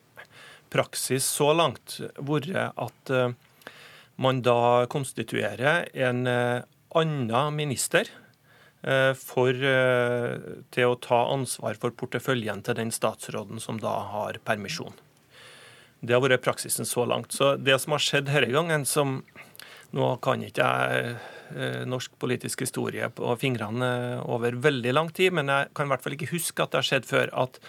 praksis 0.73 1.29
så 1.29 1.51
langt 1.53 1.99
vært 2.17 2.49
at 2.57 3.11
man 4.17 4.41
da 4.41 4.87
konstituerer 4.89 5.85
en 5.93 6.23
annen 6.25 7.59
minister 7.59 8.09
for, 9.21 9.53
til 10.73 10.89
å 10.89 10.97
ta 11.05 11.19
ansvar 11.35 11.77
for 11.77 11.93
porteføljen 11.93 12.65
til 12.65 12.81
den 12.81 12.95
statsråden 12.95 13.61
som 13.61 13.85
da 13.85 13.99
har 14.15 14.41
permisjon. 14.49 14.97
Det 16.03 16.17
har 16.17 16.23
vært 16.25 16.43
praksisen 16.43 16.89
så 16.89 17.05
langt. 17.07 17.31
Så 17.35 17.55
det 17.57 17.79
som 17.79 17.95
har 17.95 18.03
skjedd 18.03 18.27
denne 18.27 18.51
gangen, 18.51 18.87
som 18.89 19.21
nå 19.95 20.09
kan 20.25 20.43
ikke 20.43 20.67
jeg 20.67 21.15
eh, 21.55 21.83
norsk 21.87 22.17
politisk 22.23 22.65
historie 22.65 23.07
på 23.13 23.35
fingrene 23.39 24.19
over 24.25 24.57
veldig 24.65 24.95
lang 24.97 25.13
tid, 25.15 25.35
men 25.37 25.53
jeg 25.53 25.71
kan 25.77 25.87
i 25.87 25.93
hvert 25.93 26.05
fall 26.05 26.17
ikke 26.17 26.33
huske 26.33 26.65
at 26.65 26.73
det 26.73 26.81
har 26.81 26.89
skjedd 26.89 27.09
før 27.09 27.33
at 27.45 27.61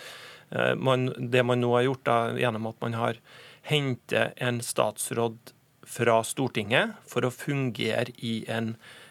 eh, 0.55 0.73
man, 0.79 1.11
det 1.17 1.43
man 1.45 1.61
nå 1.61 1.75
har 1.75 1.85
gjort 1.89 2.05
da, 2.09 2.17
gjennom 2.39 2.71
at 2.71 2.79
man 2.81 2.97
har 2.97 3.21
hentet 3.69 4.39
en 4.43 4.63
statsråd 4.63 5.53
fra 5.93 6.21
Stortinget 6.25 6.97
for 7.07 7.27
å 7.27 7.33
fungere 7.35 8.15
i 8.23 8.39
en 8.51 8.73
Eh, 8.77 9.02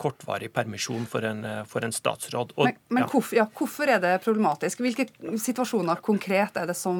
kortvarig 0.00 0.48
permisjon 0.52 1.04
for 1.06 1.24
en, 1.26 1.44
eh, 1.44 1.62
for 1.68 1.84
en 1.84 1.92
statsråd. 1.92 2.54
Og, 2.56 2.64
men, 2.66 2.78
men 2.88 3.04
ja. 3.04 3.08
Hvorfor, 3.12 3.36
ja, 3.38 3.46
hvorfor, 3.58 3.90
er 3.92 4.00
det 4.02 4.14
problematisk? 4.24 4.82
Hvilke 4.82 5.06
situasjoner 5.40 6.00
konkret 6.04 6.56
er 6.58 6.66
det 6.70 6.76
som 6.78 6.98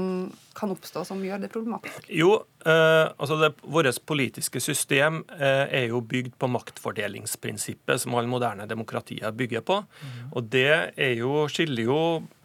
kan 0.55 0.71
oppstå 0.71 1.03
som 1.09 1.23
gjør 1.25 1.43
det 1.43 1.51
problematisk? 1.55 2.07
Jo, 2.13 2.37
eh, 2.67 3.07
altså 3.17 3.41
det, 3.41 3.55
Vårt 3.65 3.99
politiske 4.07 4.63
system 4.63 5.23
eh, 5.35 5.65
er 5.83 5.89
jo 5.91 6.03
bygd 6.05 6.39
på 6.39 6.51
maktfordelingsprinsippet, 6.53 8.05
som 8.05 8.15
alle 8.15 8.31
moderne 8.31 8.69
demokratier 8.71 9.35
bygger 9.35 9.65
på. 9.67 9.81
Mm. 9.83 10.33
Og 10.33 10.49
det 10.53 10.71
er 10.95 11.15
jo, 11.19 11.47
skiller 11.51 11.89
jo 11.89 12.01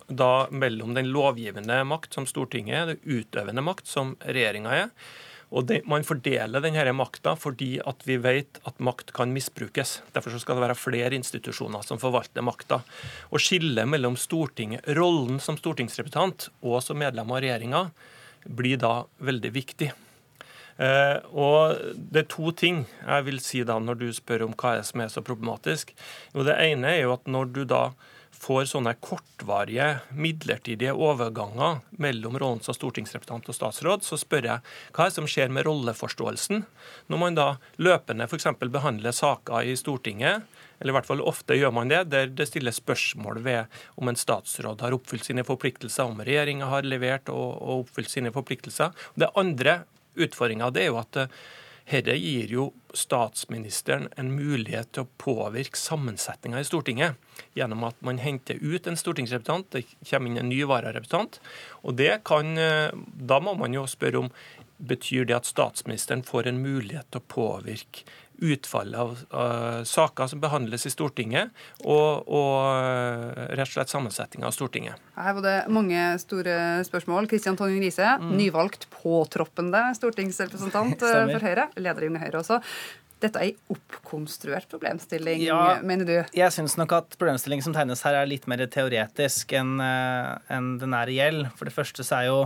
da 0.10 0.48
mellom 0.50 0.96
den 0.98 1.12
lovgivende 1.14 1.84
makt, 1.86 2.16
som 2.16 2.26
Stortinget 2.26 2.78
er, 2.80 2.94
det 2.94 3.02
utøvende 3.06 3.62
makt, 3.62 3.88
som 3.88 4.16
regjeringa 4.26 4.78
er. 4.86 4.94
Og 5.50 5.66
det, 5.66 5.82
Man 5.90 6.06
fordeler 6.06 6.62
denne 6.62 6.94
makta 6.94 7.34
fordi 7.40 7.80
at 7.82 8.04
vi 8.06 8.20
vet 8.22 8.60
at 8.70 8.82
makt 8.84 9.14
kan 9.18 9.34
misbrukes. 9.34 10.02
Derfor 10.14 10.38
skal 10.38 10.60
det 10.60 10.68
være 10.68 10.78
flere 10.78 11.16
institusjoner 11.18 11.86
som 11.86 12.02
forvalter 12.02 12.46
makta. 12.46 12.84
Å 13.34 13.42
skille 13.42 13.86
mellom 13.90 14.18
rollen 15.00 15.40
som 15.40 15.58
stortingsrepresentant 15.58 16.50
og 16.62 16.84
som 16.84 17.02
medlem 17.02 17.32
av 17.32 17.42
regjeringa 17.42 17.90
blir 18.46 18.78
da 18.78 19.04
veldig 19.18 19.52
viktig. 19.52 19.92
Eh, 20.80 21.18
og 21.36 21.82
Det 21.96 22.24
er 22.24 22.30
to 22.32 22.52
ting 22.52 22.86
jeg 22.86 23.26
vil 23.26 23.42
si 23.44 23.64
da 23.68 23.80
når 23.80 24.00
du 24.00 24.08
spør 24.16 24.46
om 24.48 24.54
hva 24.54 24.78
er 24.78 24.86
som 24.88 25.02
er 25.02 25.10
så 25.12 25.22
problematisk. 25.26 25.92
Jo, 26.34 26.44
Det 26.44 26.56
ene 26.56 26.94
er 26.94 27.02
jo 27.04 27.14
at 27.18 27.26
når 27.28 27.54
du 27.54 27.66
da 27.66 27.90
får 28.40 28.70
sånne 28.72 28.94
kortvarige, 29.04 29.88
midlertidige 30.16 30.94
overganger 30.96 31.82
mellom 32.02 32.38
rollen 32.40 32.64
som 32.64 32.76
stortingsrepresentant 32.76 33.50
og 33.52 33.58
statsråd, 33.58 34.06
så 34.06 34.20
spør 34.20 34.48
jeg 34.48 34.64
hva 34.96 35.06
er 35.06 35.12
det 35.12 35.18
som 35.18 35.28
skjer 35.30 35.52
med 35.54 35.68
rolleforståelsen 35.68 36.64
når 37.12 37.22
man 37.22 37.38
da 37.38 37.50
løpende 37.82 38.30
f.eks. 38.30 38.48
behandler 38.72 39.16
saker 39.16 39.68
i 39.68 39.76
Stortinget, 39.80 40.48
eller 40.80 40.94
i 40.94 40.98
hvert 40.98 41.10
fall 41.10 41.24
ofte 41.28 41.58
gjør 41.60 41.74
man 41.76 41.92
det, 41.92 42.06
der 42.14 42.32
det 42.32 42.48
stilles 42.48 42.80
spørsmål 42.80 43.42
ved 43.44 43.80
om 44.00 44.12
en 44.12 44.20
statsråd 44.20 44.84
har 44.86 44.96
oppfylt 44.96 45.28
sine 45.28 45.44
forpliktelser, 45.48 46.08
om 46.08 46.24
regjeringa 46.24 46.70
har 46.72 46.88
levert 46.88 47.32
og, 47.34 47.58
og 47.60 47.86
oppfylt 47.86 48.14
sine 48.14 48.32
forpliktelser. 48.36 48.96
Det 49.20 49.32
andre 49.40 49.82
utfordringa 50.20 50.72
er 50.80 50.90
jo 50.90 51.02
at 51.02 51.26
dette 51.90 52.14
gir 52.22 52.52
jo 52.54 52.68
statsministeren 52.94 54.08
en 54.18 54.32
mulighet 54.36 54.92
til 54.94 55.06
å 55.06 55.12
påvirke 55.22 55.78
sammensetninga 55.80 56.62
i 56.62 56.68
Stortinget 56.68 57.18
gjennom 57.58 57.88
at 57.88 57.98
man 58.06 58.22
henter 58.22 58.60
ut 58.62 58.88
en 58.88 58.98
stortingsrepresentant, 59.00 59.72
det 59.74 59.86
kommer 60.10 60.30
inn 60.30 60.42
en 60.44 60.52
ny 60.52 60.62
vararepresentant. 60.70 61.40
Og 61.84 61.98
det 61.98 62.24
kan, 62.24 62.58
eh, 62.58 62.92
Da 63.16 63.40
må 63.40 63.58
man 63.58 63.74
jo 63.74 63.84
spørre 63.84 64.20
om 64.20 64.32
betyr 64.80 65.26
det 65.26 65.36
at 65.36 65.46
statsministeren 65.46 66.24
får 66.24 66.48
en 66.48 66.64
mulighet 66.64 67.10
til 67.12 67.22
å 67.22 67.30
påvirke 67.34 68.06
utfallet 68.42 69.00
av 69.00 69.18
uh, 69.34 69.84
saker 69.88 70.30
som 70.32 70.42
behandles 70.42 70.86
i 70.88 70.92
Stortinget, 70.94 71.52
og, 71.84 72.28
og 72.28 72.54
uh, 72.70 73.44
rett 73.56 73.68
og 73.68 73.74
slett 73.74 73.92
sammensetninga 73.92 74.48
av 74.50 74.56
Stortinget. 74.56 75.02
Her 75.20 75.36
var 75.38 75.46
det 75.46 75.58
mange 75.74 76.06
store 76.22 76.56
spørsmål. 76.88 77.30
Kristian 77.32 77.60
Tonning 77.60 77.84
Riise, 77.84 78.16
mm. 78.22 78.32
nyvalgt 78.40 78.88
påtroppende 78.94 79.90
stortingsrepresentant 79.98 81.04
uh, 81.06 81.26
for 81.34 81.50
Høyre. 81.50 81.70
Leder 81.80 82.08
i 82.08 82.14
Høyre 82.24 82.42
også. 82.44 82.62
Dette 83.20 83.42
er 83.42 83.50
en 83.52 83.76
oppkonstruert 83.76 84.70
problemstilling, 84.72 85.42
ja, 85.44 85.82
mener 85.84 86.08
du? 86.08 86.16
Jeg 86.38 86.56
syns 86.56 86.78
nok 86.80 86.94
at 86.96 87.18
problemstillingen 87.20 87.66
som 87.66 87.76
tegnes 87.76 88.06
her, 88.08 88.16
er 88.16 88.30
litt 88.32 88.48
mer 88.48 88.64
teoretisk 88.72 89.52
enn 89.60 89.76
en 89.84 90.70
den 90.80 90.96
er 90.96 91.12
reell. 91.12 91.42
For 91.60 91.68
det 91.68 91.76
første 91.76 92.06
så 92.08 92.22
er 92.22 92.30
jo 92.30 92.40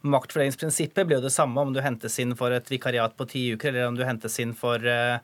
Maktfordelingsprinsippet 0.00 1.04
blir 1.04 1.18
jo 1.18 1.26
det 1.26 1.34
samme 1.34 1.60
om 1.60 1.74
du 1.74 1.80
hentes 1.84 2.14
inn 2.22 2.32
for 2.36 2.54
et 2.56 2.70
vikariat 2.72 3.12
på 3.16 3.26
ti 3.28 3.42
uker, 3.52 3.74
eller 3.74 3.90
om 3.90 3.98
du 3.98 4.06
hentes 4.06 4.38
inn 4.40 4.54
for 4.56 4.80
uh, 4.80 5.20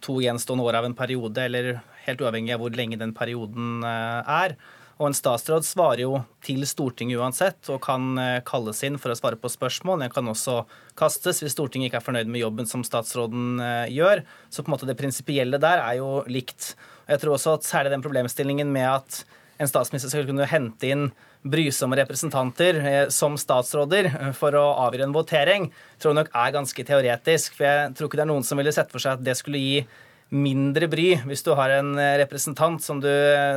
to 0.00 0.20
gjenstående 0.22 0.66
år 0.66 0.76
av 0.78 0.84
en 0.86 0.94
periode, 0.98 1.42
eller 1.42 1.80
helt 2.06 2.20
uavhengig 2.22 2.54
av 2.54 2.62
hvor 2.62 2.76
lenge 2.76 2.98
den 3.00 3.14
perioden 3.16 3.80
uh, 3.82 4.20
er. 4.42 4.54
Og 5.00 5.08
en 5.08 5.16
statsråd 5.16 5.64
svarer 5.64 6.02
jo 6.04 6.18
til 6.44 6.66
Stortinget 6.68 7.18
uansett, 7.18 7.70
og 7.72 7.80
kan 7.86 8.18
kalles 8.44 8.82
inn 8.84 8.98
for 9.00 9.08
å 9.08 9.16
svare 9.16 9.38
på 9.40 9.48
spørsmål. 9.48 10.02
Den 10.04 10.12
kan 10.12 10.28
også 10.28 10.58
kastes 11.00 11.40
hvis 11.40 11.56
Stortinget 11.56 11.88
ikke 11.88 12.02
er 12.02 12.04
fornøyd 12.04 12.28
med 12.28 12.42
jobben 12.42 12.68
som 12.68 12.84
statsråden 12.84 13.62
gjør. 13.88 14.20
Så 14.52 14.60
på 14.60 14.68
en 14.68 14.76
måte 14.76 14.90
det 14.90 14.98
prinsipielle 15.00 15.56
der 15.56 15.80
er 15.80 16.02
jo 16.02 16.10
likt. 16.28 16.74
Jeg 17.08 17.22
tror 17.22 17.38
også 17.38 17.56
at 17.56 17.64
særlig 17.64 17.94
den 17.94 18.04
problemstillingen 18.04 18.68
med 18.76 18.90
at 18.90 19.22
en 19.60 19.68
statsminister 19.68 20.12
skal 20.12 20.26
kunne 20.28 20.48
hente 20.48 20.88
inn 20.88 21.08
brysomme 21.44 21.96
representanter 22.00 22.78
eh, 22.80 23.06
som 23.12 23.36
statsråder 23.40 24.10
eh, 24.10 24.30
for 24.36 24.56
å 24.56 24.66
avgjøre 24.86 25.08
en 25.08 25.16
votering, 25.16 25.68
tror 26.00 26.12
jeg 26.12 26.20
nok 26.20 26.30
er 26.42 26.54
ganske 26.56 26.86
teoretisk. 26.88 27.58
For 27.58 27.68
jeg 27.68 27.96
tror 27.96 28.08
ikke 28.08 28.20
det 28.20 28.24
er 28.26 28.32
noen 28.32 28.46
som 28.46 28.60
ville 28.60 28.74
sett 28.76 28.92
for 28.92 29.02
seg 29.02 29.18
at 29.18 29.26
det 29.26 29.36
skulle 29.38 29.60
gi 29.60 29.82
mindre 30.30 30.86
bry 30.86 31.08
hvis 31.26 31.42
du 31.42 31.52
har 31.58 31.74
en 31.80 31.92
eh, 31.98 32.16
representant 32.22 32.80
som 32.84 33.00
du 33.02 33.10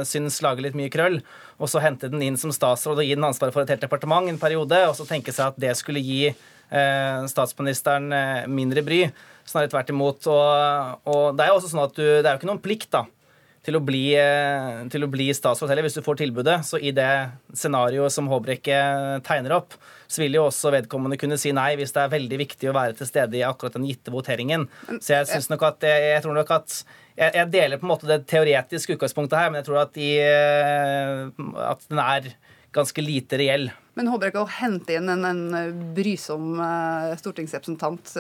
syns 0.10 0.42
lager 0.44 0.66
litt 0.66 0.78
mye 0.80 0.92
krøll, 0.92 1.20
og 1.62 1.72
så 1.72 1.84
hente 1.84 2.12
den 2.12 2.24
inn 2.26 2.40
som 2.40 2.52
statsråd 2.56 3.00
og 3.00 3.08
gi 3.08 3.16
den 3.16 3.28
ansvaret 3.28 3.56
for 3.56 3.64
et 3.64 3.76
helt 3.76 3.86
departement 3.86 4.28
en 4.28 4.42
periode, 4.42 4.80
og 4.90 4.98
så 4.98 5.08
tenke 5.08 5.36
seg 5.36 5.54
at 5.54 5.62
det 5.62 5.76
skulle 5.80 6.04
gi 6.04 6.34
statsministeren 7.30 8.08
mindre 8.50 8.82
bry. 8.82 9.04
Snarere 9.46 9.70
tvert 9.70 9.92
imot. 9.94 10.26
Og, 10.32 11.04
og, 11.06 11.26
det 11.38 11.44
er 11.44 11.52
jo 11.52 11.60
også 11.60 11.70
sånn 11.70 11.84
at 11.84 11.94
du, 11.94 12.02
det 12.02 12.24
er 12.26 12.32
jo 12.32 12.40
ikke 12.40 12.50
noen 12.50 12.62
plikt 12.64 12.90
da, 12.96 13.04
til 13.64 13.78
å 13.78 13.82
bli, 13.84 14.12
eh, 14.20 14.82
til 14.92 15.06
å 15.06 15.10
bli 15.12 15.30
statsråd 15.32 15.72
heller, 15.72 15.86
hvis 15.88 15.96
du 15.96 16.04
får 16.04 16.20
tilbudet. 16.20 16.58
Så 16.68 16.80
i 16.84 16.92
det 16.96 17.32
scenarioet 17.56 18.12
som 18.12 18.28
Håbrekke 18.28 18.80
tegner 19.24 19.56
opp, 19.56 19.78
så 20.08 20.24
vil 20.24 20.36
jo 20.36 20.48
også 20.50 20.74
vedkommende 20.76 21.18
kunne 21.20 21.40
si 21.40 21.54
nei 21.56 21.72
hvis 21.80 21.96
det 21.96 22.04
er 22.04 22.12
veldig 22.12 22.42
viktig 22.44 22.70
å 22.70 22.76
være 22.76 22.98
til 23.00 23.08
stede 23.10 23.40
i 23.40 23.46
akkurat 23.48 23.78
den 23.78 23.88
gitte 23.88 24.12
voteringen. 24.14 24.68
Så 25.00 25.16
jeg 25.16 25.32
synes 25.32 25.50
nok 25.54 25.64
at 25.70 25.88
jeg, 25.88 26.10
jeg 26.12 26.26
tror 26.26 26.38
nok 26.38 26.52
at 26.60 26.76
jeg, 27.16 27.30
jeg, 27.30 27.52
deler 27.54 27.80
på 27.80 27.88
en 27.88 27.94
måte 27.94 28.10
det 28.10 28.24
teoretiske 28.28 28.98
utgangspunktet 28.98 29.40
her, 29.40 29.50
men 29.54 29.62
jeg 29.62 29.70
tror 29.70 29.84
at, 29.86 29.96
de, 29.96 30.12
eh, 30.20 31.68
at 31.72 31.88
den 31.88 32.04
er 32.04 32.34
ganske 32.74 33.06
lite 33.06 33.40
reell. 33.40 33.70
Men 33.96 34.10
Håbrekke, 34.10 34.44
å 34.44 34.50
hente 34.60 34.98
inn 34.98 35.12
en, 35.14 35.24
en 35.30 35.84
brysom 35.96 36.58
stortingsrepresentant 37.22 38.16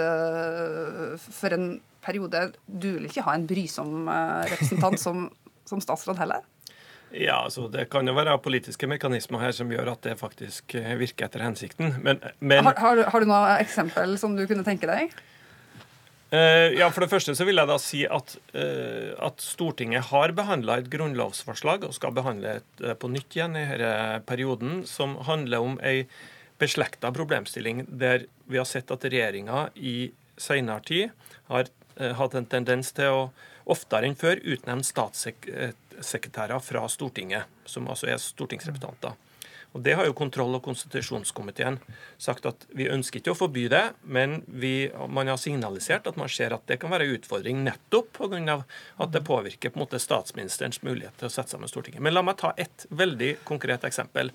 for 1.25 1.55
en 1.57 1.71
periode 2.03 2.49
Du 2.67 2.89
vil 2.97 3.09
ikke 3.09 3.25
ha 3.27 3.35
en 3.37 3.47
brysom 3.49 4.09
uh, 4.09 4.43
representant 4.51 4.99
som, 5.01 5.27
som, 5.69 5.81
statsråd 5.83 6.21
heller? 6.21 6.45
Ja, 7.13 7.43
altså 7.43 7.67
Det 7.69 7.87
kan 7.93 8.07
jo 8.09 8.15
være 8.17 8.37
politiske 8.41 8.89
mekanismer 8.89 9.43
her 9.43 9.53
som 9.53 9.71
gjør 9.71 9.93
at 9.93 10.05
det 10.05 10.17
faktisk 10.19 10.73
virker 10.97 11.27
etter 11.27 11.43
hensikten. 11.45 11.93
Men, 12.01 12.23
men 12.39 12.65
har, 12.65 12.79
har, 12.81 13.03
har, 13.13 13.21
du 13.21 13.29
noe 13.29 13.59
eksempel 13.61 14.17
som 14.17 14.33
du 14.37 14.47
kunne 14.49 14.65
tenke 14.65 14.89
deg? 14.89 15.13
Uh, 16.33 16.73
ja, 16.73 16.87
For 16.89 17.03
det 17.03 17.11
første 17.11 17.35
så 17.37 17.45
vil 17.45 17.61
jeg 17.61 17.69
da 17.69 17.75
si 17.77 17.99
at, 18.09 18.31
uh, 18.57 19.13
at 19.21 19.43
Stortinget 19.43 20.07
har 20.09 20.33
behandla 20.33 20.79
et 20.81 20.89
grunnlovsforslag, 20.89 21.85
og 21.85 21.93
skal 21.93 22.15
behandle 22.15 22.55
det 22.79 22.87
eh, 22.89 22.95
på 22.97 23.11
nytt 23.13 23.37
igjen 23.37 23.53
i 23.59 23.67
denne 23.69 24.23
perioden, 24.25 24.81
som 24.89 25.13
handler 25.27 25.61
om 25.61 25.77
ei 25.85 26.07
beslekta 26.61 27.11
problemstilling 27.13 27.83
der 28.01 28.25
vi 28.49 28.57
har 28.57 28.65
sett 28.65 28.89
at 28.93 29.05
regjeringa 29.05 29.67
i 29.75 30.09
seinere 30.41 30.81
tid 30.87 31.29
har 31.51 31.69
hatt 31.97 32.37
en 32.37 32.47
tendens 32.49 32.91
til 32.95 33.11
å 33.13 33.25
oftere 33.69 34.09
enn 34.09 34.17
før 34.19 34.41
utnevne 34.43 34.85
statssekretærer 34.85 36.63
fra 36.63 36.87
Stortinget, 36.91 37.47
som 37.65 37.87
altså 37.91 38.09
er 38.11 38.19
stortingsrepresentanter. 38.21 39.15
Og 39.73 39.81
Det 39.81 39.95
har 39.97 40.05
jo 40.05 40.13
kontroll- 40.13 40.53
og 40.53 40.61
konstitusjonskomiteen 40.63 41.79
sagt 42.21 42.45
at 42.45 42.65
vi 42.77 42.85
ønsker 42.93 43.19
ikke 43.19 43.33
å 43.33 43.37
forby 43.37 43.65
det, 43.73 43.81
men 44.05 44.43
vi, 44.45 44.91
man 45.09 45.31
har 45.31 45.39
signalisert 45.41 46.05
at 46.07 46.19
man 46.19 46.29
ser 46.29 46.53
at 46.53 46.67
det 46.69 46.77
kan 46.81 46.93
være 46.93 47.07
en 47.07 47.15
utfordring 47.17 47.63
nettopp 47.65 48.11
pga. 48.19 48.59
at 48.97 49.11
det 49.11 49.23
påvirker 49.25 49.73
på 49.73 49.79
en 49.79 49.85
måte 49.85 49.99
statsministerens 49.99 50.83
mulighet 50.83 51.17
til 51.17 51.25
å 51.25 51.33
sette 51.33 51.55
sammen 51.55 51.67
Stortinget. 51.71 52.01
Men 52.01 52.13
la 52.13 52.21
meg 52.21 52.37
ta 52.37 52.53
et 52.57 52.85
veldig 52.89 53.37
konkret 53.43 53.83
eksempel. 53.83 54.29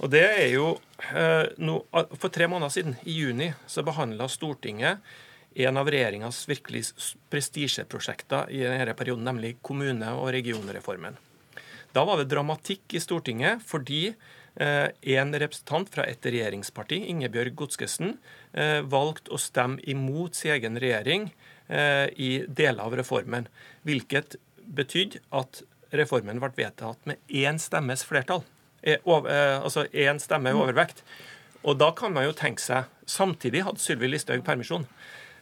Og 0.00 0.10
det 0.10 0.22
er 0.22 0.54
jo 0.54 0.78
eh, 1.12 1.50
For 2.16 2.28
tre 2.30 2.46
måneder 2.46 2.70
siden, 2.70 2.96
i 3.04 3.12
juni, 3.12 3.52
så 3.66 3.82
behandla 3.82 4.28
Stortinget 4.28 5.02
en 5.54 5.80
av 5.80 5.88
regjeringas 5.90 6.44
virkelig 6.48 6.84
prestisjeprosjekter 7.32 8.50
i 8.54 8.62
denne 8.64 8.94
perioden, 8.94 9.24
nemlig 9.26 9.56
kommune- 9.62 10.14
og 10.14 10.30
regionreformen. 10.36 11.16
Da 11.92 12.04
var 12.06 12.20
det 12.20 12.30
dramatikk 12.30 12.94
i 12.94 13.02
Stortinget 13.02 13.64
fordi 13.66 14.14
Eh, 14.56 14.88
en 15.14 15.34
representant 15.34 15.88
fra 15.94 16.04
et 16.10 16.26
regjeringsparti, 16.26 17.04
Ingebjørg 17.12 17.54
Godskesen, 17.56 18.16
eh, 18.52 18.80
valgte 18.82 19.30
å 19.30 19.38
stemme 19.38 19.78
imot 19.88 20.34
sin 20.34 20.52
egen 20.56 20.76
regjering 20.76 21.30
eh, 21.68 22.08
i 22.18 22.30
deler 22.48 22.82
av 22.82 22.96
reformen. 22.98 23.46
Hvilket 23.86 24.36
betydde 24.66 25.22
at 25.32 25.62
reformen 25.94 26.42
ble 26.42 26.50
vedtatt 26.56 27.06
med 27.06 27.22
én 27.28 27.58
stemmes 27.62 28.04
flertall. 28.06 28.44
Altså 28.80 29.84
én 29.92 30.18
stemme 30.22 30.52
overvekt. 30.56 31.02
Og 31.62 31.76
da 31.78 31.90
kan 31.92 32.14
man 32.14 32.24
jo 32.24 32.32
tenke 32.32 32.62
seg 32.62 32.86
Samtidig 33.10 33.64
hadde 33.66 33.82
Sylvi 33.82 34.06
Listhaug 34.08 34.44
permisjon. 34.46 34.86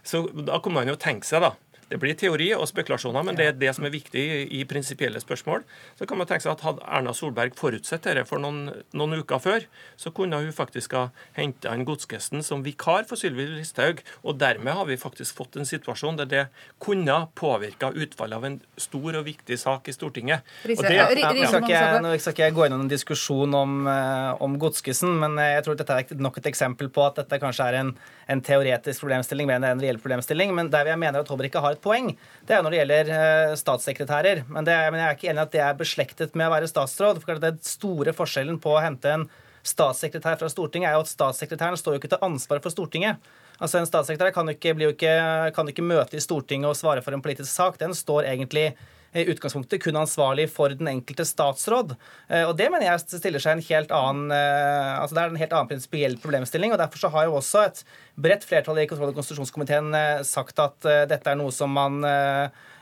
Så 0.09 0.23
da 0.33 0.57
kunne 0.65 0.79
man 0.79 0.89
jo 0.89 0.97
tenke 0.97 1.29
seg 1.29 1.43
da, 1.45 1.53
det 1.89 1.97
blir 2.01 2.17
teori 2.19 2.51
og 2.53 2.67
spekulasjoner, 2.69 3.25
men 3.25 3.37
det 3.39 3.47
er 3.49 3.55
det 3.57 3.71
som 3.77 3.87
er 3.89 3.93
viktig 3.95 4.25
i, 4.53 4.61
prinsipielle 4.69 5.21
spørsmål. 5.23 5.63
Så 5.97 6.09
kan 6.09 6.19
man 6.21 6.29
tenke 6.29 6.45
seg 6.45 6.53
at 6.53 6.65
Hadde 6.67 6.85
Erna 6.85 7.15
Solberg 7.17 7.55
forutsett 7.57 8.05
dette 8.05 8.27
for 8.29 8.43
noen, 8.43 8.69
noen, 8.93 9.17
uker 9.23 9.41
før, 9.41 9.65
så 9.97 10.13
kunne 10.15 10.41
hun 10.43 10.53
faktisk 10.53 10.93
ha 10.99 11.07
henta 11.39 11.73
inn 11.73 11.87
Godskesen 11.89 12.45
som 12.45 12.61
vikar 12.67 13.09
for 13.09 13.21
Sylvi 13.21 13.47
Listhaug. 13.55 14.03
Og 14.21 14.37
dermed 14.41 14.77
har 14.77 14.89
vi 14.91 14.99
faktisk 15.01 15.41
fått 15.41 15.57
en 15.57 15.69
situasjon 15.69 16.21
der 16.21 16.29
det 16.29 16.45
kunne 16.83 17.17
påvirka 17.39 17.91
utfallet 17.97 18.37
av 18.37 18.45
en 18.45 18.59
stor 18.77 19.21
og 19.23 19.25
viktig 19.31 19.57
sak 19.59 19.89
i 19.89 19.97
Stortinget. 19.97 20.45
Og 20.69 20.85
det, 20.85 20.93
ja, 20.93 21.09
ja, 21.09 21.49
skal 21.49 22.05
nå 22.05 22.13
skal 22.19 22.37
ikke 22.37 22.47
jeg 22.51 22.57
gå 22.59 22.69
inn 22.69 22.77
i 22.77 22.81
en 22.83 22.93
diskusjon 22.93 23.57
om, 23.57 23.81
eh, 23.89 24.45
om 24.45 24.61
Godskesen, 24.61 25.17
men 25.25 25.41
eh, 25.41 25.55
jeg 25.57 25.65
tror 25.65 25.81
dette 25.81 25.99
er 26.03 26.21
nok 26.21 26.37
et 26.43 26.53
eksempel 26.53 26.93
på 26.93 27.07
at 27.07 27.23
dette 27.23 27.41
kanskje 27.41 27.73
er 27.73 27.81
en, 27.81 27.95
en 28.29 28.45
teoretisk 28.45 29.07
problemstilling 29.07 29.49
mer 29.49 29.63
enn 29.63 29.71
en 29.73 29.83
reell 29.83 30.01
problemstilling. 30.03 30.53
Men 30.57 30.69
der 30.75 30.93
jeg 30.93 31.01
mener 31.01 31.25
at 31.25 31.33
Håber 31.33 31.49
ikke 31.49 31.63
har 31.65 31.78
et 31.79 31.85
poeng, 31.85 32.13
det 32.45 32.57
er 32.57 32.65
når 32.65 32.75
det 32.75 32.81
gjelder 32.83 33.11
eh, 33.17 33.57
statssekretærer. 33.57 34.45
Men, 34.51 34.67
det, 34.67 34.77
men, 34.91 35.01
jeg 35.01 35.09
er 35.09 35.19
ikke 35.19 35.31
enig 35.33 35.41
i 35.41 35.47
at 35.47 35.55
det 35.55 35.65
er 35.65 35.79
beslektet 35.79 36.39
med 36.39 36.51
å 36.51 36.55
være 36.57 36.71
statsråd. 36.71 37.23
for 37.25 37.43
Den 37.43 37.61
store 37.65 38.15
forskjellen 38.17 38.61
på 38.63 38.75
å 38.75 38.83
hente 38.85 39.15
en 39.15 39.29
statssekretær 39.69 40.39
fra 40.41 40.49
Stortinget 40.53 40.91
er 40.91 40.97
jo 40.97 41.05
at 41.05 41.11
statssekretæren 41.11 41.79
står 41.79 41.97
jo 41.97 42.03
ikke 42.03 42.13
til 42.15 42.25
ansvar 42.25 42.63
for 42.65 42.75
Stortinget. 42.75 43.23
Altså 43.59 43.81
En 43.81 43.89
statssekretær 43.89 44.35
kan 44.35 44.49
jo 44.49 44.55
ikke, 44.55 44.77
ikke, 44.93 45.17
kan 45.57 45.73
ikke 45.73 45.87
møte 45.87 46.19
i 46.19 46.23
Stortinget 46.23 46.71
og 46.71 46.79
svare 46.79 47.03
for 47.05 47.17
en 47.17 47.25
politisk 47.25 47.51
sak. 47.51 47.79
Den 47.81 47.97
står 47.97 48.29
egentlig 48.31 48.71
i 49.13 49.25
utgangspunktet 49.33 49.83
kun 49.83 49.97
ansvarlig 49.97 50.49
for 50.53 50.73
den 50.77 50.91
enkelte 50.91 51.25
statsråd. 51.27 51.95
Eh, 52.29 52.45
og 52.45 52.57
Det 52.57 52.69
mener 52.71 52.91
jeg 52.91 53.21
stiller 53.21 53.43
seg 53.43 53.57
en 53.57 53.67
helt 53.71 53.95
annen 53.95 54.35
eh, 54.35 54.95
altså 55.01 55.17
det 55.17 55.23
er 55.23 55.33
en 55.33 55.43
helt 55.43 55.55
annen 55.57 55.71
prinsipiell 55.71 56.19
problemstilling. 56.23 56.73
og 56.73 56.83
Derfor 56.83 57.05
så 57.05 57.13
har 57.15 57.29
jo 57.29 57.39
også 57.41 57.65
et 57.67 57.85
bredt 58.17 58.45
flertall 58.45 58.83
i 58.83 58.89
kontroll- 58.91 59.15
og 59.15 59.21
konstitusjonskomiteen 59.21 59.95
eh, 59.97 60.25
sagt 60.29 60.61
at 60.61 60.91
dette 61.09 61.31
er 61.31 61.39
noe 61.39 61.55
som 61.55 61.73
man 61.73 62.03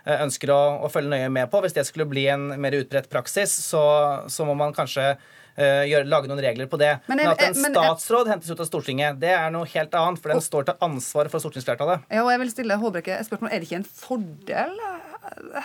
ønsker 0.07 0.51
å, 0.55 0.61
å, 0.87 0.91
følge 0.91 1.11
nøye 1.11 1.31
med 1.33 1.49
på. 1.51 1.61
Hvis 1.62 1.75
det 1.75 1.87
skulle 1.89 2.07
bli 2.07 2.29
en 2.31 2.53
mer 2.62 2.77
utbredt 2.79 3.09
praksis, 3.11 3.51
så, 3.67 3.83
så 4.31 4.47
må 4.47 4.55
man 4.59 4.75
kanskje 4.75 5.17
gjøre, 5.57 6.05
lage 6.11 6.31
noen 6.31 6.42
regler 6.45 6.69
på 6.71 6.79
det. 6.81 6.92
Men, 7.09 7.23
jeg, 7.23 7.31
men 7.31 7.35
at 7.35 7.45
en 7.47 7.62
men, 7.64 7.77
statsråd 7.77 8.33
hentes 8.33 8.53
ut 8.53 8.61
av 8.61 8.69
Stortinget, 8.69 9.21
det 9.23 9.33
er 9.33 9.51
noe 9.55 9.69
helt 9.73 9.97
annet. 9.97 10.21
For 10.23 10.35
den 10.35 10.42
og, 10.42 10.47
står 10.47 10.69
til 10.69 10.87
ansvar 10.87 11.33
for 11.33 11.45
stortingsflertallet. 11.45 12.07
Ja, 12.12 12.25
og 12.27 12.33
jeg 12.35 12.45
vil 12.45 12.53
stille 12.53 12.81
Håbrekke 12.81 13.16
et 13.16 13.29
spørsmål. 13.29 13.53
Er 13.53 13.62
det 13.62 13.71
ikke 13.71 13.81
en 13.81 13.88
fordel 13.88 14.77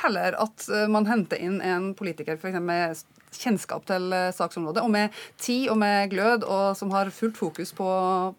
heller 0.01 0.35
at 0.41 0.67
eh, 0.69 0.87
man 0.91 1.07
henter 1.09 1.41
inn 1.41 1.59
en 1.65 1.91
politiker 1.97 2.37
for 2.39 2.51
eksempel, 2.51 2.71
med 2.71 3.41
kjennskap 3.41 3.85
til 3.89 4.11
eh, 4.15 4.29
saksområdet, 4.35 4.83
og 4.83 4.91
med 4.93 5.21
tid 5.41 5.69
og 5.71 5.79
med 5.81 6.11
glød, 6.13 6.45
og 6.45 6.77
som 6.77 6.91
har 6.95 7.11
fullt 7.15 7.39
fokus 7.39 7.73
på, 7.77 7.89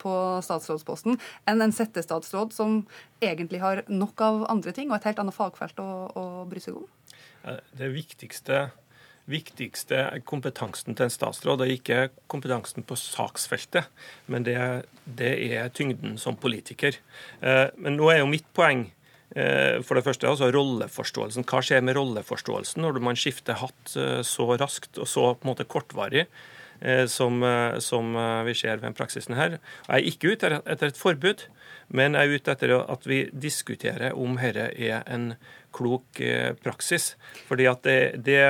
på 0.03 0.17
statsrådsposten, 0.45 1.19
enn 1.49 1.65
en 1.65 1.75
settestatsråd 1.75 2.55
som 2.57 2.83
egentlig 3.23 3.63
har 3.63 3.85
nok 3.89 4.25
av 4.25 4.45
andre 4.53 4.75
ting 4.77 4.91
og 4.91 4.99
et 4.99 5.11
helt 5.11 5.23
annet 5.23 5.37
fagfelt 5.37 5.81
å, 5.83 5.91
å 6.19 6.27
bry 6.51 6.63
seg 6.63 6.81
om? 6.83 6.89
Det 7.75 7.89
viktigste 7.91 8.69
viktigste 9.31 10.09
kompetansen 10.27 10.97
til 10.97 11.07
en 11.07 11.13
statsråd 11.13 11.63
og 11.63 11.71
ikke 11.71 12.09
kompetansen 12.33 12.87
på 12.87 12.97
saksfeltet, 12.99 13.87
men 14.27 14.47
det, 14.47 14.57
det 15.05 15.35
er 15.53 15.71
tyngden 15.75 16.19
som 16.19 16.39
politiker. 16.41 16.99
Eh, 17.41 17.69
men 17.79 17.99
nå 17.99 18.11
er 18.11 18.23
jo 18.23 18.31
mitt 18.31 18.49
poeng 18.57 18.89
eh, 19.37 19.79
for 19.87 19.99
det 19.99 20.05
første 20.09 20.29
altså 20.31 20.51
rolleforståelsen. 20.55 21.47
Hva 21.47 21.63
skjer 21.63 21.85
med 21.87 21.97
rolleforståelsen 21.99 22.83
når 22.83 22.99
man 23.05 23.19
skifter 23.19 23.61
hatt 23.63 23.95
eh, 23.95 24.21
så 24.27 24.49
raskt 24.57 24.99
og 24.99 25.11
så 25.11 25.33
på 25.37 25.47
en 25.47 25.55
måte 25.55 25.69
kortvarig? 25.69 26.29
Som, 27.07 27.45
som, 27.79 28.09
vi 28.43 28.57
ser 28.59 28.81
ved 28.83 28.97
praksisen 28.99 29.37
her. 29.39 29.53
Jeg 29.87 29.93
er 30.01 30.07
ikke 30.09 30.33
ute 30.33 30.49
etter 30.67 30.89
et 30.91 30.97
forbud, 30.99 31.45
men 31.95 32.17
jeg 32.19 32.27
er 32.27 32.41
ute 32.41 32.55
etter 32.57 32.73
at 32.81 33.07
vi 33.07 33.21
diskuterer 33.31 34.17
om 34.19 34.35
dette 34.41 34.65
er 34.75 35.05
en 35.07 35.29
klok 35.71 36.19
praksis. 36.65 37.13
Fordi 37.47 37.69
at 37.71 37.87
det, 37.87 38.01
det 38.27 38.41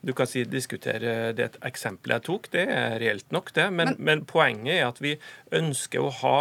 du 0.00 0.14
kan 0.16 0.28
si 0.28 0.46
diskutere 0.48 1.32
det 1.36 1.50
eksempelet 1.66 2.20
jeg 2.20 2.26
tok, 2.30 2.50
det 2.54 2.66
er 2.72 2.98
reelt 3.02 3.32
nok, 3.34 3.52
det. 3.56 3.66
Men, 3.68 3.94
men, 3.94 4.04
men 4.08 4.26
poenget 4.28 4.78
er 4.78 4.86
at 4.88 5.00
vi 5.04 5.16
ønsker 5.56 6.00
å 6.00 6.12
ha 6.22 6.36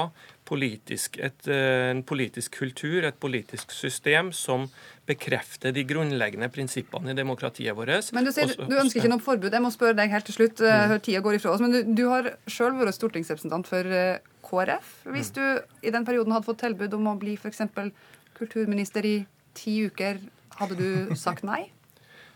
politisk, 0.49 1.19
et, 1.21 1.47
eh, 1.47 1.89
en 1.91 2.01
politisk 2.07 2.55
kultur, 2.57 3.05
et 3.05 3.17
politisk 3.21 3.73
system, 3.75 4.31
som 4.33 4.67
bekrefter 5.09 5.73
de 5.75 5.83
grunnleggende 5.89 6.49
prinsippene 6.53 7.13
i 7.13 7.17
demokratiet 7.17 7.75
vårt. 7.77 8.11
Men 8.13 8.25
Du 8.25 8.31
sier 8.31 8.49
Også, 8.49 8.67
du 8.69 8.77
ønsker 8.77 9.01
ikke 9.01 9.13
noe 9.13 9.25
forbud. 9.25 9.53
Jeg 9.53 9.65
må 9.65 9.71
spørre 9.73 9.97
deg 9.97 10.13
helt 10.13 10.25
til 10.29 10.37
slutt. 10.39 10.61
Eh, 10.61 10.93
mm. 10.93 10.99
Tida 11.05 11.23
går 11.25 11.37
ifra 11.37 11.53
oss. 11.53 11.63
Men 11.65 11.75
du, 11.75 11.79
du 12.01 12.05
har 12.09 12.31
sjøl 12.49 12.77
vært 12.79 12.97
stortingsrepresentant 12.97 13.69
for 13.69 13.85
eh, 14.01 14.21
KrF. 14.45 14.93
Hvis 15.13 15.33
mm. 15.33 15.37
du 15.37 15.87
i 15.89 15.93
den 15.93 16.07
perioden 16.07 16.33
hadde 16.33 16.49
fått 16.49 16.63
tilbud 16.63 16.95
om 16.97 17.11
å 17.13 17.17
bli 17.19 17.35
f.eks. 17.37 17.65
kulturminister 18.39 19.05
i 19.05 19.17
ti 19.57 19.81
uker, 19.85 20.21
hadde 20.59 20.79
du 20.79 21.15
sagt 21.19 21.45
nei? 21.47 21.67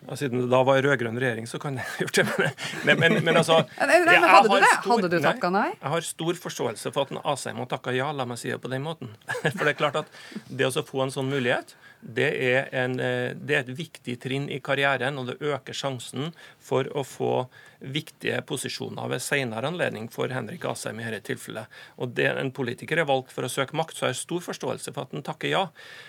Ja, 0.03 0.17
siden 0.19 0.41
det 0.43 0.49
da 0.51 0.59
var 0.67 0.81
rød-grønn 0.83 1.19
regjering, 1.21 1.47
så 1.47 1.59
kan 1.63 1.77
jeg 1.79 1.87
ha 1.87 2.03
gjort 2.03 2.19
det. 2.19 2.49
Men, 2.83 2.99
men, 2.99 3.17
men 3.23 3.39
altså 3.39 3.61
nei, 3.79 4.01
nei, 4.03 4.17
Hadde 4.19 4.49
du 4.51 4.57
det? 4.57 4.71
Stor, 4.73 4.89
hadde 4.91 5.11
du 5.13 5.17
takka 5.23 5.51
nei? 5.53 5.69
Jeg 5.77 5.93
har 5.95 6.07
stor 6.07 6.41
forståelse 6.45 6.91
for 6.91 7.07
at 7.07 7.13
en 7.15 7.21
Asheim 7.33 7.61
har 7.63 7.69
takka 7.71 7.95
ja, 7.95 8.09
la 8.15 8.27
meg 8.27 8.41
si 8.41 8.51
det 8.51 8.59
på 8.63 8.71
den 8.71 8.83
måten. 8.83 9.13
For 9.55 9.63
det 9.63 9.73
er 9.73 9.79
klart 9.79 10.01
at 10.03 10.11
det 10.49 10.67
å 10.67 10.83
få 10.83 11.05
en 11.05 11.13
sånn 11.13 11.31
mulighet, 11.31 11.75
det 12.03 12.29
er, 12.35 12.67
en, 12.75 12.97
eh, 12.99 13.31
det 13.31 13.55
er 13.55 13.61
et 13.63 13.77
viktig 13.77 14.17
trinn 14.19 14.49
i 14.51 14.59
karrieren, 14.63 15.15
og 15.19 15.29
det 15.29 15.37
øker 15.39 15.77
sjansen 15.77 16.33
for 16.59 16.89
å 16.91 17.05
få 17.07 17.45
viktige 17.79 18.41
posisjoner 18.47 19.07
ved 19.11 19.23
senere 19.23 19.69
anledning 19.71 20.09
for 20.11 20.31
Henrik 20.31 20.65
Asheim 20.67 20.99
i 20.99 21.07
dette 21.07 21.31
tilfellet. 21.31 21.71
Og 21.95 22.11
det 22.17 22.27
En 22.33 22.51
politiker 22.51 22.99
er 22.99 23.07
valgt 23.07 23.31
for 23.31 23.47
å 23.47 23.51
søke 23.51 23.77
makt, 23.79 23.95
så 23.95 24.07
har 24.07 24.13
jeg 24.13 24.23
stor 24.23 24.43
forståelse 24.43 24.91
for 24.91 25.05
at 25.05 25.15
han 25.15 25.23
takker 25.23 25.51
ja. 25.51 25.67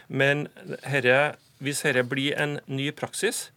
Men 0.09 0.49
herre, 0.83 1.37
hvis 1.63 1.85
dette 1.87 2.03
blir 2.11 2.35
en 2.41 2.59
ny 2.67 2.91
praksis, 2.91 3.51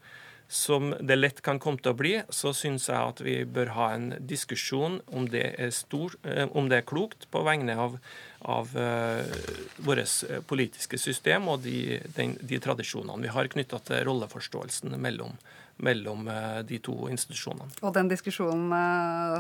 som 0.48 0.96
det 1.00 1.16
lett 1.16 1.42
kan 1.42 1.60
komme 1.60 1.82
til 1.84 1.92
å 1.92 1.98
bli, 1.98 2.14
så 2.32 2.54
syns 2.56 2.88
jeg 2.88 2.96
at 2.98 3.20
vi 3.24 3.42
bør 3.44 3.74
ha 3.76 3.90
en 3.98 4.08
diskusjon 4.30 5.02
om 5.12 5.28
det 5.32 5.44
er, 5.60 5.74
stor, 5.76 6.16
eh, 6.24 6.48
om 6.48 6.70
det 6.72 6.82
er 6.82 6.88
klokt 6.88 7.28
på 7.32 7.44
vegne 7.44 7.76
av, 7.76 7.98
av 8.48 8.72
uh, 8.78 9.28
vårt 9.84 10.24
eh, 10.30 10.40
politiske 10.48 11.00
system 11.02 11.50
og 11.52 11.66
de, 11.66 12.00
den, 12.16 12.38
de 12.40 12.60
tradisjonene 12.64 13.26
vi 13.26 13.34
har 13.34 13.52
knytta 13.52 13.82
til 13.90 14.06
rolleforståelsen 14.08 14.96
mellom, 15.04 15.36
mellom 15.84 16.30
de 16.70 16.80
to 16.82 16.96
institusjonene. 17.12 17.68
Og 17.84 17.92
den 17.98 18.08
diskusjonen 18.10 18.72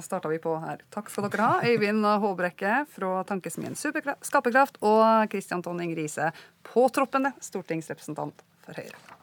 starta 0.03 0.29
vi 0.29 0.41
på 0.43 0.57
her. 0.61 0.83
Takk 0.93 1.09
skal 1.13 1.29
dere 1.31 1.47
ha, 1.47 1.61
Øyvind 1.65 2.05
Håbrekke 2.05 2.83
fra 2.93 3.21
Tankesmien 3.29 3.79
Skaperkraft 3.79 4.81
og 4.83 5.31
Kristian 5.31 5.63
Tonning 5.65 5.95
Riise, 5.97 6.33
påtroppende 6.67 7.33
stortingsrepresentant 7.41 8.43
for 8.65 8.77
Høyre. 8.77 9.16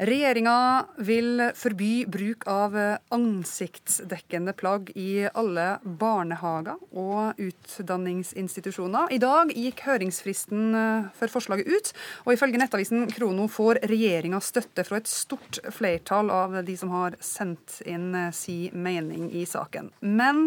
Regjeringa 0.00 0.86
vil 1.04 1.42
forby 1.52 2.06
bruk 2.08 2.46
av 2.48 2.72
ansiktsdekkende 3.12 4.54
plagg 4.56 4.88
i 4.96 5.26
alle 5.28 5.74
barnehager 5.84 6.78
og 6.96 7.36
utdanningsinstitusjoner. 7.36 9.12
I 9.12 9.18
dag 9.20 9.52
gikk 9.52 9.82
høringsfristen 9.84 10.62
eh, 10.72 11.10
for 11.18 11.34
forslaget 11.34 11.68
ut, 11.68 11.90
og 12.24 12.32
ifølge 12.32 12.62
nettavisen 12.62 13.10
Krono 13.12 13.44
får 13.52 13.82
regjeringa 13.90 14.40
støtte 14.40 14.86
fra 14.88 15.02
et 15.02 15.10
stort 15.12 15.60
flertall 15.68 16.32
av 16.32 16.56
de 16.64 16.78
som 16.80 16.94
har 16.96 17.18
sendt 17.20 17.82
inn 17.84 18.14
eh, 18.16 18.32
si 18.32 18.70
mening 18.72 19.28
i 19.36 19.44
saken. 19.44 19.92
Men 20.00 20.46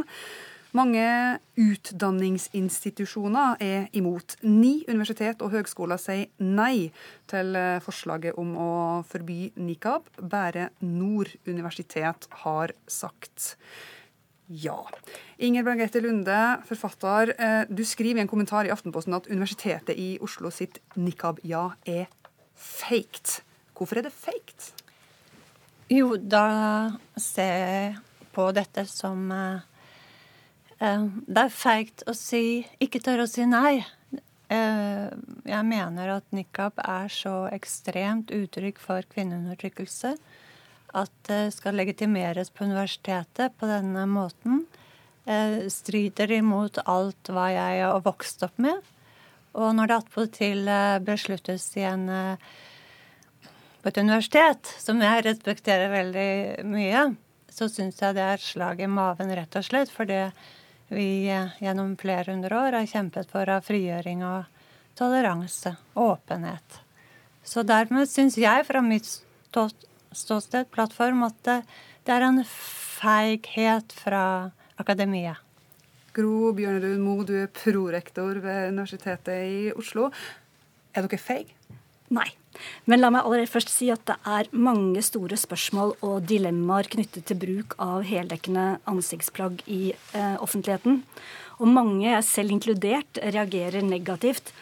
mange 0.73 1.05
utdanningsinstitusjoner 1.59 3.61
er 3.63 3.87
imot. 3.95 4.35
Ni 4.41 4.83
universitet 4.89 5.41
og 5.45 5.53
høgskoler 5.53 6.01
sier 6.01 6.31
nei 6.41 6.89
til 7.29 7.55
eh, 7.57 7.81
forslaget 7.83 8.37
om 8.41 8.55
å 8.57 9.03
forby 9.07 9.51
nikab. 9.61 10.09
Bare 10.17 10.69
Nord 10.81 11.29
universitet 11.45 12.27
har 12.43 12.73
sagt 12.89 13.53
ja. 14.49 14.77
Inger 15.37 15.65
Bergette 15.65 16.01
Lunde, 16.03 16.39
forfatter. 16.67 17.33
Eh, 17.37 17.63
du 17.69 17.83
skriver 17.87 18.19
i 18.19 18.23
en 18.25 18.31
kommentar 18.31 18.67
i 18.67 18.73
Aftenposten 18.73 19.15
at 19.17 19.29
Universitetet 19.31 19.97
i 19.97 20.17
Oslo 20.25 20.51
sitt 20.53 20.81
nikab-ja 20.97 21.67
er 21.89 22.09
faked. 22.57 23.41
Hvorfor 23.77 24.01
er 24.01 24.07
det 24.07 24.13
faked? 24.13 24.71
Jo, 25.93 26.15
da 26.17 26.47
ser 27.19 27.53
jeg 27.61 27.95
på 28.33 28.49
dette 28.55 28.87
som 28.89 29.29
Eh, 29.33 29.72
det 30.83 31.43
er 31.45 31.53
feigt 31.53 32.03
å 32.09 32.13
si 32.17 32.63
ikke 32.83 32.99
tørre 33.03 33.23
å 33.23 33.29
si 33.29 33.45
nei. 33.47 33.79
Eh, 34.51 35.09
jeg 35.47 35.65
mener 35.65 36.17
at 36.17 36.25
nikab 36.35 36.79
er 36.83 37.11
så 37.11 37.45
ekstremt 37.55 38.33
uttrykk 38.35 38.81
for 38.83 39.05
kvinneundertrykkelse 39.13 40.15
at 40.93 41.13
det 41.25 41.55
skal 41.55 41.79
legitimeres 41.79 42.51
på 42.53 42.67
universitetet 42.67 43.55
på 43.57 43.69
denne 43.69 44.03
måten. 44.11 44.65
Eh, 45.25 45.63
strider 45.71 46.35
imot 46.35 46.81
alt 46.83 47.31
hva 47.31 47.47
jeg 47.53 47.79
har 47.85 48.03
vokst 48.03 48.43
opp 48.45 48.59
med. 48.61 48.83
Og 49.55 49.71
når 49.77 49.89
det 49.89 49.97
attpåtil 50.01 50.69
besluttes 51.05 51.65
i 51.77 51.85
en 51.85 52.07
på 53.83 53.91
et 53.91 53.99
universitet, 53.99 54.69
som 54.79 55.01
jeg 55.03 55.25
respekterer 55.25 55.91
veldig 55.91 56.65
mye, 56.71 57.01
så 57.51 57.67
syns 57.69 57.99
jeg 58.01 58.15
det 58.15 58.23
er 58.23 58.37
et 58.39 58.45
slag 58.45 58.79
i 58.81 58.87
maven, 58.89 59.33
rett 59.35 59.57
og 59.59 59.65
slett. 59.67 59.91
For 59.91 60.09
det 60.09 60.31
vi 60.95 61.27
eh, 61.29 61.53
gjennom 61.63 61.95
flere 61.99 62.31
hundre 62.31 62.57
år 62.57 62.77
har 62.79 62.89
kjempet 62.89 63.31
for 63.33 63.49
av 63.49 63.65
frigjøring 63.65 64.23
og 64.27 64.49
toleranse 64.97 65.75
og 65.93 66.15
åpenhet. 66.15 66.79
Så 67.43 67.65
dermed 67.67 68.07
syns 68.09 68.37
jeg 68.39 68.65
fra 68.67 68.81
mitt 68.85 69.09
ståsted, 69.53 70.69
plattform, 70.71 71.25
at 71.27 71.39
det, 71.45 71.57
det 72.07 72.15
er 72.15 72.27
en 72.27 72.43
feighet 72.47 73.95
fra 73.97 74.51
akademia. 74.79 75.35
Gro 76.13 76.53
Bjørnerud 76.53 77.01
Moe, 77.01 77.25
du 77.25 77.33
er 77.41 77.49
prorektor 77.49 78.37
ved 78.43 78.69
Universitetet 78.69 79.49
i 79.49 79.59
Oslo. 79.73 80.11
Er 80.93 81.07
dere 81.07 81.19
feige? 81.19 81.57
Nei. 82.13 82.29
Men 82.89 83.01
la 83.01 83.09
meg 83.13 83.25
allerede 83.25 83.51
først 83.51 83.71
si 83.73 83.89
at 83.93 84.03
det 84.09 84.17
er 84.29 84.49
mange 84.51 85.01
store 85.05 85.37
spørsmål 85.39 85.95
og 86.05 86.27
dilemmaer 86.29 86.89
knyttet 86.91 87.27
til 87.29 87.39
bruk 87.39 87.75
av 87.81 88.05
heldekkende 88.07 88.67
ansiktsplagg 88.89 89.63
i 89.67 89.81
eh, 89.93 90.37
offentligheten. 90.43 91.01
Og 91.61 91.69
mange, 91.69 92.15
selv 92.25 92.53
inkludert, 92.53 93.19
reagerer 93.33 93.85
negativt 93.85 94.53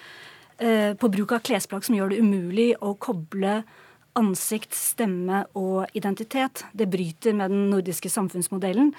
eh, 0.57 0.93
på 0.97 1.11
bruk 1.13 1.35
av 1.37 1.45
klesplagg 1.47 1.87
som 1.87 1.97
gjør 1.97 2.13
det 2.13 2.21
umulig 2.23 2.71
å 2.81 2.95
koble 2.99 3.61
ansikt, 4.19 4.75
stemme 4.75 5.45
og 5.55 5.91
identitet. 5.95 6.65
Det 6.75 6.89
bryter 6.91 7.35
med 7.37 7.53
den 7.53 7.69
nordiske 7.71 8.11
samfunnsmodellen. 8.11 8.91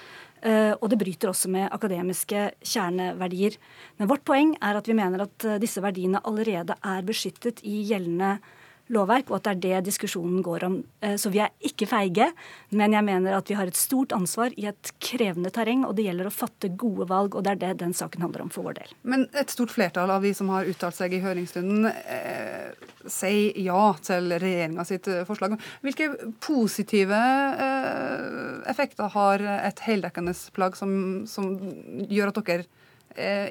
Eh, 0.42 0.72
og 0.74 0.88
det 0.90 0.98
bryter 0.98 1.30
også 1.30 1.50
med 1.52 1.68
akademiske 1.70 2.48
kjerneverdier. 2.66 3.58
Men 3.98 4.10
vårt 4.10 4.24
poeng 4.26 4.56
er 4.58 4.78
at 4.78 4.88
vi 4.90 4.96
mener 4.98 5.26
at 5.28 5.46
eh, 5.46 5.60
disse 5.62 5.82
verdiene 5.84 6.22
allerede 6.26 6.74
er 6.80 7.06
beskyttet 7.06 7.62
i 7.62 7.82
gjeldende 7.86 8.38
lovverk, 8.92 9.30
og 9.30 9.38
at 9.38 9.46
det 9.48 9.52
er 9.52 9.62
det 9.62 9.88
diskusjonen 9.90 10.42
går 10.44 10.66
om. 10.68 10.76
Eh, 11.02 11.16
så 11.20 11.32
vi 11.32 11.40
er 11.44 11.52
ikke 11.64 11.88
feige, 11.90 12.28
men 12.70 12.96
jeg 12.96 13.06
mener 13.06 13.36
at 13.36 13.50
vi 13.50 13.56
har 13.58 13.70
et 13.70 13.78
stort 13.78 14.14
ansvar 14.16 14.54
i 14.58 14.68
et 14.70 14.92
krevende 15.02 15.52
terreng, 15.54 15.86
og 15.88 15.96
det 15.96 16.06
gjelder 16.06 16.28
å 16.28 16.34
fatte 16.34 16.72
gode 16.78 17.08
valg, 17.10 17.36
og 17.36 17.46
det 17.46 17.54
er 17.54 17.62
det 17.62 17.72
den 17.82 17.96
saken 17.96 18.24
handler 18.26 18.46
om 18.46 18.52
for 18.52 18.68
vår 18.68 18.78
del. 18.80 18.94
Men 19.02 19.26
et 19.38 19.52
stort 19.52 19.72
flertall 19.74 20.12
av 20.12 20.26
de 20.26 20.34
som 20.36 20.50
har 20.52 20.68
uttalt 20.68 20.98
seg 20.98 21.16
i 21.16 21.22
høringsstunden, 21.24 21.88
eh, 21.88 22.90
sier 23.10 23.58
ja 23.58 23.94
til 24.04 24.30
regjeringa 24.36 24.84
sitt 24.86 25.08
eh, 25.10 25.24
forslag. 25.28 25.56
Hvilke 25.82 26.12
positive 26.44 27.18
eh, 27.66 28.68
effekter 28.70 29.10
har 29.16 29.42
et 29.62 29.82
heldekkende 29.86 30.36
plagg 30.54 30.78
som, 30.78 30.92
som 31.30 31.50
gjør 32.08 32.32
at 32.32 32.40
dere 32.42 32.70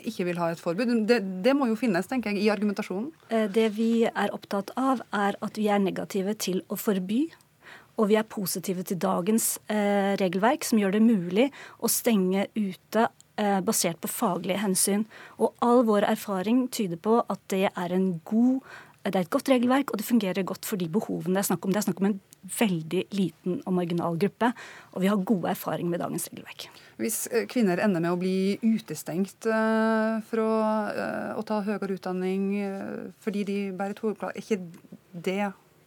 ikke 0.08 0.26
vil 0.28 0.39
ha 0.41 0.52
et 0.52 0.62
forbud. 0.62 0.91
Det, 1.08 1.19
det, 1.45 1.54
må 1.58 1.67
jo 1.69 1.78
finnes, 1.80 2.08
tenker 2.10 2.34
jeg, 2.34 2.43
i 2.43 2.52
argumentasjonen. 2.54 3.12
Eh, 3.30 3.47
det 3.52 3.69
vi 3.78 4.06
er 4.10 4.34
opptatt 4.36 4.74
av, 4.80 5.04
er 5.13 5.38
at 5.41 5.60
vi 5.60 5.69
er 5.71 5.82
negative 5.84 6.36
til 6.41 6.62
å 6.71 6.78
forby. 6.80 7.26
Og 8.00 8.08
vi 8.10 8.17
er 8.17 8.28
positive 8.28 8.86
til 8.88 9.00
dagens 9.02 9.58
eh, 9.69 10.13
regelverk, 10.21 10.65
som 10.65 10.80
gjør 10.82 10.95
det 10.95 11.04
mulig 11.06 11.50
å 11.84 11.91
stenge 11.91 12.47
ute 12.56 13.08
eh, 13.38 13.60
basert 13.65 14.00
på 14.02 14.10
faglige 14.10 14.62
hensyn. 14.63 15.06
Og 15.38 15.54
all 15.65 15.84
vår 15.89 16.08
erfaring 16.10 16.65
tyder 16.74 17.02
på 17.02 17.19
at 17.21 17.43
det 17.54 17.67
er 17.69 17.97
en 17.97 18.13
god 18.28 18.63
det 19.01 19.17
er 19.17 19.23
et 19.25 19.33
godt 19.33 19.49
regelverk, 19.49 19.91
og 19.91 19.97
det 19.97 20.05
fungerer 20.05 20.45
godt 20.45 20.67
for 20.69 20.77
de 20.77 20.85
behovene 20.91 21.33
det 21.33 21.41
er 21.41 21.47
snakk 21.47 21.65
om. 21.65 21.73
Det 21.73 21.79
er 21.81 21.85
snakk 21.87 22.01
om 22.03 22.07
en 22.11 22.19
veldig 22.59 23.01
liten 23.17 23.57
og 23.65 23.73
marginal 23.73 24.17
gruppe, 24.21 24.51
og 24.93 25.01
vi 25.01 25.09
har 25.09 25.23
gode 25.31 25.49
erfaringer 25.49 25.89
med 25.89 26.03
dagens 26.03 26.27
regelverk. 26.29 26.67
Hvis 27.01 27.17
eh, 27.31 27.47
kvinner 27.49 27.81
ender 27.81 28.03
med 28.03 28.13
å 28.13 28.19
bli 28.21 28.59
utestengt 28.61 29.47
fra 29.47 30.21
for 30.29 30.43
å, 30.45 31.45
ta 31.47 31.59
høyere 31.65 31.97
utdanning 31.97 32.43
fordi 33.23 33.43
de 33.47 33.57
bærer 33.77 33.95
et 33.95 34.03
hovedplagg, 34.03 34.37
er 34.37 34.45
ikke 34.45 34.59
det 35.25 35.39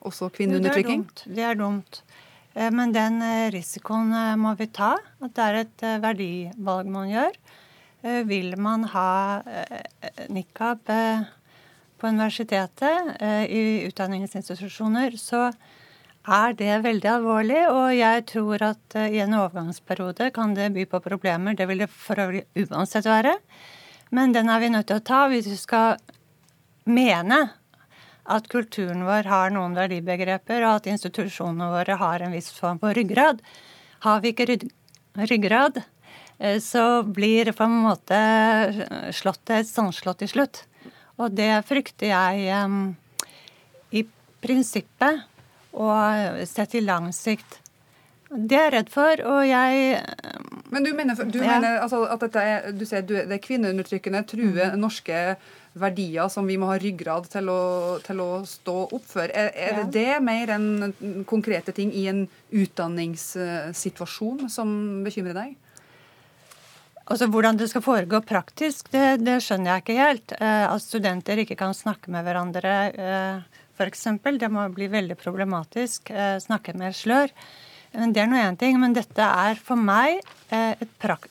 også 0.05 0.29
kvinneundertrykking? 0.35 1.07
Det 1.31 1.47
er 1.47 1.59
dumt. 1.59 2.03
Men 2.55 2.93
den 2.95 3.23
risikoen 3.55 4.13
må 4.39 4.53
vi 4.59 4.69
ta. 4.75 4.95
At 5.23 5.39
det 5.39 5.47
er 5.47 5.61
et 5.63 5.87
verdivalg 6.03 6.91
man 6.93 7.09
gjør. 7.11 7.39
Vil 8.29 8.53
man 8.61 8.85
ha 8.93 9.09
nikab 10.31 10.93
på 12.05 12.11
universitetet, 12.13 13.17
eh, 13.21 13.45
i 13.49 13.85
utdanningsinstitusjoner, 13.89 15.17
så 15.17 15.47
er 16.29 16.53
det 16.59 16.83
veldig 16.85 17.09
alvorlig. 17.09 17.63
Og 17.73 17.95
jeg 17.97 18.27
tror 18.29 18.65
at 18.67 18.97
eh, 19.01 19.15
i 19.17 19.23
en 19.25 19.37
overgangsperiode 19.39 20.29
kan 20.37 20.53
det 20.57 20.69
by 20.75 20.85
på 20.91 21.01
problemer. 21.01 21.57
Det 21.57 21.65
vil 21.71 21.81
det 21.81 21.89
for 21.89 22.21
øvrig 22.21 22.45
uansett 22.61 23.09
være. 23.09 23.39
Men 24.13 24.37
den 24.37 24.53
er 24.53 24.61
vi 24.61 24.69
nødt 24.75 24.91
til 24.91 25.01
å 25.01 25.05
ta 25.05 25.23
hvis 25.33 25.49
vi 25.49 25.57
skal 25.57 25.97
mene 26.85 27.39
at 28.25 28.53
kulturen 28.53 29.07
vår 29.09 29.25
har 29.29 29.57
noen 29.57 29.73
verdibegreper, 29.77 30.61
og 30.65 30.83
at 30.83 30.91
institusjonene 30.93 31.71
våre 31.73 31.97
har 32.01 32.25
en 32.25 32.37
viss 32.37 32.53
form 32.53 32.83
for 32.85 32.93
ryggrad. 32.97 33.41
Har 34.05 34.21
vi 34.21 34.35
ikke 34.37 34.61
ryggrad, 35.33 35.81
eh, 36.37 36.61
så 36.61 37.01
blir 37.01 37.49
det 37.49 37.57
på 37.57 37.65
en 37.65 37.81
måte 37.89 38.23
slottet 39.17 39.57
et 39.63 39.73
sandslott 39.73 40.21
til 40.21 40.33
slutt. 40.37 40.67
Og 41.21 41.35
det 41.35 41.51
frykter 41.69 42.11
jeg 42.11 42.65
um, 42.65 42.95
i 43.95 44.03
prinsippet 44.43 45.23
og 45.75 46.43
sett 46.49 46.75
i 46.79 46.83
lang 46.85 47.11
sikt. 47.15 47.61
Det 48.35 48.57
er 48.57 48.65
jeg 48.67 48.73
redd 48.75 48.89
for, 48.91 49.21
og 49.31 49.45
jeg 49.47 50.01
Men 50.73 50.87
du 50.87 50.91
mener, 50.97 51.15
du 51.15 51.39
ja. 51.39 51.55
mener 51.55 51.83
altså, 51.85 52.03
at 52.11 52.23
dette 52.25 52.41
er, 52.43 52.73
du 52.75 52.83
sier, 52.89 53.05
det 53.07 53.31
er 53.31 53.43
kvinneundertrykkende, 53.43 54.25
truer 54.27 54.73
mm. 54.73 54.81
norske 54.81 55.21
verdier 55.79 56.31
som 56.31 56.47
vi 56.47 56.57
må 56.59 56.67
ha 56.71 56.79
ryggrad 56.79 57.29
til 57.31 57.51
å, 57.51 57.99
til 58.03 58.23
å 58.23 58.31
stå 58.47 58.77
opp 58.95 59.07
for. 59.07 59.31
Er, 59.31 59.53
er 59.55 59.79
ja. 59.79 59.85
det 59.85 59.93
det 59.95 60.23
mer 60.27 60.55
enn 60.57 61.25
konkrete 61.31 61.75
ting 61.77 61.93
i 61.95 62.07
en 62.11 62.25
utdanningssituasjon 62.55 64.49
som 64.51 64.75
bekymrer 65.07 65.37
deg? 65.39 65.55
Altså 67.05 67.27
Hvordan 67.29 67.59
det 67.61 67.69
skal 67.69 67.85
foregå 67.85 68.23
praktisk, 68.25 68.89
det, 68.95 69.21
det 69.27 69.37
skjønner 69.45 69.75
jeg 69.75 69.83
ikke 69.83 69.97
helt. 69.99 70.33
Eh, 70.39 70.65
at 70.65 70.81
studenter 70.81 71.43
ikke 71.43 71.59
kan 71.61 71.77
snakke 71.77 72.09
med 72.13 72.25
hverandre 72.25 72.73
eh, 72.97 73.61
f.eks. 73.77 74.07
Det 74.41 74.49
må 74.49 74.65
bli 74.73 74.89
veldig 74.89 75.17
problematisk. 75.21 76.09
Eh, 76.09 76.39
snakke 76.41 76.73
med 76.81 76.97
slør. 76.97 77.33
Men 77.95 78.15
Det 78.17 78.23
er 78.23 78.31
nå 78.31 78.39
én 78.41 78.57
ting. 78.59 78.79
Men 78.81 78.97
dette 78.97 79.21
er 79.21 79.61
for 79.61 79.77
meg 79.77 80.23
eh, 80.49 80.81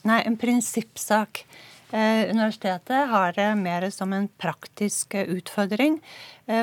nei, 0.06 0.20
en 0.22 0.38
prinsippsak. 0.38 1.42
Eh, 1.90 2.30
universitetet 2.30 3.10
har 3.10 3.34
det 3.34 3.50
mer 3.58 3.90
som 3.90 4.14
en 4.14 4.30
praktisk 4.38 5.16
eh, 5.18 5.26
utfordring. 5.26 6.00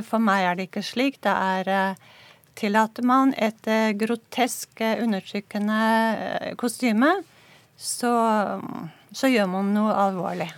for 0.04 0.20
meg 0.20 0.44
er 0.44 0.54
det 0.54 0.68
ikke 0.68 0.84
slik. 0.84 1.20
Det 1.24 1.34
er 1.34 1.96
Tillater 2.54 3.02
man 3.06 3.30
et 3.38 3.64
grotesk 3.96 4.82
undertrykkende 4.82 6.54
kostyme, 6.60 7.14
så 7.78 8.10
så 9.12 9.30
gjør 9.30 9.48
man 9.50 9.72
noe 9.74 9.94
alvorlig. 10.06 10.50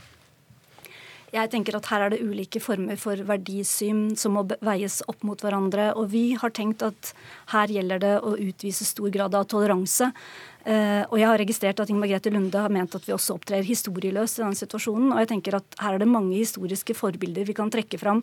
Jeg 1.33 1.49
tenker 1.49 1.79
at 1.79 1.87
Her 1.89 2.03
er 2.05 2.13
det 2.13 2.21
ulike 2.21 2.61
former 2.61 2.99
for 3.01 3.17
verdisyn 3.25 4.11
som 4.21 4.35
må 4.37 4.43
veies 4.61 4.99
opp 5.09 5.23
mot 5.25 5.41
hverandre. 5.41 5.95
og 5.97 6.11
Vi 6.13 6.35
har 6.37 6.53
tenkt 6.53 6.85
at 6.85 7.15
her 7.55 7.73
gjelder 7.73 8.03
det 8.03 8.17
å 8.21 8.35
utvise 8.37 8.85
stor 8.85 9.09
grad 9.09 9.35
av 9.35 9.47
toleranse. 9.49 10.11
Uh, 10.63 11.09
og 11.09 11.17
jeg 11.19 11.27
har 11.27 11.41
registrert 11.41 11.81
at 11.81 11.89
Inger 11.89 12.05
Margrethe 12.05 12.31
Lunde 12.31 12.61
har 12.61 12.71
ment 12.71 12.95
at 12.95 13.09
vi 13.09 13.15
også 13.17 13.39
opptrer 13.39 13.65
historieløst 13.65 14.39
i 14.39 14.45
denne 14.45 14.61
situasjonen. 14.61 15.09
Og 15.15 15.23
jeg 15.25 15.31
tenker 15.33 15.57
at 15.57 15.81
her 15.81 15.97
er 15.97 16.05
det 16.05 16.13
mange 16.13 16.37
historiske 16.37 16.95
forbilder 16.95 17.49
vi 17.49 17.57
kan 17.57 17.73
trekke 17.73 17.99
fram. 17.99 18.21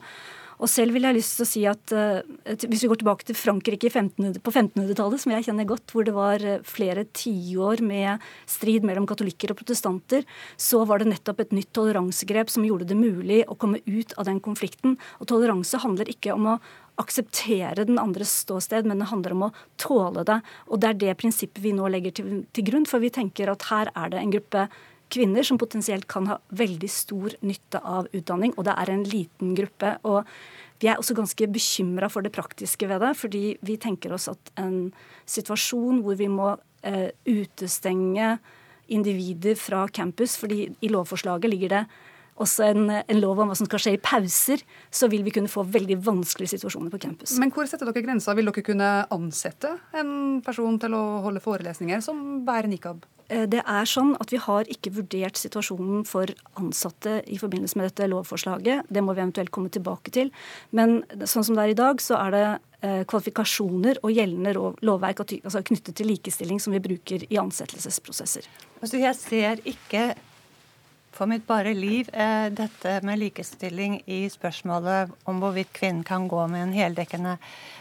Og 0.60 0.68
selv 0.68 0.96
vil 0.96 1.06
jeg 1.06 1.14
ha 1.14 1.16
lyst 1.16 1.38
til 1.38 1.46
å 1.46 1.50
si 1.50 1.62
at 1.70 1.94
uh, 1.96 2.20
hvis 2.68 2.84
vi 2.84 2.90
går 2.92 3.00
tilbake 3.02 3.28
til 3.30 3.38
Frankrike 3.40 3.88
1500, 3.88 4.42
på 4.44 4.52
1500-tallet, 4.52 5.24
som 5.24 5.34
jeg 5.34 5.48
kjenner 5.48 5.70
godt, 5.70 5.94
hvor 5.94 6.08
det 6.08 6.16
var 6.16 6.44
eh, 6.44 6.60
flere 6.68 7.06
tiår 7.16 7.84
med 7.86 8.26
strid 8.50 8.88
mellom 8.88 9.08
katolikker 9.10 9.54
og 9.54 9.60
protestanter, 9.62 10.28
så 10.60 10.84
var 10.90 11.00
det 11.00 11.14
nettopp 11.14 11.46
et 11.46 11.56
nytt 11.56 11.72
toleransegrep 11.76 12.52
som 12.52 12.68
gjorde 12.68 12.90
det 12.90 13.00
mulig 13.00 13.42
å 13.48 13.58
komme 13.60 13.80
ut 13.88 14.14
av 14.20 14.28
den 14.28 14.44
konflikten. 14.44 14.98
Og 15.24 15.32
toleranse 15.32 15.80
handler 15.80 16.12
ikke 16.12 16.36
om 16.36 16.52
å 16.56 16.60
akseptere 17.00 17.88
den 17.88 18.00
andres 18.02 18.34
ståsted, 18.44 18.88
men 18.90 19.00
det 19.00 19.10
handler 19.14 19.36
om 19.36 19.48
å 19.48 19.54
tåle 19.80 20.26
det. 20.28 20.42
Og 20.68 20.82
det 20.84 20.92
er 20.92 21.02
det 21.06 21.18
prinsippet 21.22 21.64
vi 21.64 21.72
nå 21.76 21.88
legger 21.92 22.20
til, 22.20 22.42
til 22.52 22.68
grunn, 22.68 22.88
for 22.90 23.04
vi 23.04 23.14
tenker 23.16 23.52
at 23.52 23.70
her 23.72 23.94
er 23.96 24.12
det 24.12 24.20
en 24.20 24.34
gruppe 24.36 24.68
kvinner 25.10 25.46
som 25.46 25.60
potensielt 25.62 26.08
kan 26.10 26.28
ha 26.30 26.40
veldig 26.56 26.90
stor 26.92 27.36
nytte 27.46 27.82
av 27.82 28.10
utdanning, 28.14 28.54
og 28.58 28.68
det 28.68 28.76
er 28.78 28.94
en 28.94 29.06
liten 29.08 29.54
gruppe. 29.58 29.98
og 30.04 30.26
vi 30.80 30.88
er 30.88 30.96
også 30.96 31.16
ganske 31.18 31.48
bekymra 31.52 32.08
for 32.12 32.24
det 32.24 32.32
praktiske 32.32 32.88
ved 32.88 33.02
det, 33.04 33.12
fordi 33.20 33.58
vi 33.68 33.76
tenker 33.76 34.14
oss 34.16 34.30
at 34.32 34.52
en 34.56 34.94
situasjon 35.28 36.00
hvor 36.06 36.16
vi 36.16 36.30
må 36.32 36.54
eh, 36.88 37.12
utestenge 37.28 38.38
individer 38.88 39.60
fra 39.60 39.88
campus, 39.92 40.38
fordi 40.40 40.70
i 40.82 40.92
lovforslaget 40.92 41.52
ligger 41.52 41.76
det 41.76 41.84
også 42.40 42.70
en, 42.72 42.86
en, 43.02 43.20
lov 43.20 43.42
om 43.44 43.52
hva 43.52 43.58
som 43.60 43.68
skal 43.68 43.82
skje 43.84 43.96
i 43.98 44.02
pauser, 44.02 44.64
så 44.88 45.10
vil 45.12 45.26
vi 45.28 45.34
kunne 45.36 45.52
få 45.52 45.66
veldig 45.68 46.00
vanskelige 46.06 46.56
situasjoner 46.56 46.94
på 46.94 47.02
campus. 47.04 47.36
Men 47.42 47.52
hvor 47.52 47.68
setter 47.68 47.90
dere 47.90 48.06
grensa? 48.06 48.32
Vil 48.38 48.48
dere 48.48 48.64
kunne 48.64 48.90
ansette 49.12 49.76
en 50.00 50.40
person 50.46 50.80
til 50.80 50.96
å 50.96 51.04
holde 51.26 51.44
forelesninger 51.44 52.04
som 52.06 52.46
bærer 52.48 52.72
nikab? 52.72 53.04
Eh, 53.30 53.46
det 53.50 53.62
er 53.62 53.90
sånn 53.90 54.16
at 54.20 54.32
Vi 54.34 54.42
har 54.42 54.70
ikke 54.70 54.94
vurdert 54.98 55.38
situasjonen 55.38 56.06
for 56.08 56.30
ansatte 56.60 57.20
i 57.30 57.38
forbindelse 57.42 57.78
med 57.78 57.90
dette 57.90 58.10
lovforslaget. 58.10 58.90
Det 58.90 59.04
må 59.04 59.14
vi 59.14 59.24
eventuelt 59.24 59.52
komme 59.52 59.70
tilbake 59.70 60.12
til. 60.12 60.32
Men 60.72 61.04
sånn 61.26 61.46
som 61.46 61.56
det 61.56 61.64
er 61.64 61.74
i 61.76 61.78
dag, 61.78 62.02
så 62.02 62.18
er 62.20 62.32
det 62.36 62.46
eh, 62.82 63.04
kvalifikasjoner 63.06 64.02
og 64.04 64.16
gjeldende 64.16 64.56
lovverk 64.86 65.22
altså 65.26 65.62
knyttet 65.62 65.96
til 65.96 66.10
likestilling 66.10 66.60
som 66.60 66.74
vi 66.74 66.82
bruker 66.82 67.26
i 67.30 67.42
ansettelsesprosesser. 67.42 68.50
Altså 68.82 69.02
jeg 69.02 69.16
ser 69.20 69.64
ikke 69.68 70.14
for 71.12 71.28
mitt 71.28 71.46
bare 71.48 71.74
liv 71.76 72.10
eh, 72.14 72.48
dette 72.54 73.00
med 73.04 73.20
likestilling 73.20 74.00
i 74.08 74.22
spørsmålet 74.32 75.12
om 75.30 75.42
hvorvidt 75.42 75.74
kvinnen 75.76 76.06
kan 76.08 76.30
gå 76.32 76.46
med 76.48 76.68
en 76.68 76.76
heldekkende 76.78 77.38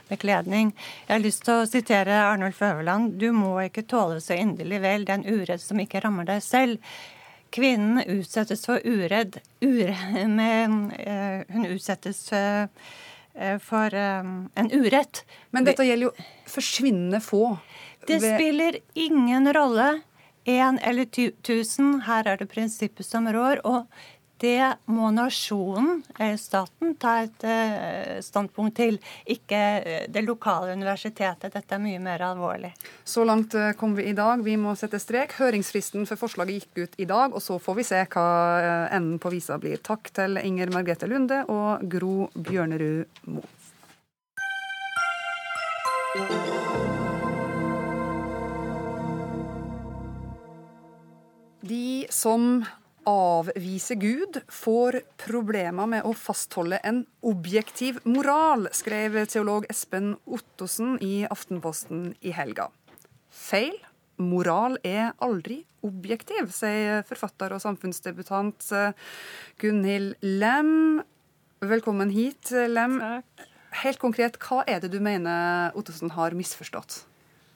bekledning. 0.09 0.73
Jeg 1.07 1.15
har 1.15 1.23
lyst 1.25 1.45
til 1.47 1.63
å 1.63 1.69
sitere 1.69 2.23
Arnulf 2.25 2.63
Øverland. 2.63 3.19
Du 3.21 3.31
må 3.37 3.55
ikke 3.65 3.87
tåle 3.89 4.21
så 4.25 4.37
inderlig 4.39 4.81
vel 4.85 5.07
den 5.09 5.27
uredd 5.29 5.63
som 5.63 5.81
ikke 5.83 6.03
rammer 6.05 6.29
deg 6.29 6.43
selv. 6.45 6.97
Kvinnen 7.55 8.03
utsettes 8.19 8.67
for 8.69 8.83
uredd. 8.85 9.41
Ure, 9.65 9.95
med, 10.29 10.75
uh, 11.01 11.55
hun 11.55 11.69
utsettes 11.71 12.21
uh, 12.37 12.67
for 13.65 13.95
uh, 13.95 14.27
en 14.59 14.71
urett. 14.75 15.25
Men 15.55 15.69
dette 15.69 15.87
gjelder 15.87 16.11
jo 16.11 16.29
forsvinnende 16.51 17.23
få. 17.25 17.57
Det 18.09 18.21
spiller 18.21 18.79
ingen 18.95 19.49
rolle 19.57 19.99
én 20.49 20.79
eller 20.83 21.05
tusen. 21.45 22.01
Her 22.07 22.29
er 22.29 22.41
det 22.41 22.49
prinsippet 22.53 23.07
som 23.07 23.29
rår. 23.29 23.61
og 23.65 23.87
det 24.39 24.75
må 24.87 25.11
nasjonen, 25.11 26.03
staten, 26.39 26.95
ta 27.01 27.15
et 27.25 27.45
eh, 27.47 28.19
standpunkt 28.23 28.77
til. 28.79 29.01
Ikke 29.27 29.59
eh, 29.83 30.07
det 30.07 30.23
lokale 30.27 30.77
universitetet. 30.79 31.51
Dette 31.55 31.75
er 31.75 31.83
mye 31.83 31.99
mer 32.03 32.23
alvorlig. 32.29 32.71
Så 33.03 33.27
langt 33.27 33.57
eh, 33.59 33.73
kom 33.79 33.97
vi 33.99 34.07
i 34.11 34.15
dag. 34.15 34.45
Vi 34.47 34.55
må 34.61 34.77
sette 34.79 35.01
strek. 35.03 35.35
Høringsfristen 35.41 36.07
for 36.07 36.21
forslaget 36.21 36.63
gikk 36.63 36.85
ut 36.85 36.99
i 37.03 37.09
dag, 37.11 37.35
og 37.35 37.43
så 37.43 37.59
får 37.63 37.81
vi 37.81 37.89
se 37.91 38.05
hva 38.15 38.29
enden 38.95 39.19
på 39.19 39.35
visa 39.35 39.59
blir. 39.59 39.83
Takk 39.83 40.13
til 40.15 40.39
Inger 40.39 40.71
Margrethe 40.75 41.11
Lunde 41.11 41.43
og 41.51 41.83
Gro 41.91 42.31
Bjørnerud 42.39 43.25
Moe. 43.35 43.57
De 51.69 52.07
som 52.15 52.63
avviser 53.09 53.95
Gud, 54.01 54.41
får 54.53 55.01
problemer 55.21 55.89
med 55.89 56.07
å 56.07 56.13
fastholde 56.17 56.81
en 56.87 57.03
objektiv 57.27 58.01
moral, 58.09 58.69
skrev 58.77 59.17
teolog 59.31 59.67
Espen 59.73 60.15
Ottosen 60.29 60.99
i 61.05 61.23
Aftenposten 61.31 62.13
i 62.21 62.35
helga. 62.37 62.69
Feil. 63.31 63.77
Moral 64.19 64.81
er 64.83 65.13
aldri 65.23 65.61
objektiv, 65.87 66.49
sier 66.51 67.05
forfatter 67.07 67.55
og 67.55 67.63
samfunnsdebutant 67.63 68.67
eh, 68.75 68.97
Gunhild 69.63 70.17
Lem. 70.27 70.99
Velkommen 71.63 72.11
hit, 72.11 72.51
Lem. 72.51 72.99
Takk. 72.99 73.47
Helt 73.85 74.01
konkret, 74.03 74.41
hva 74.43 74.65
er 74.67 74.83
det 74.83 74.91
du 74.91 74.99
mener 75.05 75.77
Ottosen 75.79 76.11
har 76.17 76.35
misforstått? 76.35 77.05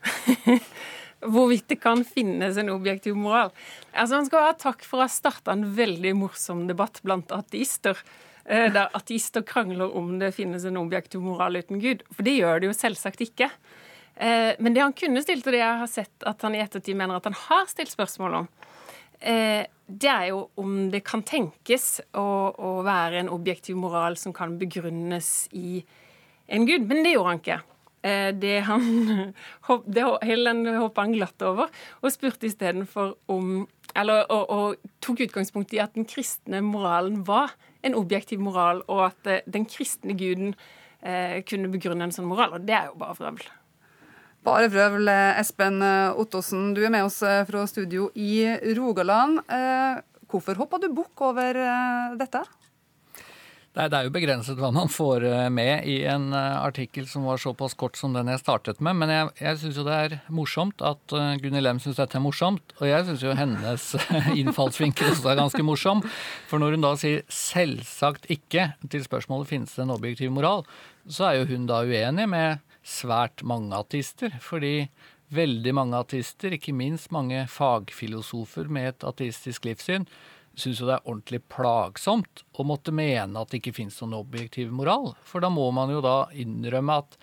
hvorvidt 1.22 1.68
det 1.70 1.78
kan 1.82 2.04
finnes 2.06 2.58
en 2.58 2.72
objektiv 2.72 3.16
moral. 3.18 3.52
Altså 3.92 4.18
Han 4.18 4.28
skal 4.28 4.48
ha 4.48 4.58
takk 4.58 4.84
for 4.86 5.00
å 5.00 5.06
ha 5.06 5.12
starta 5.12 5.54
en 5.54 5.68
veldig 5.76 6.14
morsom 6.18 6.66
debatt 6.70 7.00
blant 7.06 7.32
ateister. 7.34 7.98
Eh, 8.44 8.68
der 8.72 8.90
ateister 8.96 9.44
krangler 9.46 9.94
om 9.96 10.16
det 10.18 10.32
finnes 10.36 10.64
en 10.66 10.80
objektiv 10.80 11.22
moral 11.22 11.60
uten 11.60 11.80
Gud. 11.82 12.02
For 12.10 12.26
det 12.26 12.38
gjør 12.40 12.60
det 12.62 12.70
jo 12.70 12.78
selvsagt 12.78 13.22
ikke. 13.28 13.50
Eh, 14.16 14.52
men 14.58 14.74
det 14.74 14.82
han 14.82 14.96
kunne 14.96 15.22
stilt, 15.24 15.46
og 15.46 15.54
det 15.54 15.62
jeg 15.62 15.82
har 15.84 15.90
sett 15.90 16.26
at 16.28 16.42
han 16.44 16.56
i 16.56 16.62
ettertid 16.62 16.98
mener 16.98 17.18
at 17.18 17.28
han 17.30 17.38
har 17.46 17.70
stilt 17.70 17.92
spørsmål 17.94 18.42
om, 18.42 18.48
eh, 19.20 19.64
det 19.86 20.08
er 20.08 20.28
jo 20.32 20.46
om 20.56 20.90
det 20.90 21.04
kan 21.04 21.22
tenkes 21.22 22.00
å, 22.16 22.52
å 22.52 22.70
være 22.86 23.22
en 23.22 23.32
objektiv 23.32 23.76
moral 23.76 24.16
som 24.16 24.32
kan 24.32 24.56
begrunnes 24.58 25.48
i 25.52 25.82
en 26.48 26.66
gud. 26.66 26.88
Men 26.88 27.04
det 27.04 27.14
gjorde 27.14 27.30
han 27.30 27.42
ikke. 27.42 27.60
Eh, 28.02 28.34
det 28.34 28.60
han, 28.66 29.32
det, 29.86 30.04
hele 30.26 30.54
hoppa 30.80 31.04
han 31.04 31.14
glatt 31.14 31.42
over, 31.46 31.70
og 32.02 32.14
spurte 32.14 32.48
istedenfor 32.48 33.14
om 33.30 33.68
Eller 33.94 34.24
og, 34.32 34.50
og, 34.50 34.92
tok 35.04 35.20
utgangspunkt 35.26 35.74
i 35.76 35.80
at 35.82 35.92
den 35.94 36.06
kristne 36.08 36.62
moralen 36.64 37.26
var 37.28 37.52
en 37.84 37.94
objektiv 37.98 38.40
moral, 38.40 38.80
og 38.88 39.10
at 39.10 39.28
eh, 39.28 39.42
den 39.46 39.66
kristne 39.68 40.16
guden 40.16 40.54
eh, 41.02 41.42
kunne 41.44 41.70
begrunne 41.70 42.08
en 42.08 42.14
sånn 42.14 42.30
moral. 42.30 42.56
Og 42.56 42.64
det 42.64 42.78
er 42.78 42.88
jo 42.88 42.96
bare 42.98 43.18
vrøvl. 43.18 43.44
Bare 44.42 44.70
vrøvl. 44.72 45.10
Espen 45.38 45.84
Ottosen, 46.18 46.72
du 46.74 46.80
er 46.82 46.90
med 46.90 47.04
oss 47.06 47.20
fra 47.20 47.66
studio 47.70 48.08
i 48.18 48.42
Rogaland. 48.74 49.38
Hvorfor 50.32 50.58
hoppa 50.58 50.80
du 50.82 50.88
bukk 50.90 51.22
over 51.28 51.60
dette? 52.18 52.42
Det 53.72 53.86
er, 53.88 54.04
jo 54.04 54.12
begrenset 54.12 54.58
hva 54.60 54.68
man 54.68 54.90
får 54.92 55.24
eh, 55.24 55.46
med 55.48 55.86
i 55.88 56.02
en 56.04 56.26
eh, 56.36 56.56
artikkel 56.60 57.06
som 57.08 57.24
var 57.24 57.38
såpass 57.40 57.72
kort 57.80 57.96
som 57.96 58.12
den 58.12 58.28
jeg 58.28 58.42
startet 58.42 58.82
med. 58.84 58.98
Men 59.00 59.08
jeg, 59.08 59.30
jeg 59.40 59.60
syns 59.62 59.78
jo 59.80 59.84
det 59.86 59.94
er 59.96 60.16
morsomt 60.28 60.84
at 60.84 61.14
uh, 61.16 61.30
Gunhild 61.40 61.64
Lem 61.64 61.80
syns 61.80 61.96
dette 61.96 62.18
er 62.18 62.24
morsomt. 62.24 62.74
Og 62.82 62.90
jeg 62.90 63.06
syns 63.08 63.24
jo 63.24 63.32
hennes 63.38 63.86
innfallsvinkel 64.42 65.14
også 65.14 65.32
er 65.32 65.40
ganske 65.40 65.64
morsom. 65.64 66.04
For 66.50 66.60
når 66.60 66.76
hun 66.76 66.84
da 66.84 66.92
sier 67.00 67.24
'selvsagt 67.32 68.28
ikke' 68.36 68.74
til 68.92 69.06
spørsmålet 69.08 69.48
'finnes 69.48 69.72
det 69.72 69.86
en 69.86 69.96
objektiv 69.96 70.36
moral', 70.36 70.68
så 71.08 71.30
er 71.30 71.40
jo 71.40 71.48
hun 71.54 71.64
da 71.70 71.80
uenig 71.80 72.28
med 72.28 72.60
svært 72.84 73.40
mange 73.40 73.72
ateister. 73.72 74.36
Fordi 74.36 74.90
veldig 75.32 75.72
mange 75.80 75.96
ateister, 75.96 76.52
ikke 76.52 76.76
minst 76.76 77.08
mange 77.08 77.46
fagfilosofer 77.48 78.68
med 78.68 78.92
et 78.92 79.08
ateistisk 79.08 79.64
livssyn, 79.64 80.04
syns 80.58 80.80
jo 80.82 80.88
det 80.88 80.98
er 80.98 81.08
ordentlig 81.08 81.40
plagsomt 81.52 82.42
å 82.60 82.66
måtte 82.68 82.92
mene 82.94 83.40
at 83.40 83.52
det 83.52 83.62
ikke 83.62 83.74
fins 83.76 83.98
noen 84.02 84.18
objektiv 84.20 84.72
moral. 84.74 85.12
For 85.24 85.44
da 85.44 85.50
må 85.52 85.70
man 85.74 85.92
jo 85.92 86.02
da 86.04 86.16
innrømme 86.36 86.98
at 87.02 87.16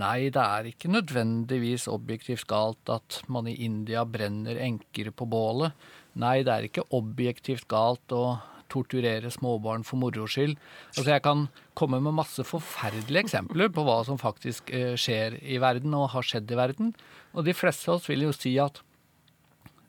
nei, 0.00 0.30
det 0.34 0.42
er 0.42 0.70
ikke 0.70 0.92
nødvendigvis 0.92 1.86
objektivt 1.90 2.48
galt 2.50 2.90
at 2.92 3.22
man 3.32 3.48
i 3.50 3.56
India 3.64 4.04
brenner 4.04 4.60
enker 4.60 5.12
på 5.16 5.28
bålet. 5.30 5.72
Nei, 6.20 6.42
det 6.46 6.52
er 6.52 6.68
ikke 6.68 6.88
objektivt 6.94 7.66
galt 7.70 8.14
å 8.14 8.38
torturere 8.74 9.30
småbarn 9.30 9.84
for 9.86 10.00
moro 10.00 10.26
skyld. 10.30 10.56
Altså 10.96 11.10
jeg 11.12 11.24
kan 11.24 11.46
komme 11.78 12.00
med 12.02 12.16
masse 12.16 12.42
forferdelige 12.46 13.26
eksempler 13.26 13.70
på 13.74 13.84
hva 13.86 14.00
som 14.06 14.18
faktisk 14.20 14.72
eh, 14.74 14.94
skjer 14.98 15.38
i 15.42 15.60
verden 15.62 15.94
og 15.96 16.10
har 16.14 16.26
skjedd 16.26 16.50
i 16.50 16.58
verden. 16.58 16.94
Og 17.34 17.46
de 17.46 17.54
fleste 17.56 17.90
av 17.90 18.00
oss 18.00 18.08
vil 18.10 18.26
jo 18.26 18.34
si 18.34 18.56
at 18.62 18.80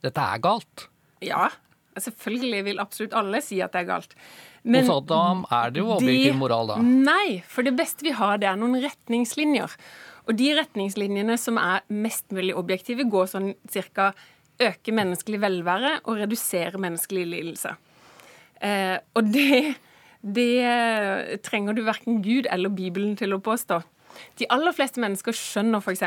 dette 0.06 0.22
er 0.22 0.42
galt. 0.44 0.88
Ja, 1.24 1.50
Selvfølgelig 1.96 2.66
vil 2.68 2.82
absolutt 2.84 3.16
alle 3.16 3.40
si 3.44 3.62
at 3.64 3.76
det 3.76 3.86
er 3.86 3.88
galt. 3.94 4.16
Men 4.66 4.88
Hos 4.88 5.04
Adam 5.04 5.46
er 5.54 5.72
det 5.74 5.84
jo 5.84 5.94
objektiv 5.96 6.34
de, 6.34 6.38
moral, 6.40 6.74
da? 6.74 6.78
Nei, 6.82 7.40
for 7.48 7.68
det 7.68 7.76
beste 7.78 8.06
vi 8.08 8.16
har, 8.18 8.40
det 8.42 8.50
er 8.50 8.60
noen 8.60 8.80
retningslinjer. 8.84 9.76
Og 10.26 10.38
de 10.40 10.52
retningslinjene 10.58 11.38
som 11.38 11.60
er 11.62 11.86
mest 11.94 12.34
mulig 12.34 12.56
objektive, 12.58 13.06
går 13.10 13.30
sånn 13.32 13.52
cirka 13.72 14.12
øke 14.62 14.94
menneskelig 14.96 15.42
velvære 15.44 15.98
og 16.06 16.22
redusere 16.24 16.82
menneskelig 16.82 17.26
lidelse. 17.34 17.76
Eh, 18.64 18.98
og 19.16 19.32
det, 19.36 19.76
det 20.24 21.40
trenger 21.46 21.76
du 21.76 21.84
verken 21.86 22.24
Gud 22.26 22.50
eller 22.52 22.74
Bibelen 22.74 23.18
til 23.20 23.36
å 23.36 23.42
påstå. 23.44 23.82
De 24.40 24.48
aller 24.54 24.76
fleste 24.76 25.02
mennesker 25.02 25.36
skjønner 25.36 25.84
f.eks. 25.84 26.04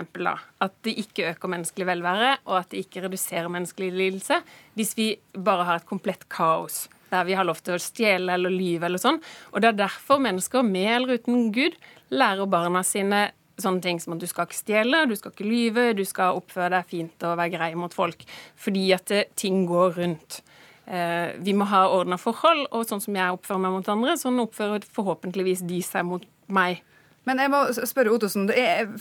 at 0.65 0.77
det 0.87 0.95
ikke 1.05 1.33
øker 1.33 1.53
menneskelig 1.55 1.89
velvære, 1.89 2.37
og 2.47 2.61
at 2.61 2.71
det 2.73 2.85
ikke 2.85 3.07
reduserer 3.07 3.51
menneskelig 3.53 3.91
lidelse, 3.93 4.41
hvis 4.79 4.95
vi 4.99 5.09
bare 5.33 5.67
har 5.69 5.83
et 5.83 5.89
komplett 5.89 6.29
kaos 6.29 6.87
der 7.09 7.25
vi 7.25 7.33
har 7.39 7.47
lov 7.49 7.63
til 7.65 7.73
å 7.73 7.81
stjele 7.81 8.35
eller 8.37 8.53
lyve 8.53 8.85
eller 8.85 9.01
sånn. 9.01 9.17
Og 9.53 9.63
det 9.65 9.71
er 9.71 9.79
derfor 9.79 10.21
mennesker 10.21 10.61
med 10.67 10.91
eller 10.93 11.17
uten 11.17 11.47
Gud 11.57 11.79
lærer 12.13 12.51
barna 12.53 12.83
sine 12.85 13.31
sånne 13.59 13.83
ting 13.83 14.01
som 14.01 14.15
at 14.15 14.23
du 14.23 14.29
skal 14.31 14.47
ikke 14.47 14.59
stjele, 14.59 15.05
du 15.11 15.17
skal 15.19 15.33
ikke 15.33 15.47
lyve, 15.47 15.87
du 15.99 16.05
skal 16.07 16.39
oppføre 16.39 16.71
deg 16.77 16.91
fint 16.91 17.27
og 17.27 17.39
være 17.41 17.55
grei 17.57 17.71
mot 17.79 17.95
folk. 17.95 18.23
Fordi 18.61 18.85
at 18.95 19.09
det, 19.11 19.25
ting 19.41 19.65
går 19.69 19.97
rundt. 19.99 20.41
Eh, 20.87 21.35
vi 21.45 21.55
må 21.59 21.67
ha 21.69 21.85
ordna 21.93 22.21
forhold, 22.21 22.69
og 22.73 22.87
sånn 22.89 23.03
som 23.05 23.19
jeg 23.19 23.35
oppfører 23.35 23.65
meg 23.65 23.75
mot 23.77 23.91
andre, 23.93 24.15
sånn 24.21 24.39
oppfører 24.45 24.87
forhåpentligvis 24.95 25.65
de 25.69 25.83
seg 25.85 26.07
mot 26.09 26.25
meg. 26.55 26.85
Men 27.29 27.43
jeg 27.43 27.53
må 27.53 27.61
spørre 27.77 28.15
Ottosen, 28.15 28.49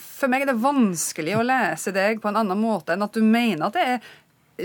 for 0.02 0.32
meg 0.32 0.44
er 0.44 0.52
det 0.52 0.60
vanskelig 0.60 1.38
å 1.38 1.46
lese 1.48 1.94
deg 1.96 2.20
på 2.24 2.32
en 2.32 2.42
annen 2.42 2.60
måte 2.60 2.96
enn 2.96 3.06
at 3.06 3.16
du 3.16 3.24
mener 3.24 3.70
at 3.70 3.78
det 3.78 3.86
er 3.94 4.10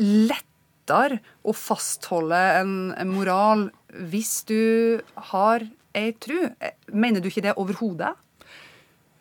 lettere 0.02 1.20
å 1.46 1.54
fastholde 1.54 2.40
en 2.58 3.12
moral 3.12 3.68
hvis 4.10 4.40
du 4.48 4.98
har 5.30 5.62
ei 5.94 6.10
tru. 6.18 6.48
Mener 6.90 7.22
du 7.22 7.30
ikke 7.30 7.44
det 7.44 7.54
overhodet? 7.60 8.16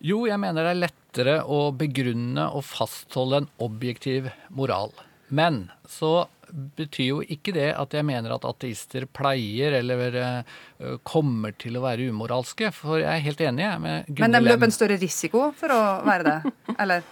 Jo, 0.02 0.24
jeg 0.26 0.42
mener 0.42 0.66
det 0.66 0.74
er 0.74 0.84
lettere 0.88 1.38
å 1.46 1.68
begrunne 1.78 2.48
og 2.56 2.66
fastholde 2.66 3.44
en 3.44 3.50
objektiv 3.62 4.32
moral. 4.50 4.96
Men 5.30 5.68
så 5.86 6.26
betyr 6.52 7.08
jo 7.08 7.22
ikke 7.24 7.54
det 7.56 7.70
at 7.78 7.96
jeg 7.96 8.08
mener 8.08 8.36
at 8.36 8.46
ateister 8.48 9.08
pleier 9.10 9.80
eller 9.80 10.20
uh, 10.20 11.00
kommer 11.08 11.56
til 11.60 11.80
å 11.80 11.86
være 11.86 12.10
umoralske. 12.12 12.74
For 12.76 13.02
jeg 13.02 13.12
er 13.12 13.26
helt 13.26 13.42
enig 13.48 13.72
med 13.82 14.12
Gunhild 14.12 14.28
Men 14.28 14.38
de 14.38 14.46
løper 14.50 14.70
en 14.70 14.78
større 14.78 15.00
risiko 15.02 15.50
for 15.58 15.74
å 15.76 15.82
være 16.08 16.28
det, 16.28 16.54
eller? 16.78 17.10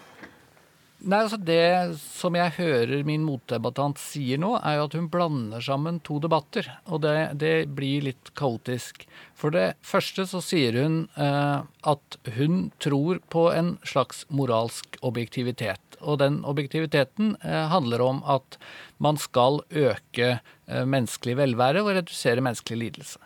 Nei, 0.99 1.21
altså 1.23 1.37
Det 1.39 1.95
som 2.03 2.35
jeg 2.35 2.55
hører 2.57 3.05
min 3.07 3.23
motdebattant 3.23 3.99
sier 4.01 4.39
nå, 4.41 4.57
er 4.59 4.79
jo 4.79 4.87
at 4.89 4.97
hun 4.97 5.07
blander 5.11 5.63
sammen 5.63 6.01
to 6.03 6.19
debatter. 6.19 6.67
Og 6.91 7.05
det, 7.05 7.15
det 7.39 7.53
blir 7.75 8.03
litt 8.09 8.33
kaotisk. 8.35 9.05
For 9.37 9.55
det 9.55 9.77
første 9.85 10.27
så 10.27 10.43
sier 10.43 10.75
hun 10.81 11.05
eh, 11.15 11.63
at 11.63 12.19
hun 12.35 12.65
tror 12.83 13.21
på 13.31 13.47
en 13.53 13.77
slags 13.87 14.25
moralsk 14.27 14.99
objektivitet. 14.99 15.88
Og 16.01 16.19
den 16.21 16.41
objektiviteten 16.47 17.35
uh, 17.43 17.65
handler 17.73 18.03
om 18.05 18.21
at 18.27 18.59
man 18.99 19.17
skal 19.17 19.61
øke 19.71 20.29
eh, 20.35 20.83
menneskelig 20.83 21.37
velvære 21.39 21.83
og 21.85 21.93
redusere 21.95 22.43
menneskelig 22.43 22.79
lidelse. 22.81 23.21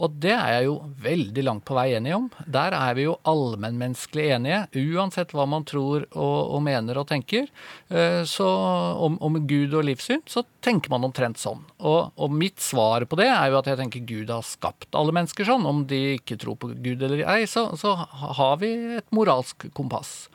Og 0.00 0.14
det 0.22 0.32
er 0.32 0.54
jeg 0.54 0.66
jo 0.70 0.76
veldig 1.02 1.42
langt 1.44 1.64
på 1.68 1.76
vei 1.76 1.90
enig 1.92 2.14
om. 2.16 2.28
Der 2.48 2.72
er 2.76 2.94
vi 2.96 3.04
jo 3.04 3.18
allmennmenneskelig 3.28 4.30
enige, 4.36 4.60
uansett 4.96 5.34
hva 5.36 5.44
man 5.50 5.66
tror 5.68 6.06
og, 6.14 6.38
og 6.56 6.62
mener 6.64 7.00
og 7.02 7.08
tenker. 7.10 7.50
Eh, 7.92 8.22
så 8.28 8.46
om, 8.48 9.18
om, 9.20 9.36
Gud 9.50 9.74
og 9.76 9.84
livssyn, 9.88 10.22
så 10.30 10.44
tenker 10.64 10.92
man 10.92 11.04
omtrent 11.04 11.40
sånn. 11.40 11.66
Og, 11.78 12.14
og, 12.16 12.32
mitt 12.32 12.62
svar 12.64 13.04
på 13.10 13.18
det 13.20 13.28
er 13.28 13.50
jo 13.50 13.60
at 13.60 13.68
jeg 13.68 13.80
tenker 13.82 14.06
Gud 14.08 14.32
har 14.32 14.46
skapt 14.46 14.96
alle 14.96 15.14
mennesker 15.16 15.48
sånn. 15.48 15.68
Om 15.68 15.84
de 15.90 16.00
ikke 16.16 16.40
tror 16.40 16.56
på 16.60 16.72
Gud 16.72 17.04
eller 17.04 17.26
ei, 17.36 17.44
så, 17.50 17.68
så 17.80 17.96
har 18.40 18.56
vi 18.62 18.72
et 19.00 19.16
moralsk 19.16 19.68
kompass. 19.76 20.30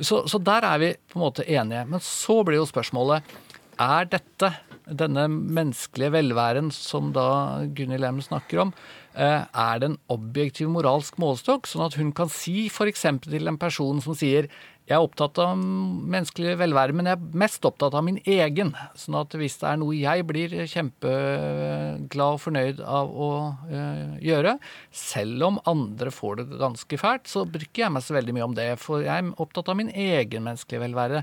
Så, 0.00 0.22
så 0.30 0.40
der 0.42 0.66
er 0.66 0.78
vi 0.82 0.90
på 1.12 1.18
en 1.18 1.24
måte 1.24 1.46
enige. 1.46 1.84
Men 1.88 2.02
så 2.04 2.40
blir 2.46 2.60
jo 2.60 2.68
spørsmålet 2.68 3.34
er 3.82 4.08
dette, 4.12 4.52
denne 4.86 5.28
menneskelige 5.30 6.12
velværen 6.16 6.72
som 6.74 7.12
da 7.14 7.62
Gunhild 7.76 8.02
Lem 8.02 8.20
snakker 8.24 8.64
om, 8.66 8.74
eh, 9.14 9.44
er 9.46 9.78
det 9.78 9.90
en 9.90 9.98
objektiv 10.08 10.68
moralsk 10.68 11.18
målestokk, 11.18 11.66
sånn 11.66 11.86
at 11.86 11.94
hun 11.94 12.12
kan 12.12 12.28
si 12.28 12.66
f.eks. 12.66 13.06
til 13.22 13.48
en 13.48 13.58
person 13.58 14.00
som 14.00 14.14
sier 14.14 14.48
jeg 14.82 14.96
er 14.96 15.04
opptatt 15.04 15.38
av 15.38 15.54
menneskelig 15.56 16.56
velvære, 16.58 16.94
men 16.98 17.06
jeg 17.06 17.14
er 17.14 17.36
mest 17.38 17.62
opptatt 17.68 17.94
av 17.94 18.02
min 18.02 18.18
egen. 18.26 18.72
Sånn 18.98 19.14
at 19.20 19.36
hvis 19.38 19.60
det 19.60 19.68
er 19.70 19.78
noe 19.78 19.94
jeg 19.94 20.24
blir 20.26 20.56
kjempeglad 20.66 22.34
og 22.34 22.42
fornøyd 22.42 22.82
av 22.82 23.12
å 23.14 23.30
uh, 23.70 24.18
gjøre, 24.18 24.56
selv 24.90 25.46
om 25.46 25.60
andre 25.70 26.10
får 26.10 26.42
det 26.42 26.60
ganske 26.60 26.98
fælt, 26.98 27.30
så 27.30 27.46
bryr 27.46 27.70
jeg 27.78 27.94
meg 27.94 28.02
så 28.02 28.18
veldig 28.18 28.34
mye 28.34 28.48
om 28.50 28.58
det. 28.58 28.68
For 28.82 29.06
jeg 29.06 29.14
er 29.22 29.32
opptatt 29.44 29.70
av 29.70 29.78
min 29.78 29.92
egen 29.94 30.48
menneskelige 30.48 30.82
velvære. 30.82 31.22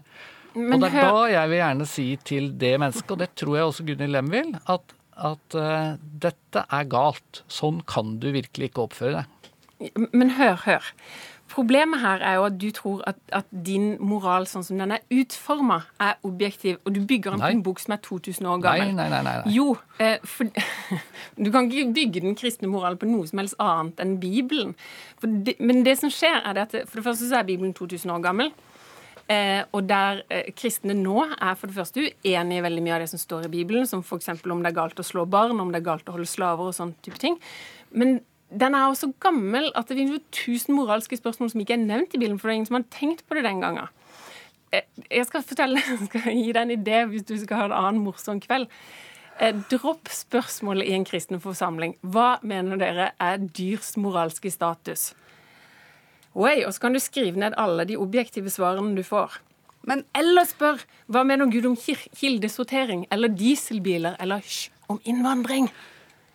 Men 0.60 0.78
og 0.78 0.86
det 0.86 0.92
er 0.94 1.10
da 1.10 1.26
jeg 1.32 1.52
vil 1.52 1.62
gjerne 1.62 1.90
si 1.90 2.08
til 2.28 2.52
det 2.62 2.76
mennesket, 2.82 3.16
og 3.16 3.24
det 3.24 3.32
tror 3.40 3.58
jeg 3.58 3.72
også 3.72 3.88
Gunhild 3.88 4.16
Lem 4.16 4.32
vil, 4.34 4.54
at, 4.76 4.96
at 5.32 5.58
uh, 5.58 5.98
dette 6.28 6.66
er 6.68 6.88
galt. 6.92 7.44
Sånn 7.52 7.84
kan 7.90 8.18
du 8.22 8.32
virkelig 8.36 8.72
ikke 8.72 8.88
oppføre 8.88 9.22
deg. 9.22 9.36
Men 10.12 10.36
hør, 10.36 10.58
hør. 10.66 10.94
Problemet 11.50 12.00
her 12.00 12.22
er 12.22 12.36
jo 12.38 12.44
at 12.46 12.58
du 12.62 12.68
tror 12.72 13.02
at, 13.10 13.18
at 13.34 13.48
din 13.66 13.96
moral 14.06 14.46
sånn 14.48 14.64
som 14.66 14.78
den 14.78 14.94
er 14.94 15.02
utforma, 15.14 15.80
er 16.02 16.20
objektiv, 16.28 16.78
og 16.86 16.94
du 16.94 17.00
bygger 17.10 17.34
den 17.34 17.42
på 17.42 17.50
en 17.56 17.64
bok 17.66 17.82
som 17.82 17.96
er 17.96 18.02
2000 18.06 18.50
år 18.52 18.62
gammel. 18.64 18.92
Nei, 18.94 19.08
nei, 19.10 19.22
nei, 19.26 19.36
nei. 19.42 19.54
Jo, 19.56 19.74
eh, 19.98 20.20
for, 20.30 20.52
du 21.44 21.50
kan 21.54 21.72
ikke 21.72 21.96
bygge 21.96 22.24
den 22.28 22.38
kristne 22.38 22.70
moralen 22.70 23.02
på 23.02 23.10
noe 23.10 23.26
som 23.30 23.42
helst 23.42 23.58
annet 23.64 24.04
enn 24.04 24.20
Bibelen. 24.22 24.76
Det, 25.24 25.58
men 25.60 25.82
det 25.88 25.98
som 26.04 26.14
skjer, 26.14 26.38
er 26.44 26.62
at 26.68 26.76
for 26.84 27.02
det 27.02 27.08
første 27.08 27.32
så 27.32 27.42
er 27.42 27.50
Bibelen 27.50 27.74
2000 27.78 28.14
år 28.14 28.22
gammel. 28.30 28.54
Eh, 29.30 29.62
og 29.78 29.86
der 29.86 30.24
eh, 30.34 30.48
kristne 30.58 30.96
nå 30.98 31.22
er 31.22 31.54
for 31.54 31.70
det 31.70 31.78
første 31.78 32.02
uenig 32.02 32.56
i 32.58 32.64
veldig 32.66 32.82
mye 32.82 32.96
av 32.96 33.04
det 33.04 33.12
som 33.12 33.22
står 33.22 33.46
i 33.46 33.52
Bibelen, 33.60 33.86
som 33.86 34.02
f.eks. 34.02 34.32
om 34.42 34.64
det 34.64 34.72
er 34.72 34.80
galt 34.80 35.02
å 35.02 35.06
slå 35.06 35.28
barn, 35.30 35.60
om 35.62 35.70
det 35.70 35.84
er 35.84 35.86
galt 35.92 36.10
å 36.10 36.16
holde 36.16 36.30
slaver 36.30 36.72
og 36.72 36.74
sånn 36.74 36.96
type 37.06 37.22
ting. 37.22 37.38
Men 37.94 38.18
den 38.50 38.74
er 38.74 38.88
også 38.88 39.12
gammel 39.22 39.70
at 39.78 39.92
det 39.92 40.00
finnes 40.00 40.26
tusen 40.34 40.74
moralske 40.74 41.20
spørsmål 41.20 41.54
som 41.54 41.62
ikke 41.62 41.78
er 41.78 41.84
nevnt 41.84 42.16
i 42.16 42.18
Bibelen, 42.18 42.40
for 42.42 42.50
det 42.50 42.56
er 42.56 42.62
ingen 42.62 42.72
som 42.72 42.80
har 42.80 42.90
tenkt 42.96 43.22
på 43.30 43.38
det 43.38 43.46
den 43.46 43.62
gangen. 43.62 43.94
Eh, 44.74 44.90
jeg 45.06 45.30
skal 45.30 45.46
fortelle, 45.46 45.86
jeg 45.92 46.10
skal 46.10 46.34
gi 46.34 46.50
deg 46.50 46.64
en 46.64 46.76
idé 46.80 47.04
hvis 47.12 47.30
du 47.30 47.36
skal 47.38 47.62
ha 47.62 47.70
en 47.70 47.78
annen 47.84 48.04
morsom 48.06 48.42
kveld. 48.42 48.66
Eh, 49.40 49.56
dropp 49.72 50.10
spørsmålet 50.12 50.90
i 50.90 50.98
en 50.98 51.06
kristen 51.08 51.38
forsamling. 51.44 52.00
Hva 52.02 52.40
mener 52.42 52.82
dere 52.82 53.12
er 53.22 53.38
dyrs 53.46 53.94
moralske 54.02 54.50
status? 54.52 55.12
Oi, 56.38 56.64
og 56.66 56.74
så 56.74 56.86
kan 56.86 56.94
du 56.94 57.00
skrive 57.02 57.40
ned 57.42 57.56
alle 57.58 57.86
de 57.90 57.98
objektive 57.98 58.52
svarene 58.54 58.94
du 58.98 59.04
får. 59.06 59.40
Men 59.90 60.04
eller 60.18 60.46
spør 60.46 60.84
hva 61.10 61.24
mener 61.26 61.50
Gud 61.50 61.66
om 61.66 61.78
kildesortering 61.80 63.08
eller 63.12 63.32
dieselbiler 63.34 64.20
eller 64.22 64.44
hysj, 64.44 64.70
om 64.92 65.00
innvandring? 65.08 65.70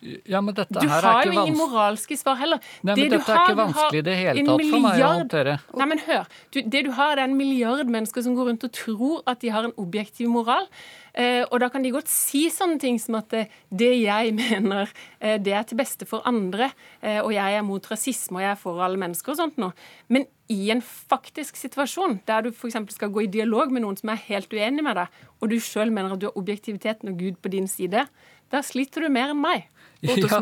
Ja, 0.01 0.41
men 0.41 0.55
dette 0.57 0.75
du 0.75 0.87
her 0.89 1.05
har 1.05 1.25
jo 1.25 1.33
ingen 1.33 1.57
moralske 1.57 2.17
svar 2.19 2.37
heller. 2.39 2.61
Nei, 2.81 2.95
men 2.97 3.15
dette 3.15 3.31
er 3.31 3.41
ikke 3.45 3.57
vanskelig 3.59 4.01
i 4.01 4.05
det 4.05 4.17
hele 4.19 4.43
tatt 4.49 4.65
for 4.69 4.83
meg 4.83 5.01
å 5.01 5.13
håndtere. 5.15 5.55
Nei, 5.79 5.87
men 5.93 6.03
hør. 6.05 6.27
Du, 6.53 6.59
det 6.61 6.83
du 6.85 6.91
har, 6.97 7.15
det 7.15 7.25
er 7.25 7.31
en 7.31 7.39
milliard 7.39 7.89
mennesker 7.91 8.25
som 8.25 8.37
går 8.37 8.51
rundt 8.51 8.67
og 8.67 8.75
tror 8.75 9.25
at 9.31 9.41
de 9.41 9.53
har 9.55 9.67
en 9.67 9.75
objektiv 9.81 10.29
moral. 10.33 10.69
Eh, 11.15 11.43
og 11.47 11.61
da 11.63 11.69
kan 11.71 11.85
de 11.85 11.93
godt 11.95 12.09
si 12.11 12.45
sånne 12.51 12.75
ting 12.81 12.97
som 12.99 13.15
at 13.21 13.33
eh, 13.37 13.51
det 13.71 13.93
jeg 14.01 14.33
mener, 14.41 14.91
eh, 15.21 15.37
det 15.41 15.55
er 15.55 15.67
til 15.67 15.79
beste 15.79 16.07
for 16.09 16.25
andre, 16.27 16.69
eh, 17.01 17.21
og 17.23 17.31
jeg 17.33 17.59
er 17.59 17.63
mot 17.65 17.91
rasisme, 17.91 18.41
og 18.41 18.43
jeg 18.43 18.51
er 18.51 18.59
for 18.59 18.83
alle 18.83 18.99
mennesker 18.99 19.31
og 19.31 19.39
sånt 19.39 19.61
noe. 19.61 19.71
Men 20.11 20.27
i 20.51 20.67
en 20.73 20.83
faktisk 20.83 21.57
situasjon, 21.57 22.19
der 22.27 22.45
du 22.45 22.51
f.eks. 22.51 22.77
skal 22.93 23.13
gå 23.13 23.25
i 23.25 23.31
dialog 23.31 23.71
med 23.73 23.85
noen 23.85 23.97
som 23.97 24.11
er 24.13 24.21
helt 24.27 24.51
uenig 24.53 24.83
med 24.85 24.99
deg, 24.99 25.23
og 25.39 25.49
du 25.49 25.57
sjøl 25.63 25.93
mener 25.93 26.13
at 26.13 26.21
du 26.21 26.27
har 26.27 26.37
objektiviteten 26.37 27.13
og 27.13 27.21
Gud 27.21 27.39
på 27.41 27.53
din 27.53 27.69
side, 27.71 28.05
da 28.53 28.61
sliter 28.61 29.05
du 29.05 29.09
mer 29.09 29.33
enn 29.33 29.41
meg. 29.41 29.65
Ja, 30.05 30.41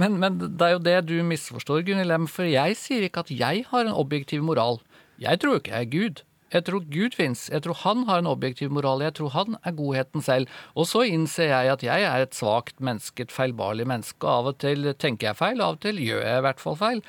men, 0.00 0.16
men 0.22 0.38
det 0.40 0.64
er 0.64 0.76
jo 0.76 0.84
det 0.84 0.96
du 1.10 1.16
misforstår, 1.26 1.84
Gunhild 1.86 2.10
Lem, 2.10 2.28
for 2.30 2.48
jeg 2.48 2.78
sier 2.80 3.04
ikke 3.06 3.26
at 3.26 3.32
jeg 3.34 3.66
har 3.68 3.84
en 3.84 3.94
objektiv 3.94 4.42
moral. 4.46 4.80
Jeg 5.22 5.42
tror 5.42 5.60
ikke 5.60 5.74
jeg 5.74 5.86
er 5.86 5.92
Gud. 5.92 6.24
Jeg 6.48 6.64
tror 6.64 6.84
Gud 6.88 7.16
fins. 7.16 7.42
Jeg 7.52 7.62
tror 7.64 7.76
han 7.82 8.06
har 8.08 8.22
en 8.22 8.30
objektiv 8.30 8.70
moral. 8.72 9.02
Jeg 9.04 9.18
tror 9.18 9.34
han 9.34 9.56
er 9.68 9.74
godheten 9.76 10.24
selv. 10.24 10.48
Og 10.72 10.88
så 10.88 11.02
innser 11.04 11.50
jeg 11.50 11.72
at 11.74 11.84
jeg 11.84 12.06
er 12.08 12.24
et 12.24 12.36
svakt 12.36 12.80
menneske, 12.80 13.26
et 13.26 13.34
feilbarlig 13.34 13.84
menneske. 13.88 14.22
og 14.24 14.32
Av 14.32 14.52
og 14.54 14.60
til 14.64 14.88
tenker 14.96 15.30
jeg 15.30 15.40
feil, 15.42 15.60
av 15.60 15.76
og 15.76 15.82
til 15.84 16.00
gjør 16.00 16.24
jeg 16.24 16.40
i 16.40 16.46
hvert 16.46 16.62
fall 16.64 16.78
feil. 16.80 17.02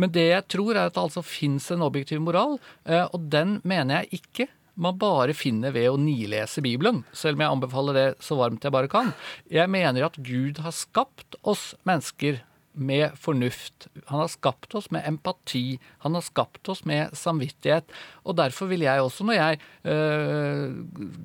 Men 0.00 0.14
det 0.16 0.28
jeg 0.30 0.46
tror 0.56 0.72
er 0.74 0.86
at 0.86 0.96
det 0.96 1.04
altså 1.04 1.24
fins 1.26 1.68
en 1.74 1.84
objektiv 1.84 2.24
moral, 2.24 2.56
eh, 2.88 3.04
og 3.04 3.28
den 3.32 3.58
mener 3.68 4.00
jeg 4.00 4.22
ikke 4.22 4.48
man 4.76 4.98
bare 5.00 5.34
finner 5.36 5.72
ved 5.74 5.88
å 5.90 6.00
nilese 6.00 6.62
Bibelen, 6.64 7.02
selv 7.16 7.38
om 7.38 7.44
jeg 7.44 7.54
anbefaler 7.56 7.96
det 7.96 8.08
så 8.24 8.36
varmt 8.38 8.64
jeg 8.64 8.74
bare 8.74 8.90
kan. 8.92 9.14
Jeg 9.52 9.72
mener 9.72 10.06
at 10.08 10.18
Gud 10.20 10.60
har 10.64 10.74
skapt 10.76 11.38
oss 11.42 11.70
mennesker 11.88 12.42
med 12.76 13.16
fornuft. 13.18 13.88
Han 14.10 14.22
har 14.22 14.30
skapt 14.30 14.74
oss 14.78 14.90
med 14.94 15.06
empati. 15.08 15.78
Han 16.04 16.14
har 16.16 16.24
skapt 16.24 16.68
oss 16.68 16.84
med 16.88 17.14
samvittighet. 17.16 17.90
Og 18.26 18.36
derfor 18.38 18.68
vil 18.70 18.84
jeg 18.84 19.02
også, 19.02 19.24
når 19.26 19.38
jeg 19.38 19.60
øh, 19.88 20.76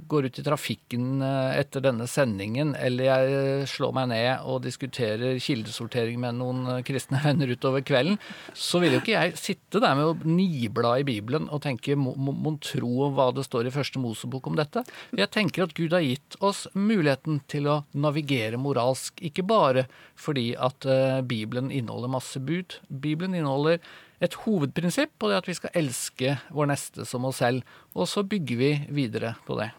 går 0.09 0.29
ut 0.29 0.39
i 0.39 0.45
trafikken 0.45 1.21
øh, 1.25 1.59
etter 1.59 1.83
denne 1.83 2.07
sendingen, 2.09 2.75
eller 2.79 3.09
jeg 3.09 3.35
øh, 3.41 3.65
slår 3.69 3.95
meg 3.97 4.09
ned 4.13 4.47
og 4.47 4.63
diskuterer 4.65 5.39
kildesortering 5.41 6.19
med 6.21 6.39
noen 6.39 6.63
øh, 6.77 6.81
kristne 6.87 7.21
venner 7.25 7.51
utover 7.51 7.83
kvelden, 7.85 8.19
så 8.53 8.81
vil 8.81 8.95
jo 8.95 9.01
ikke 9.03 9.15
jeg 9.17 9.37
sitte 9.39 9.81
der 9.83 9.97
med 9.97 10.11
å 10.11 10.17
nibla 10.27 10.95
i 11.01 11.07
Bibelen 11.07 11.49
og 11.51 11.63
tenke 11.65 11.97
mon 11.97 12.59
tro 12.63 12.91
om 13.07 13.15
hva 13.17 13.29
det 13.35 13.45
står 13.47 13.67
i 13.67 13.73
første 13.73 14.01
Mosebok 14.01 14.47
om 14.49 14.57
dette. 14.59 14.85
Jeg 15.17 15.31
tenker 15.33 15.65
at 15.65 15.75
Gud 15.77 15.95
har 15.95 16.05
gitt 16.05 16.37
oss 16.43 16.65
muligheten 16.77 17.41
til 17.51 17.69
å 17.71 17.81
navigere 17.91 18.59
moralsk, 18.61 19.19
ikke 19.25 19.45
bare 19.47 19.87
fordi 20.19 20.51
at 20.59 20.85
øh, 20.85 21.21
Bibelen 21.41 21.71
inneholder 21.73 22.11
masse 22.13 22.39
bud. 22.39 22.77
Bibelen 22.87 23.35
inneholder 23.37 23.81
et 24.21 24.37
hovedprinsipp, 24.45 25.15
og 25.19 25.31
det 25.31 25.41
at 25.41 25.49
vi 25.49 25.57
skal 25.57 25.77
elske 25.81 26.37
vår 26.53 26.69
neste 26.69 27.05
som 27.09 27.25
oss 27.25 27.41
selv. 27.41 27.65
Og 27.97 28.09
så 28.09 28.23
bygger 28.23 28.59
vi 28.59 28.71
videre 28.93 29.35
på 29.47 29.57
det. 29.59 29.71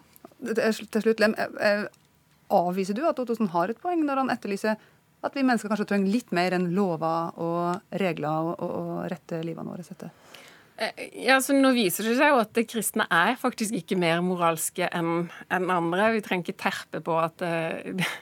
Til 0.58 1.04
slutt, 1.04 1.22
Lem, 1.22 1.36
avviser 2.52 2.98
du 2.98 3.04
at 3.06 3.20
Ottosen 3.22 3.52
har 3.54 3.70
et 3.70 3.80
poeng 3.82 4.02
når 4.04 4.24
han 4.24 4.34
etterlyser 4.34 4.80
at 5.22 5.36
vi 5.38 5.44
mennesker 5.46 5.70
kanskje 5.70 5.86
trenger 5.86 6.10
litt 6.10 6.32
mer 6.34 6.56
enn 6.56 6.72
lover 6.74 7.36
og 7.40 7.98
regler 8.02 8.50
og, 8.50 8.56
og, 8.58 8.72
og 8.82 8.94
rette 9.12 9.38
livene 9.46 9.70
våre 9.70 9.86
etter? 9.86 10.10
Ja, 10.80 11.36
så 11.44 11.52
Nå 11.54 11.68
viser 11.76 12.06
det 12.08 12.14
seg 12.16 12.30
jo 12.32 12.38
at 12.40 12.56
kristne 12.70 13.04
er 13.12 13.34
faktisk 13.38 13.74
ikke 13.76 13.96
mer 14.00 14.22
moralske 14.24 14.88
enn 14.88 15.28
en 15.52 15.70
andre. 15.70 16.14
Vi 16.16 16.22
trenger 16.24 16.48
ikke 16.48 16.62
terpe 16.64 17.00
på 17.04 17.12
at 17.20 17.42
uh, 17.44 17.76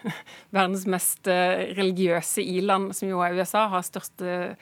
verdens 0.56 0.86
mest 0.90 1.28
uh, 1.30 1.62
religiøse 1.78 2.42
i-land, 2.42 2.90
som 2.96 3.08
jo 3.12 3.20
er 3.24 3.34
USA, 3.38 3.62
har 3.70 3.82
største 3.86 4.26
uh, 4.50 4.54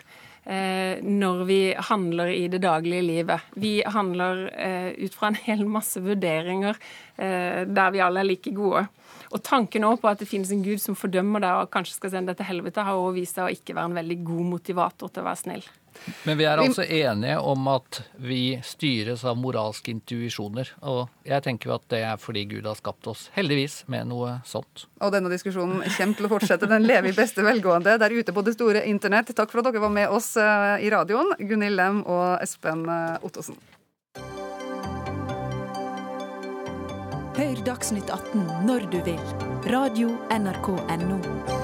når 0.49 1.43
vi 1.45 1.59
handler 1.89 2.31
i 2.33 2.47
det 2.49 2.61
daglige 2.63 3.05
livet. 3.05 3.49
Vi 3.53 3.79
handler 3.85 4.47
eh, 4.57 4.87
ut 4.97 5.13
fra 5.13 5.29
en 5.29 5.37
hel 5.37 5.61
masse 5.69 6.01
vurderinger 6.01 6.73
eh, 7.17 7.65
der 7.69 7.91
vi 7.93 8.01
alle 8.01 8.23
er 8.23 8.29
like 8.31 8.53
gode. 8.57 8.87
Og 9.29 9.43
tanken 9.45 9.85
også 9.85 10.01
på 10.01 10.09
at 10.09 10.23
det 10.23 10.29
finnes 10.29 10.49
en 10.53 10.63
gud 10.65 10.81
som 10.81 10.97
fordømmer 10.97 11.43
deg 11.43 11.61
og 11.61 11.69
kanskje 11.73 11.99
skal 11.99 12.15
sende 12.15 12.33
deg 12.33 12.41
til 12.41 12.49
helvete, 12.49 12.85
har 12.85 12.97
også 12.97 13.17
vist 13.19 13.37
seg 13.37 13.45
å 13.45 13.53
ikke 13.53 13.77
være 13.77 13.91
en 13.91 13.99
veldig 14.01 14.19
god 14.31 14.49
motivator 14.55 15.13
til 15.13 15.21
å 15.21 15.29
være 15.29 15.41
snill. 15.43 15.69
Men 16.27 16.37
vi 16.39 16.45
er 16.47 16.61
altså 16.61 16.83
enige 16.83 17.39
om 17.39 17.67
at 17.71 18.01
vi 18.21 18.59
styres 18.65 19.23
av 19.27 19.39
moralske 19.39 19.93
intuisjoner. 19.93 20.71
Og 20.81 21.07
jeg 21.27 21.45
tenker 21.45 21.71
jo 21.71 21.75
at 21.77 21.87
det 21.91 22.03
er 22.07 22.21
fordi 22.21 22.45
Gud 22.49 22.69
har 22.69 22.77
skapt 22.79 23.09
oss, 23.11 23.27
heldigvis, 23.35 23.81
med 23.91 24.09
noe 24.11 24.37
sånt. 24.47 24.85
Og 25.03 25.13
denne 25.15 25.31
diskusjonen 25.31 25.83
kommer 25.97 26.19
til 26.19 26.29
å 26.29 26.33
fortsette. 26.35 26.69
Den 26.69 26.87
lever 26.87 27.11
i 27.11 27.17
beste 27.17 27.45
velgående 27.45 27.97
der 28.01 28.15
ute 28.15 28.35
på 28.35 28.45
det 28.45 28.55
store 28.57 28.85
internett. 28.89 29.33
Takk 29.35 29.51
for 29.51 29.63
at 29.63 29.71
dere 29.71 29.83
var 29.83 29.93
med 29.93 30.09
oss 30.13 30.35
eh, 30.39 30.85
i 30.85 30.93
radioen, 30.93 31.35
Gunhild 31.39 31.79
Lem 31.79 32.03
og 32.05 32.39
Espen 32.43 32.85
eh, 32.89 33.19
Ottosen. 33.25 33.59
Hør 37.39 37.61
Dagsnytt 37.63 38.09
18 38.11 38.67
når 38.67 38.89
du 38.91 38.99
vil. 39.05 39.21
Radio 39.71 40.11
NRK 40.33 40.75
Radio.nrk.no. 40.75 41.58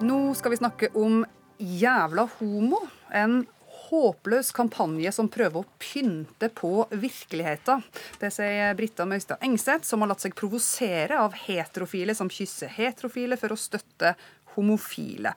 Nå 0.00 0.34
skal 0.34 0.50
vi 0.50 0.56
snakke 0.56 0.88
om 0.96 1.24
Jævla 1.58 2.24
homo. 2.38 2.78
En 3.12 3.42
håpløs 3.90 4.48
kampanje 4.56 5.10
som 5.12 5.28
prøver 5.28 5.60
å 5.60 5.80
pynte 5.82 6.48
på 6.56 6.86
virkeligheten. 6.88 7.82
Det 8.20 8.30
sier 8.32 8.72
Britta 8.78 9.04
Møystad 9.04 9.44
Engseth, 9.44 9.84
som 9.84 10.00
har 10.00 10.12
latt 10.12 10.24
seg 10.24 10.36
provosere 10.38 11.18
av 11.20 11.36
heterofile 11.42 12.16
som 12.16 12.32
kysser 12.32 12.72
heterofile 12.78 13.36
for 13.40 13.52
å 13.52 13.60
støtte 13.60 14.14
homofile. 14.54 15.34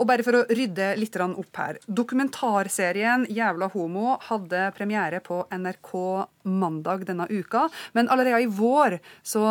Og 0.00 0.08
bare 0.08 0.24
for 0.26 0.40
å 0.40 0.44
rydde 0.48 0.94
litt 0.96 1.16
opp 1.20 1.60
her. 1.60 1.78
Dokumentarserien 1.86 3.26
'Jævla 3.28 3.68
homo' 3.74 4.16
hadde 4.30 4.72
premiere 4.76 5.20
på 5.20 5.44
NRK 5.50 5.92
mandag 6.46 7.04
denne 7.08 7.26
uka. 7.30 7.66
Men 7.92 8.08
allerede 8.08 8.42
i 8.44 8.50
vår 8.50 8.98
så 9.26 9.42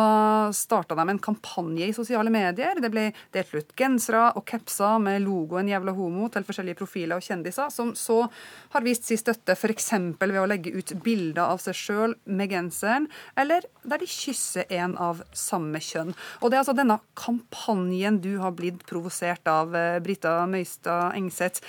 starta 0.56 0.96
de 0.98 1.08
en 1.10 1.22
kampanje 1.22 1.86
i 1.86 1.94
sosiale 1.96 2.32
medier. 2.32 2.80
Det 2.80 2.90
ble 2.92 3.08
delt 3.34 3.54
ut 3.54 3.74
gensere 3.78 4.30
og 4.36 4.44
capser 4.48 4.98
med 5.02 5.22
logoen 5.24 5.68
'Jævla 5.70 5.94
homo' 5.96 6.30
til 6.32 6.46
forskjellige 6.46 6.80
profiler 6.80 7.16
og 7.16 7.24
kjendiser, 7.24 7.70
som 7.70 7.94
så 7.94 8.28
har 8.74 8.84
vist 8.84 9.04
sin 9.04 9.20
støtte 9.20 9.56
f.eks. 9.56 9.92
ved 10.20 10.40
å 10.40 10.48
legge 10.48 10.74
ut 10.74 10.92
bilder 11.02 11.46
av 11.46 11.62
seg 11.62 11.74
sjøl 11.74 12.14
med 12.24 12.50
genseren, 12.50 13.08
eller 13.36 13.66
der 13.84 14.02
de 14.02 14.06
kysser 14.10 14.66
en 14.70 14.96
av 14.98 15.22
samme 15.32 15.80
kjønn. 15.82 16.14
Og 16.40 16.50
det 16.50 16.58
er 16.58 16.64
altså 16.64 16.76
denne 16.76 16.98
kampanjen 17.18 18.20
du 18.20 18.38
har 18.42 18.54
blitt 18.56 18.84
provosert 18.88 19.46
av, 19.50 19.74
eh, 19.74 19.98
Brita 20.00 20.46
Møystad 20.46 21.16
Engseth. 21.16 21.62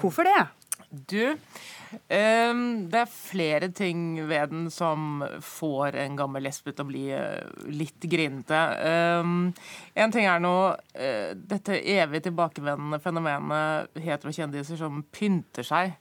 Hvorfor 0.00 0.24
det? 0.28 0.42
Du, 1.08 1.34
Um, 1.94 2.88
det 2.90 3.00
er 3.04 3.10
flere 3.10 3.68
ting 3.74 4.16
ved 4.28 4.50
den 4.52 4.66
som 4.72 5.22
får 5.44 5.98
en 6.02 6.16
gammel 6.18 6.44
lesbe 6.46 6.72
til 6.72 6.84
å 6.84 6.88
bli 6.88 7.04
uh, 7.14 7.44
litt 7.70 8.06
grinete. 8.10 8.60
Um, 9.22 9.52
en 9.94 10.14
ting 10.14 10.28
er 10.28 10.42
nå 10.42 10.54
uh, 10.74 11.30
dette 11.34 11.80
evig 11.94 12.24
tilbakevendende 12.26 13.00
fenomenet 13.02 14.02
heterokjendiser 14.04 14.80
som 14.80 15.04
pynter 15.14 15.66
seg 15.66 15.94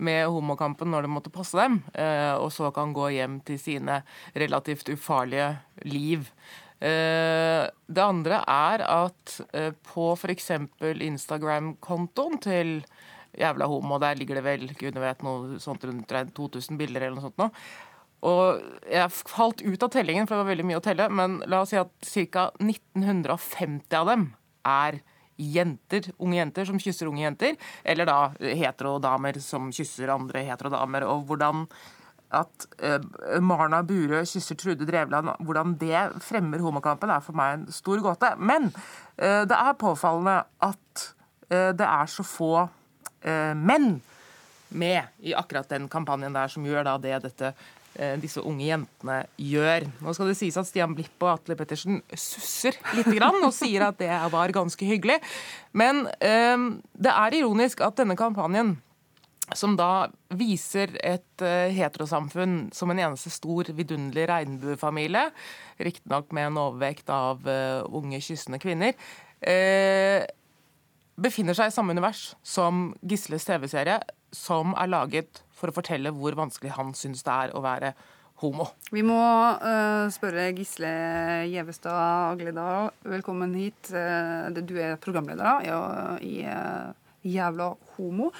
med 0.00 0.30
homokampen 0.32 0.88
når 0.92 1.04
det 1.04 1.12
måtte 1.12 1.32
passe 1.32 1.58
dem, 1.60 1.80
uh, 1.96 2.36
og 2.40 2.50
så 2.54 2.70
kan 2.74 2.94
gå 2.96 3.10
hjem 3.16 3.40
til 3.46 3.60
sine 3.60 4.00
relativt 4.34 4.92
ufarlige 4.92 5.54
liv. 5.88 6.28
Det 6.80 8.00
andre 8.00 8.38
er 8.48 8.80
at 8.80 9.34
på 9.84 10.04
f.eks. 10.16 10.46
Instagram-kontoen 10.80 12.38
til 12.40 12.70
jævla 13.38 13.68
homo. 13.70 13.98
Der 14.02 14.18
ligger 14.18 14.40
det 14.40 14.46
vel 14.46 14.66
gudene 14.74 15.04
vet, 15.04 15.22
noe 15.26 15.60
sånt 15.62 15.84
rundt 15.86 16.10
2000 16.36 16.80
bilder 16.80 17.06
eller 17.06 17.18
noe 17.18 17.28
sånt 17.28 17.40
nå. 17.40 17.50
Og 18.30 18.60
jeg 18.90 19.12
falt 19.16 19.62
ut 19.64 19.86
av 19.86 19.92
tellingen, 19.94 20.26
for 20.28 20.36
det 20.36 20.42
var 20.42 20.50
veldig 20.52 20.66
mye 20.68 20.80
å 20.80 20.84
telle, 20.84 21.06
men 21.08 21.38
la 21.48 21.62
oss 21.64 21.72
si 21.72 21.78
at 21.80 22.10
ca. 22.34 22.50
1950 22.60 23.96
av 23.96 24.10
dem 24.10 24.26
er 24.68 25.00
jenter, 25.40 26.10
unge 26.20 26.36
jenter 26.36 26.68
som 26.68 26.80
kysser 26.82 27.08
unge 27.08 27.24
jenter, 27.24 27.56
eller 27.84 28.08
da 28.08 28.18
heterodamer 28.40 29.40
som 29.40 29.70
kysser 29.72 30.12
andre 30.12 30.44
heterodamer. 30.50 31.06
Og 31.08 31.24
hvordan 31.30 31.64
at 32.30 32.66
uh, 32.84 33.40
Marna 33.42 33.80
Burøe 33.86 34.22
kysser 34.28 34.58
Trude 34.58 34.86
Drevland, 34.86 35.32
hvordan 35.46 35.74
det 35.80 36.22
fremmer 36.22 36.62
homokampen, 36.62 37.10
er 37.10 37.24
for 37.24 37.38
meg 37.38 37.56
en 37.56 37.64
stor 37.74 38.02
gåte. 38.04 38.34
Men 38.38 38.68
uh, 38.70 39.42
det 39.48 39.56
er 39.56 39.80
påfallende 39.80 40.42
at 40.62 41.06
uh, 41.50 41.72
det 41.74 41.88
er 41.88 42.12
så 42.12 42.26
få 42.26 42.68
menn 43.56 44.00
med 44.70 45.26
i 45.26 45.34
akkurat 45.36 45.68
den 45.68 45.88
kampanjen 45.90 46.34
der, 46.36 46.48
som 46.48 46.64
gjør 46.64 46.86
da 46.86 46.96
det 47.02 47.18
dette 47.26 47.52
disse 48.22 48.38
unge 48.46 48.68
jentene 48.68 49.16
gjør. 49.34 49.88
Nå 50.00 50.12
skal 50.14 50.30
det 50.30 50.36
sies 50.38 50.56
at 50.56 50.68
Stian 50.68 50.92
Blipp 50.94 51.24
og 51.26 51.32
Atle 51.32 51.56
Pettersen 51.58 51.98
susser 52.14 52.78
litt 52.94 53.10
grann, 53.18 53.40
og 53.42 53.50
sier 53.52 53.82
at 53.88 53.98
det 53.98 54.12
var 54.30 54.54
ganske 54.54 54.86
hyggelig. 54.86 55.18
Men 55.74 56.06
det 56.14 57.10
er 57.10 57.36
ironisk 57.40 57.82
at 57.82 57.98
denne 57.98 58.14
kampanjen 58.16 58.76
som 59.56 59.76
da 59.78 60.08
viser 60.38 60.92
et 61.02 61.44
uh, 61.44 61.70
heterosamfunn 61.74 62.70
som 62.74 62.92
en 62.92 63.02
eneste 63.02 63.32
stor, 63.32 63.70
vidunderlig 63.76 64.26
regnbuefamilie, 64.30 65.28
riktignok 65.80 66.30
med 66.36 66.50
en 66.50 66.60
overvekt 66.66 67.10
av 67.14 67.46
uh, 67.48 67.82
unge, 67.86 68.20
kyssende 68.24 68.60
kvinner, 68.62 68.94
uh, 69.42 70.22
befinner 71.20 71.56
seg 71.56 71.70
i 71.70 71.74
samme 71.74 71.94
univers 71.96 72.30
som 72.46 72.90
Gisles 73.06 73.44
TV-serie, 73.48 74.00
som 74.32 74.74
er 74.78 74.90
laget 74.90 75.42
for 75.56 75.70
å 75.70 75.76
fortelle 75.76 76.12
hvor 76.16 76.36
vanskelig 76.38 76.72
han 76.76 76.94
syns 76.96 77.24
det 77.26 77.34
er 77.34 77.52
å 77.56 77.62
være 77.64 77.92
homo. 78.40 78.70
Vi 78.88 79.02
må 79.04 79.18
spørre 80.14 80.48
Gisle 80.56 80.92
Gjevestad 81.50 82.32
Agledal, 82.32 82.88
velkommen 83.04 83.52
hit. 83.58 83.92
du 83.92 84.74
er 84.80 84.96
programleder 85.02 85.68
da, 85.68 86.16
i 86.24 86.40
Jævla 87.28 87.74
homo. 87.98 88.30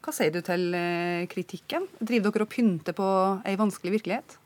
Hva 0.00 0.12
sier 0.16 0.32
du 0.32 0.40
til 0.44 0.72
eh, 0.76 1.26
kritikken? 1.28 1.84
Driver 2.00 2.32
dere 2.32 2.46
og 2.46 2.52
pynter 2.52 2.96
på 2.96 3.06
ei 3.44 3.56
vanskelig 3.60 3.98
virkelighet? 3.98 4.39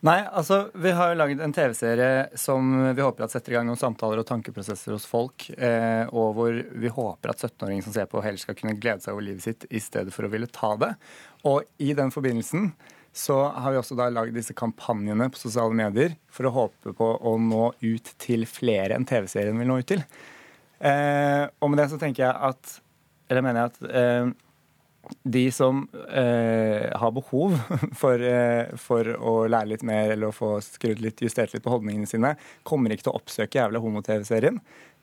Nei, 0.00 0.20
altså 0.24 0.70
vi 0.80 0.94
har 0.96 1.10
jo 1.10 1.16
laget 1.20 1.42
en 1.44 1.52
TV-serie 1.52 2.38
som 2.40 2.70
vi 2.96 3.02
håper 3.04 3.26
at 3.26 3.34
setter 3.34 3.52
i 3.52 3.56
gang 3.58 3.66
noen 3.68 3.76
samtaler 3.76 4.22
og 4.22 4.28
tankeprosesser 4.30 4.94
hos 4.94 5.04
folk, 5.04 5.44
eh, 5.52 6.08
og 6.08 6.38
hvor 6.38 6.56
vi 6.56 6.92
håper 6.96 7.32
at 7.34 7.44
17-åringer 7.44 7.84
som 7.84 7.92
ser 7.92 8.08
på, 8.08 8.22
heller 8.24 8.40
skal 8.40 8.56
kunne 8.56 8.78
glede 8.80 9.04
seg 9.04 9.12
over 9.12 9.26
livet 9.26 9.44
sitt 9.44 9.66
i 9.68 9.82
stedet 9.84 10.14
for 10.14 10.24
å 10.24 10.32
ville 10.32 10.48
ta 10.48 10.72
det. 10.80 10.94
Og 11.44 11.68
i 11.84 11.92
den 11.98 12.14
forbindelsen 12.14 12.70
så 13.12 13.42
har 13.52 13.74
vi 13.74 13.80
også 13.82 13.98
da 13.98 14.08
laget 14.08 14.38
disse 14.38 14.56
kampanjene 14.56 15.28
på 15.34 15.42
sosiale 15.42 15.76
medier 15.76 16.16
for 16.32 16.48
å 16.48 16.54
håpe 16.54 16.96
på 16.96 17.12
å 17.20 17.36
nå 17.42 17.72
ut 17.82 18.12
til 18.24 18.48
flere 18.48 18.96
enn 18.96 19.04
TV-serien 19.04 19.60
vil 19.60 19.68
nå 19.68 19.82
ut 19.82 19.90
til. 19.90 20.04
Eh, 20.80 21.44
og 21.60 21.74
med 21.74 21.82
det 21.82 21.90
så 21.92 22.00
tenker 22.00 22.24
jeg 22.24 22.32
at 22.32 22.78
Eller 23.28 23.44
mener 23.44 23.60
jeg 23.60 23.68
at 23.68 23.90
eh, 24.00 24.30
de 25.22 25.44
som 25.52 25.82
eh, 26.12 26.90
har 27.00 27.12
behov 27.16 27.56
for, 28.00 28.22
eh, 28.22 28.70
for, 28.80 29.10
å 29.16 29.34
lære 29.50 29.72
litt 29.72 29.84
mer 29.86 30.12
eller 30.14 30.30
å 30.30 30.36
få 30.36 30.52
skrudd 30.64 31.02
litt, 31.04 31.22
justert 31.24 31.54
litt 31.54 31.64
på 31.64 31.72
holdningene 31.72 32.08
sine, 32.08 32.34
kommer 32.68 32.92
ikke 32.92 33.08
til 33.08 33.14
å 33.14 33.20
oppsøke 33.20 33.60
jævla 33.60 33.82
homo-TV-serien. 33.82 34.60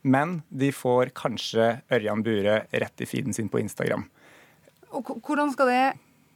Men 0.07 0.41
de 0.49 0.71
får 0.75 1.11
kanskje 1.17 1.77
Ørjan 1.93 2.23
Bure 2.25 2.61
rett 2.69 3.03
i 3.03 3.09
feeden 3.09 3.35
sin 3.35 3.49
på 3.51 3.59
Instagram. 3.63 4.05
Og 4.95 5.17
hvordan 5.25 5.51
skal 5.51 5.71
det 5.71 5.85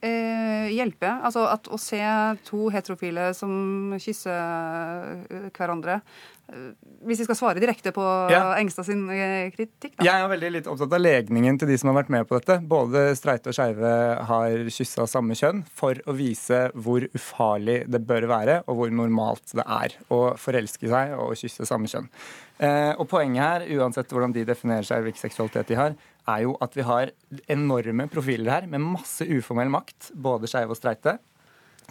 eh, 0.06 0.70
hjelpe? 0.76 1.10
Altså 1.22 1.46
at 1.50 1.70
å 1.72 1.80
se 1.82 2.02
to 2.48 2.70
heterofile 2.74 3.32
som 3.38 3.96
kysser 4.02 5.24
eh, 5.30 5.50
hverandre, 5.56 6.02
hvis 7.02 7.22
vi 7.22 7.26
skal 7.26 7.38
svare 7.38 7.62
direkte 7.64 7.94
på 7.96 8.04
ja. 8.32 8.42
Engstad 8.60 8.86
sin 8.86 9.06
eh, 9.14 9.50
kritikk? 9.54 9.96
Da. 9.96 10.06
Jeg 10.06 10.26
er 10.26 10.30
veldig 10.30 10.50
litt 10.58 10.68
opptatt 10.70 10.94
av 10.98 11.02
legningen 11.02 11.58
til 11.62 11.72
de 11.72 11.78
som 11.80 11.92
har 11.92 12.02
vært 12.02 12.12
med 12.14 12.28
på 12.28 12.38
dette. 12.38 12.60
Både 12.68 13.06
streite 13.18 13.52
og 13.52 13.58
skeive 13.58 13.94
har 14.28 14.70
kyssa 14.76 15.08
samme 15.10 15.38
kjønn 15.38 15.64
for 15.80 15.98
å 16.06 16.16
vise 16.18 16.66
hvor 16.76 17.08
ufarlig 17.18 17.82
det 17.92 18.04
bør 18.08 18.28
være, 18.32 18.60
og 18.68 18.82
hvor 18.82 18.94
normalt 18.94 19.56
det 19.58 19.66
er 19.66 19.98
å 20.14 20.22
forelske 20.40 20.92
seg 20.92 21.16
og 21.18 21.38
kysse 21.40 21.68
samme 21.70 21.90
kjønn. 21.92 22.12
Eh, 22.62 22.92
og 23.00 23.08
Poenget 23.10 23.42
her, 23.42 23.68
uansett 23.80 24.12
hvordan 24.14 24.36
de 24.36 24.46
definerer 24.46 24.86
seg, 24.86 25.06
hvilken 25.08 25.24
seksualitet 25.24 25.72
de 25.72 25.80
har, 25.80 25.96
er 26.30 26.46
jo 26.46 26.56
at 26.62 26.78
vi 26.78 26.86
har 26.86 27.12
enorme 27.52 28.08
profiler 28.12 28.60
her 28.60 28.70
med 28.70 28.84
masse 28.84 29.26
uformell 29.26 29.72
makt, 29.74 30.12
både 30.14 30.50
skeive 30.52 30.76
og 30.76 30.80
streite 30.80 31.18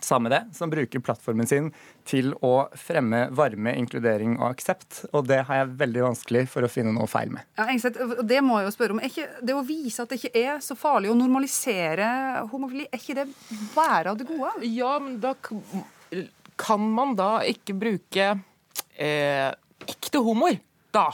samme 0.04 0.28
det, 0.28 0.44
som 0.52 0.70
bruker 0.70 1.02
plattformen 1.04 1.48
sin 1.48 1.70
til 2.08 2.32
å 2.44 2.68
fremme 2.78 3.26
varme, 3.36 3.74
inkludering 3.78 4.36
og 4.38 4.54
aksept. 4.54 5.04
Og 5.12 5.26
det 5.28 5.42
har 5.48 5.62
jeg 5.62 5.72
veldig 5.82 6.04
vanskelig 6.08 6.44
for 6.52 6.66
å 6.66 6.70
finne 6.72 6.94
noe 6.96 7.08
feil 7.10 7.32
med. 7.34 7.46
Ja, 7.58 7.68
Engstedt, 7.72 7.98
det 8.28 8.40
må 8.44 8.60
jeg 8.60 8.70
jo 8.70 8.74
spørre 8.74 8.96
om. 8.96 9.02
Ikke, 9.04 9.28
det 9.42 9.56
å 9.56 9.64
vise 9.66 10.04
at 10.04 10.12
det 10.12 10.20
ikke 10.20 10.44
er 10.44 10.60
så 10.64 10.76
farlig 10.78 11.12
å 11.12 11.18
normalisere 11.18 12.10
homofili, 12.52 12.88
er 12.88 13.00
ikke 13.02 13.18
det 13.22 13.28
være 13.76 14.14
av 14.14 14.20
det 14.20 14.28
gode? 14.28 14.54
Ja, 14.68 14.96
men 15.02 15.18
da 15.22 15.34
kan 16.60 16.90
man 16.96 17.16
da 17.18 17.32
ikke 17.48 17.76
bruke 17.78 18.32
eh, 18.96 19.48
ekte 19.88 20.24
humor, 20.24 20.56
da? 20.94 21.08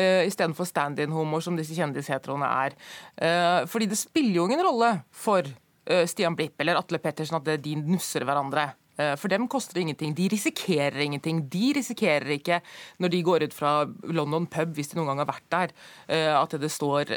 Uh, 0.00 0.24
Istedenfor 0.24 0.64
stand-in-humor, 0.64 1.42
som 1.44 1.58
disse 1.58 1.76
kjendisheteroene 1.76 2.48
er. 2.64 2.76
Uh, 3.20 3.68
fordi 3.68 3.90
det 3.90 4.00
spiller 4.00 4.38
jo 4.38 4.46
ingen 4.48 4.62
rolle 4.64 4.94
for 5.12 5.44
uh, 5.44 6.04
Stian 6.08 6.38
Blipp 6.38 6.62
eller 6.62 6.80
Atle 6.80 7.02
Pettersen 7.02 7.36
at 7.36 7.50
de 7.60 7.76
nusser 7.84 8.24
hverandre. 8.24 8.70
For 9.16 9.32
dem 9.32 9.46
koster 9.48 9.78
det 9.78 9.80
ingenting. 9.86 10.10
De 10.12 10.26
risikerer 10.28 10.98
ingenting. 11.00 11.38
De 11.48 11.70
risikerer 11.72 12.34
ikke, 12.34 12.58
når 13.00 13.12
de 13.14 13.20
går 13.24 13.46
ut 13.46 13.54
fra 13.56 13.70
London 14.12 14.44
pub, 14.44 14.74
hvis 14.76 14.90
de 14.90 14.98
noen 14.98 15.08
gang 15.08 15.22
har 15.22 15.28
vært 15.30 15.46
der, 15.54 15.72
at 16.36 16.56
det 16.60 16.68
står 16.68 17.14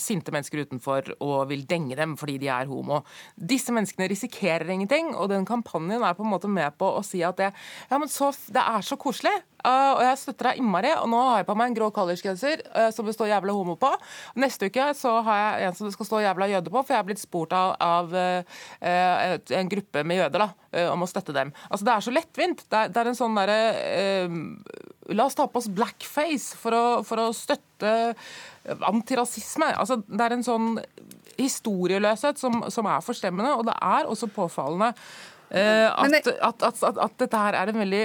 sinte 0.00 0.32
mennesker 0.32 0.62
utenfor 0.64 1.10
og 1.18 1.50
vil 1.50 1.66
denge 1.68 1.98
dem 1.98 2.14
fordi 2.16 2.38
de 2.40 2.48
er 2.48 2.70
homo. 2.70 3.02
Disse 3.36 3.74
menneskene 3.76 4.08
risikerer 4.14 4.72
ingenting, 4.78 5.12
og 5.12 5.28
den 5.34 5.44
kampanjen 5.44 6.06
er 6.08 6.16
på 6.16 6.24
en 6.24 6.32
måte 6.32 6.48
med 6.48 6.72
på 6.80 6.88
å 6.88 7.04
si 7.04 7.20
at 7.26 7.36
det, 7.42 7.52
ja, 7.90 8.00
så, 8.08 8.32
det 8.56 8.64
er 8.64 8.88
så 8.88 8.96
koselig. 8.96 9.36
Uh, 9.64 9.96
og 9.96 10.02
jeg 10.04 10.18
støtter 10.20 10.50
deg 10.50 10.60
innmari. 10.60 10.92
Og 11.00 11.08
nå 11.10 11.20
har 11.28 11.40
jeg 11.40 11.48
på 11.48 11.56
meg 11.58 11.70
en 11.70 11.76
grå 11.78 11.88
collegegenser 11.94 12.62
uh, 12.68 12.88
som 12.94 13.08
det 13.08 13.16
står 13.16 13.30
'jævla 13.32 13.54
homo' 13.56 13.78
på. 13.80 13.90
Neste 14.42 14.68
uke 14.70 14.88
så 14.94 15.16
har 15.26 15.38
jeg 15.40 15.68
en 15.68 15.78
som 15.78 15.88
det 15.88 15.94
skal 15.96 16.08
stå 16.10 16.22
'jævla 16.22 16.50
jøde' 16.52 16.72
på, 16.72 16.82
for 16.82 16.94
jeg 16.94 17.02
er 17.02 17.08
blitt 17.08 17.22
spurt 17.22 17.54
av, 17.56 17.74
av 17.80 18.14
uh, 18.14 19.38
en 19.60 19.72
gruppe 19.72 20.04
med 20.04 20.20
jøder 20.20 20.44
da, 20.44 20.50
om 20.92 21.02
å 21.02 21.10
støtte 21.10 21.34
dem. 21.34 21.52
Altså 21.70 21.88
Det 21.88 21.94
er 21.94 22.04
så 22.04 22.14
lettvint. 22.14 22.66
Det 22.70 22.82
er, 22.82 22.92
det 22.92 23.00
er 23.00 23.10
en 23.10 23.18
sånn 23.18 23.38
derre 23.38 23.60
La 25.14 25.28
oss 25.28 25.36
ta 25.38 25.46
på 25.46 25.60
oss 25.60 25.68
blackface 25.70 26.56
for 26.58 26.74
å, 26.74 26.84
for 27.06 27.22
å 27.22 27.28
støtte 27.34 27.92
antirasisme. 28.66 29.68
Altså, 29.78 30.00
det 30.02 30.24
er 30.24 30.34
en 30.34 30.42
sånn 30.42 30.80
historieløshet 31.38 32.40
som, 32.42 32.64
som 32.74 32.88
er 32.90 33.04
forstemmende, 33.06 33.54
og 33.54 33.68
det 33.68 33.76
er 33.78 34.10
også 34.10 34.26
påfallende 34.34 34.90
at, 35.46 36.26
at, 36.26 36.62
at, 36.66 36.98
at, 36.98 37.12
dette 37.22 37.38
her 37.38 37.54
er 37.54 37.70
en 37.70 37.78
veldig 37.78 38.02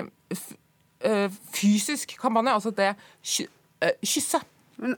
fysisk 1.56 2.16
kampanje. 2.22 2.56
Altså 2.58 2.74
det 2.76 2.93
eh, 2.93 3.93
kysse. 4.06 4.41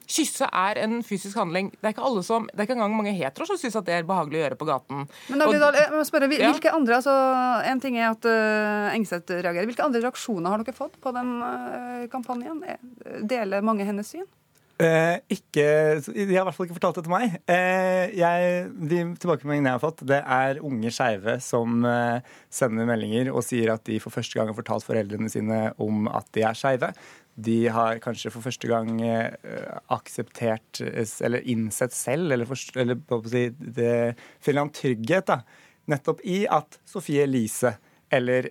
Kysse 0.08 0.48
er 0.48 0.80
en 0.80 1.02
fysisk 1.04 1.36
handling. 1.36 1.72
Det 1.74 1.90
er 1.90 1.96
ikke 1.96 2.06
alle 2.08 2.22
som, 2.24 2.46
det 2.52 2.62
er 2.62 2.68
ikke 2.68 2.78
engang 2.78 2.94
mange 2.96 3.16
hetero 3.18 3.48
som 3.50 3.58
syns 3.60 3.76
det 3.84 3.98
er 3.98 4.06
behagelig 4.08 4.40
å 4.40 4.44
gjøre 4.46 4.60
på 4.60 4.68
gaten. 4.70 5.02
Men 5.28 5.42
da, 5.42 5.48
og, 5.50 5.76
jeg 5.76 5.90
må 5.92 6.04
spørre, 6.08 6.30
hvilke 6.32 6.70
ja. 6.70 6.76
andre, 6.78 7.02
altså, 7.02 7.16
En 7.68 7.82
ting 7.84 7.98
er 8.00 8.14
at 8.14 8.30
uh, 8.30 8.94
Engseth 8.94 9.34
reagerer. 9.34 9.68
Hvilke 9.68 9.84
andre 9.84 10.06
reaksjoner 10.06 10.54
har 10.54 10.64
dere 10.64 10.78
fått 10.78 10.96
på 11.04 11.12
den 11.16 11.36
uh, 11.44 12.06
kampanjen? 12.14 12.64
Deler 13.28 13.66
mange 13.66 13.88
hennes 13.90 14.14
syn? 14.16 14.30
Eh, 14.82 15.20
ikke, 15.30 15.66
de 16.02 16.24
har 16.34 16.42
i 16.42 16.46
hvert 16.48 16.56
fall 16.58 16.66
ikke 16.66 16.80
fortalt 16.80 16.98
det 16.98 17.04
til 17.06 17.14
meg. 17.14 17.36
Eh, 17.52 18.14
jeg, 18.18 18.70
de 18.90 19.02
tilbakemeldingene 19.22 19.70
jeg 19.70 19.78
har 19.78 19.84
fått, 19.84 20.02
det 20.10 20.18
er 20.20 20.62
unge 20.66 20.90
skeive 20.94 21.36
som 21.46 21.86
eh, 21.86 22.32
sender 22.50 22.90
meldinger 22.90 23.30
og 23.32 23.46
sier 23.46 23.76
at 23.76 23.84
de 23.86 24.00
for 24.02 24.16
første 24.16 24.40
gang 24.40 24.50
har 24.50 24.58
fortalt 24.58 24.88
foreldrene 24.88 25.30
sine 25.30 25.60
om 25.84 26.10
at 26.10 26.26
de 26.34 26.46
er 26.50 26.58
skeive. 26.58 26.90
De 27.34 27.60
har 27.76 28.02
kanskje 28.02 28.32
for 28.34 28.46
første 28.46 28.70
gang 28.70 28.98
eh, 29.06 29.30
akseptert 29.94 30.82
eller 30.82 31.46
innsett 31.54 31.94
selv, 31.94 32.34
eller, 32.34 32.50
for, 32.50 32.82
eller 32.82 33.30
si, 33.30 33.46
det 33.54 33.94
finner 34.42 34.66
en 34.66 34.74
trygghet 34.74 35.30
da, 35.30 35.40
nettopp 35.94 36.26
i 36.26 36.44
at 36.50 36.82
Sofie 36.90 37.28
Elise 37.28 37.76
eller 38.14 38.50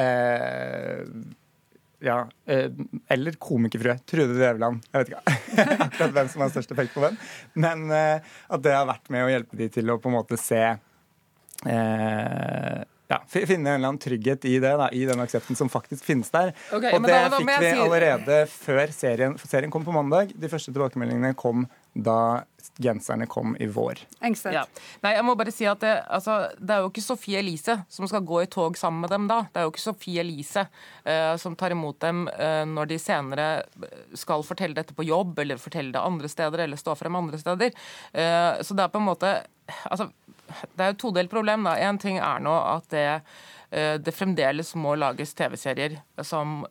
eh, 0.00 1.04
ja, 2.04 2.18
eh, 2.46 2.70
eller 3.08 3.32
komikerfrue. 3.32 3.98
Trude 4.06 4.36
Drevland. 4.36 4.84
Jeg 4.92 5.00
vet 5.00 5.08
ikke 5.12 5.22
akkurat 5.86 6.14
hvem 6.18 6.28
som 6.32 6.44
har 6.44 6.52
størst 6.54 6.74
effekt 6.74 6.94
på 6.94 7.02
hvem. 7.02 7.16
Men 7.58 7.88
eh, 7.94 8.28
at 8.48 8.62
det 8.64 8.76
har 8.76 8.86
vært 8.88 9.10
med 9.14 9.26
å 9.26 9.32
hjelpe 9.32 9.58
de 9.58 9.70
til 9.78 9.90
å 9.90 9.98
på 10.02 10.10
en 10.10 10.18
måte 10.18 10.38
se 10.40 10.62
eh, 11.66 12.78
ja, 13.08 13.18
Finne 13.24 13.54
en 13.54 13.66
eller 13.78 13.88
annen 13.88 14.00
trygghet 14.02 14.44
i 14.44 14.58
det, 14.60 14.74
da, 14.76 14.90
i 14.92 15.06
den 15.08 15.22
aksepten 15.24 15.56
som 15.56 15.70
faktisk 15.72 16.04
finnes 16.04 16.28
der. 16.34 16.52
Okay, 16.68 16.92
og 16.92 17.06
det 17.06 17.14
da, 17.14 17.30
da, 17.32 17.38
fikk 17.40 17.62
vi 17.64 17.70
allerede 17.86 18.42
før 18.52 18.92
serien, 18.92 19.38
serien 19.48 19.72
kom 19.72 19.86
på 19.86 19.94
mandag. 19.96 20.34
De 20.36 20.50
første 20.52 20.74
tilbakemeldingene 20.74 21.32
kom 21.38 21.64
da 21.96 22.44
genserne 22.78 23.26
kom 23.26 23.56
i 23.60 23.66
vår. 23.66 23.98
Ja. 24.52 24.64
Nei, 25.02 25.12
jeg 25.16 25.24
må 25.26 25.34
bare 25.38 25.52
si 25.54 25.66
at 25.68 25.80
det, 25.82 25.94
altså, 26.14 26.38
det, 26.58 26.70
er 26.74 26.84
jo 26.84 26.92
ikke 26.92 27.02
Sofie 27.02 27.40
Elise 27.42 27.80
som 27.90 28.06
skal 28.10 28.26
gå 28.26 28.42
i 28.44 28.50
tog 28.50 28.78
sammen 28.78 29.02
med 29.02 29.12
dem 29.12 29.26
da. 29.30 29.40
Det 29.50 29.60
er 29.60 29.66
jo 29.66 29.72
ikke 29.72 29.82
Sofie 29.82 30.22
Elise 30.22 30.64
uh, 30.68 31.34
som 31.40 31.56
tar 31.58 31.74
imot 31.74 31.98
dem 32.04 32.26
uh, 32.30 32.62
når 32.68 32.92
de 32.92 33.00
senere 33.02 33.48
skal 34.18 34.46
fortelle 34.46 34.78
dette 34.78 34.94
på 34.94 35.06
jobb, 35.08 35.38
eller 35.42 35.60
fortelle 35.60 35.94
det 35.94 36.02
andre 36.02 36.30
steder, 36.30 36.64
eller 36.64 36.80
stå 36.80 36.94
frem 36.98 37.18
andre 37.18 37.42
steder. 37.42 37.74
Uh, 38.14 38.62
så 38.62 38.78
det 38.78 38.86
er 38.86 38.94
på 38.94 39.02
en 39.02 39.10
måte 39.10 39.34
altså, 39.90 40.10
Det 40.48 40.80
er 40.80 40.92
jo 40.92 40.96
et 40.96 41.02
todelt 41.02 41.34
problem. 41.34 41.66
da. 41.66 41.76
Én 41.76 41.98
ting 42.00 42.22
er 42.22 42.42
nå 42.44 42.54
at 42.76 42.90
det 42.94 43.08
det 43.68 44.14
fremdeles 44.16 44.70
må 44.80 44.94
lages 44.96 45.34
TV-serier 45.36 45.98
som 46.24 46.62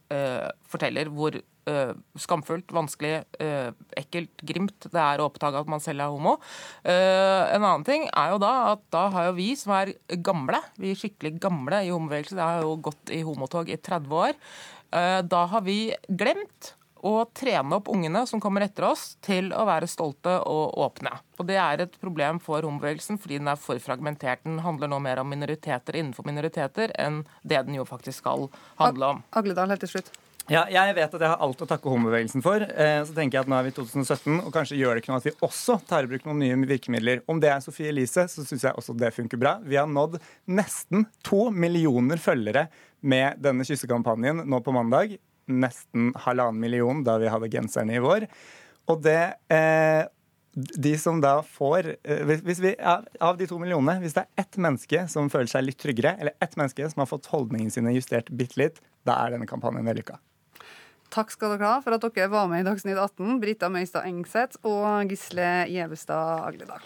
forteller 0.66 1.12
hvor 1.14 1.36
uh, 1.68 1.94
skamfullt, 2.20 2.72
vanskelig, 2.74 3.22
uh, 3.42 3.70
ekkelt, 4.00 4.46
grimt 4.48 4.88
det 4.88 5.04
er 5.04 5.22
å 5.22 5.28
oppdage 5.30 5.62
at 5.62 5.72
man 5.72 5.84
selv 5.84 6.06
er 6.06 6.14
homo. 6.14 6.38
Uh, 6.86 7.44
en 7.54 7.62
annen 7.62 7.86
ting 7.88 8.08
er 8.10 8.34
jo 8.34 8.42
da 8.44 8.54
at 8.74 8.86
da 8.94 9.08
har 9.14 9.30
jo 9.30 9.38
vi 9.38 9.52
som 9.60 9.76
er 9.78 9.94
gamle, 10.26 10.62
vi 10.80 10.94
er 10.94 11.00
skikkelig 11.00 11.38
gamle 11.44 11.84
i 11.86 11.94
homobevegelsen, 11.94 12.40
det 12.40 12.50
har 12.50 12.66
jo 12.66 12.78
gått 12.90 13.14
i 13.14 13.22
homotog 13.28 13.70
i 13.72 13.80
30 13.80 14.20
år, 14.24 14.42
da 14.88 15.40
har 15.52 15.66
vi 15.66 15.90
glemt 16.08 16.70
å 17.06 17.26
trene 17.36 17.78
opp 17.78 17.90
ungene 17.92 18.24
som 18.30 18.42
kommer 18.44 18.66
etter 18.66 18.88
oss, 18.90 19.16
til 19.24 19.52
å 19.56 19.66
være 19.68 19.90
stolte 19.90 20.38
og 20.50 20.78
åpne. 20.84 21.14
Og 21.38 21.48
Det 21.48 21.58
er 21.62 21.84
et 21.84 21.98
problem 22.02 22.40
for 22.44 22.66
homobevegelsen 22.66 23.20
fordi 23.22 23.40
den 23.42 23.52
er 23.52 23.60
for 23.62 23.80
fragmentert. 23.84 24.44
Den 24.46 24.62
handler 24.66 24.92
nå 24.92 25.00
mer 25.04 25.22
om 25.22 25.30
minoriteter 25.30 26.00
innenfor 26.00 26.28
minoriteter 26.28 26.94
enn 26.98 27.24
det 27.44 27.66
den 27.68 27.78
jo 27.78 27.86
faktisk 27.88 28.24
skal 28.24 28.50
handle 28.82 29.14
om. 29.18 29.24
Agledal, 29.38 29.70
helt 29.70 29.86
til 29.86 29.98
slutt. 29.98 30.16
Ja, 30.48 30.62
jeg 30.72 30.94
vet 30.96 31.12
at 31.12 31.24
jeg 31.24 31.28
har 31.28 31.42
alt 31.44 31.60
å 31.60 31.66
takke 31.68 31.92
homobevegelsen 31.92 32.44
for. 32.44 32.64
Eh, 32.64 33.02
så 33.04 33.12
tenker 33.16 33.36
jeg 33.36 33.44
at 33.44 33.50
nå 33.52 33.58
er 33.58 33.66
vi 33.66 33.74
i 33.74 33.76
2017, 33.76 34.38
og 34.48 34.54
kanskje 34.56 34.78
gjør 34.80 34.96
det 34.96 35.02
ikke 35.04 35.12
noe 35.12 35.20
at 35.20 35.26
vi 35.28 35.34
også 35.44 35.76
tar 35.90 36.06
i 36.08 36.12
bruk 36.12 36.24
noen 36.24 36.40
nye 36.40 36.60
virkemidler. 36.70 37.20
Om 37.28 37.42
det 37.44 37.50
er 37.52 37.64
Sofie 37.66 37.92
Elise, 37.92 38.24
så 38.32 38.46
syns 38.48 38.64
jeg 38.64 38.80
også 38.80 38.96
det 38.96 39.12
funker 39.16 39.42
bra. 39.42 39.58
Vi 39.68 39.76
har 39.76 39.90
nådd 39.92 40.16
nesten 40.56 41.04
to 41.28 41.50
millioner 41.52 42.22
følgere 42.24 42.70
med 43.04 43.42
denne 43.44 43.68
kyssekampanjen 43.68 44.46
nå 44.48 44.62
på 44.64 44.76
mandag. 44.76 45.18
Nesten 45.52 46.14
halvannen 46.24 46.64
million 46.64 47.04
da 47.04 47.18
vi 47.20 47.28
hadde 47.32 47.52
genserne 47.52 48.00
i 48.00 48.04
vår. 48.04 48.30
Og 48.88 49.04
det 49.04 49.20
eh, 49.52 50.08
de 50.58 50.94
som 50.98 51.20
da 51.22 51.42
får 51.44 51.92
eh, 52.08 52.24
vi, 52.24 52.72
Av 52.80 53.36
de 53.38 53.50
to 53.50 53.60
millionene, 53.60 54.00
hvis 54.02 54.16
det 54.16 54.24
er 54.24 54.46
ett 54.46 54.58
menneske 54.64 55.04
som 55.12 55.28
føler 55.30 55.52
seg 55.52 55.68
litt 55.68 55.80
tryggere, 55.84 56.16
eller 56.18 56.40
ett 56.40 56.56
menneske 56.56 56.88
som 56.88 57.04
har 57.04 57.12
fått 57.12 57.28
holdningene 57.36 57.76
sine 57.76 57.94
justert 58.00 58.32
bitte 58.32 58.64
litt, 58.64 58.82
da 59.04 59.20
er 59.26 59.36
denne 59.36 59.50
kampanjen 59.50 59.86
vellykka. 59.92 60.18
Takk 61.14 61.32
skal 61.34 61.56
dere 61.56 61.72
ha 61.72 61.82
for 61.84 61.96
at 61.96 62.04
dere 62.04 62.30
var 62.32 62.50
med 62.52 62.64
i 62.64 62.68
Dagsnytt 62.68 63.00
18, 63.00 63.40
Brita 63.44 63.70
Møystad 63.72 64.08
Engseth 64.10 64.60
og 64.68 65.12
Gisle 65.12 65.68
Gjevestad 65.72 66.44
Agledal. 66.48 66.84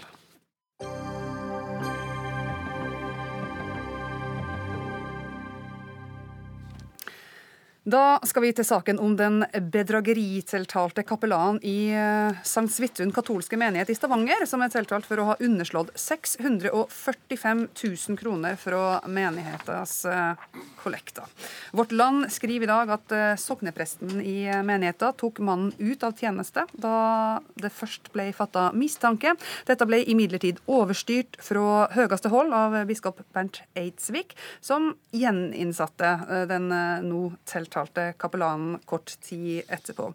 Da 7.82 8.20
skal 8.30 8.44
vi 8.46 8.52
til 8.54 8.66
saken 8.68 9.00
om 9.02 9.16
den 9.18 9.40
bedrageritiltalte 9.74 11.02
kapellanen 11.02 11.58
i 11.66 11.90
eh, 11.98 12.36
St. 12.46 12.68
Svithun 12.70 13.10
katolske 13.10 13.58
menighet 13.58 13.90
i 13.90 13.96
Stavanger, 13.98 14.44
som 14.46 14.62
er 14.62 14.70
tiltalt 14.70 15.08
for 15.10 15.18
å 15.18 15.26
ha 15.32 15.36
underslått 15.42 15.90
645 15.98 17.64
000 17.74 18.20
kroner 18.20 18.60
fra 18.62 19.00
menighetens 19.10 19.96
eh, 20.06 20.44
kollekter. 20.84 21.26
Vårt 21.74 21.96
Land 21.98 22.28
skriver 22.30 22.68
i 22.68 22.70
dag 22.70 22.92
at 23.00 23.16
eh, 23.18 23.32
soknepresten 23.42 24.22
i 24.22 24.46
menigheten 24.62 25.18
tok 25.18 25.42
mannen 25.42 25.74
ut 25.82 26.06
av 26.06 26.14
tjeneste 26.22 26.68
da 26.78 27.42
det 27.58 27.74
først 27.74 28.14
ble 28.14 28.28
fatta 28.38 28.68
mistanke. 28.78 29.34
Dette 29.66 29.90
ble 29.90 30.04
imidlertid 30.06 30.62
overstyrt 30.70 31.42
fra 31.42 31.90
høyeste 31.98 32.30
hold 32.30 32.54
av 32.54 32.78
biskop 32.86 33.26
Bernt 33.34 33.64
Eidsvik, 33.74 34.38
som 34.62 34.92
gjeninnsatte 35.18 36.46
den 36.46 36.70
nå 37.10 37.26
tiltalte 37.50 37.71
tiltalte 37.72 38.14
kapellanen 38.18 38.80
kort 38.86 39.16
tid 39.22 39.64
etterpå. 39.68 40.12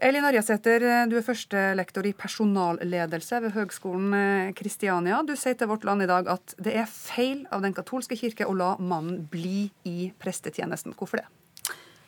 Elin 0.00 0.24
Arjasæter, 0.24 0.80
du 1.10 1.16
er 1.18 1.24
førstelektor 1.24 2.06
i 2.08 2.14
personalledelse 2.16 3.40
ved 3.44 3.52
Høgskolen 3.52 4.54
Kristiania. 4.56 5.20
Du 5.22 5.34
sier 5.36 5.58
til 5.60 5.68
Vårt 5.68 5.84
Land 5.84 6.02
i 6.02 6.08
dag 6.08 6.28
at 6.32 6.54
det 6.56 6.72
er 6.72 6.88
feil 6.88 7.44
av 7.52 7.60
Den 7.60 7.76
katolske 7.76 8.16
kirke 8.16 8.48
å 8.48 8.56
la 8.56 8.76
mannen 8.80 9.26
bli 9.28 9.68
i 9.84 10.08
prestetjenesten. 10.18 10.96
Hvorfor 10.96 11.20
det? 11.20 11.28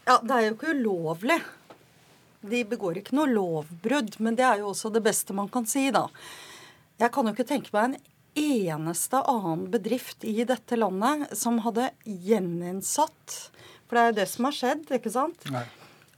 Ja, 0.06 0.18
Det 0.24 0.32
er 0.32 0.46
jo 0.46 0.54
ikke 0.56 0.72
ulovlig. 0.72 1.36
De 2.40 2.64
begår 2.64 2.98
ikke 2.98 3.14
noe 3.14 3.28
lovbrudd, 3.30 4.16
men 4.18 4.34
det 4.40 4.46
er 4.48 4.64
jo 4.64 4.72
også 4.72 4.90
det 4.90 5.04
beste 5.04 5.36
man 5.36 5.52
kan 5.52 5.68
si, 5.68 5.90
da. 5.94 6.08
Jeg 6.98 7.12
kan 7.12 7.28
jo 7.28 7.36
ikke 7.36 7.46
tenke 7.46 7.70
meg 7.76 7.92
en 7.92 8.00
eneste 8.34 9.20
annen 9.20 9.68
bedrift 9.70 10.24
i 10.24 10.42
dette 10.48 10.80
landet 10.80 11.36
som 11.38 11.60
hadde 11.62 11.90
gjeninnsatt 12.08 13.52
for 13.92 13.98
det 13.98 14.02
er 14.02 14.12
jo 14.12 14.18
det 14.22 14.28
som 14.32 14.46
har 14.48 14.54
skjedd, 14.56 14.86
ikke 14.96 15.10
sant? 15.12 15.42
Nei. 15.52 15.66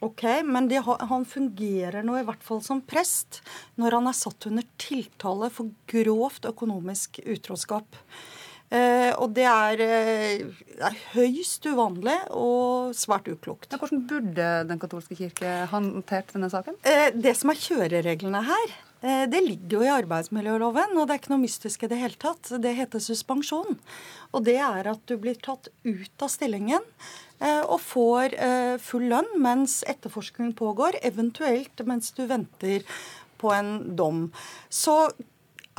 Ok, 0.04 0.22
Men 0.46 0.70
har, 0.70 1.00
han 1.10 1.24
fungerer 1.26 2.04
nå 2.06 2.20
i 2.20 2.24
hvert 2.28 2.42
fall 2.44 2.60
som 2.62 2.82
prest 2.86 3.40
når 3.80 3.98
han 3.98 4.06
er 4.10 4.14
satt 4.14 4.46
under 4.46 4.66
tiltale 4.78 5.48
for 5.50 5.72
grovt 5.90 6.46
økonomisk 6.46 7.18
utroskap. 7.24 7.98
Eh, 8.74 9.10
og 9.18 9.34
det 9.36 9.48
er, 9.48 9.82
eh, 9.82 10.62
er, 10.78 11.00
høyst 11.16 11.66
uvanlig 11.66 12.16
og 12.30 12.94
svært 12.96 13.28
uklokt. 13.32 13.68
Ja, 13.72 13.78
hvordan 13.80 14.06
burde 14.08 14.48
Den 14.68 14.80
katolske 14.82 15.18
kirke 15.18 15.66
håndtert 15.70 16.32
denne 16.32 16.50
saken? 16.52 16.78
Eh, 16.86 17.10
det 17.10 17.36
som 17.38 17.50
er 17.50 17.60
kjørereglene 17.60 18.44
her, 18.46 18.74
eh, 19.02 19.26
det 19.26 19.42
ligger 19.44 19.78
jo 19.78 19.84
i 19.84 19.92
arbeidsmiljøloven, 19.94 20.96
og 20.96 21.06
det 21.06 21.14
er 21.14 21.22
ikke 21.22 21.34
noe 21.34 21.44
mystisk 21.44 21.84
i 21.84 21.92
det 21.92 22.00
hele 22.00 22.18
tatt. 22.18 22.50
Det 22.60 22.76
heter 22.76 23.04
suspensjon. 23.04 23.78
Og 24.32 24.44
det 24.44 24.58
er 24.58 24.90
at 24.90 25.06
du 25.06 25.16
blir 25.16 25.36
tatt 25.40 25.68
ut 25.84 26.22
av 26.22 26.32
stillingen 26.32 26.82
og 27.66 27.80
får 27.82 28.34
eh, 28.38 28.74
full 28.82 29.08
lønn 29.12 29.28
mens 29.42 29.82
etterforskningen 29.90 30.54
pågår, 30.58 31.00
eventuelt 31.02 31.84
mens 31.88 32.12
du 32.16 32.24
venter 32.30 32.84
på 33.40 33.52
en 33.52 33.96
dom. 33.96 34.26
Så 34.72 34.96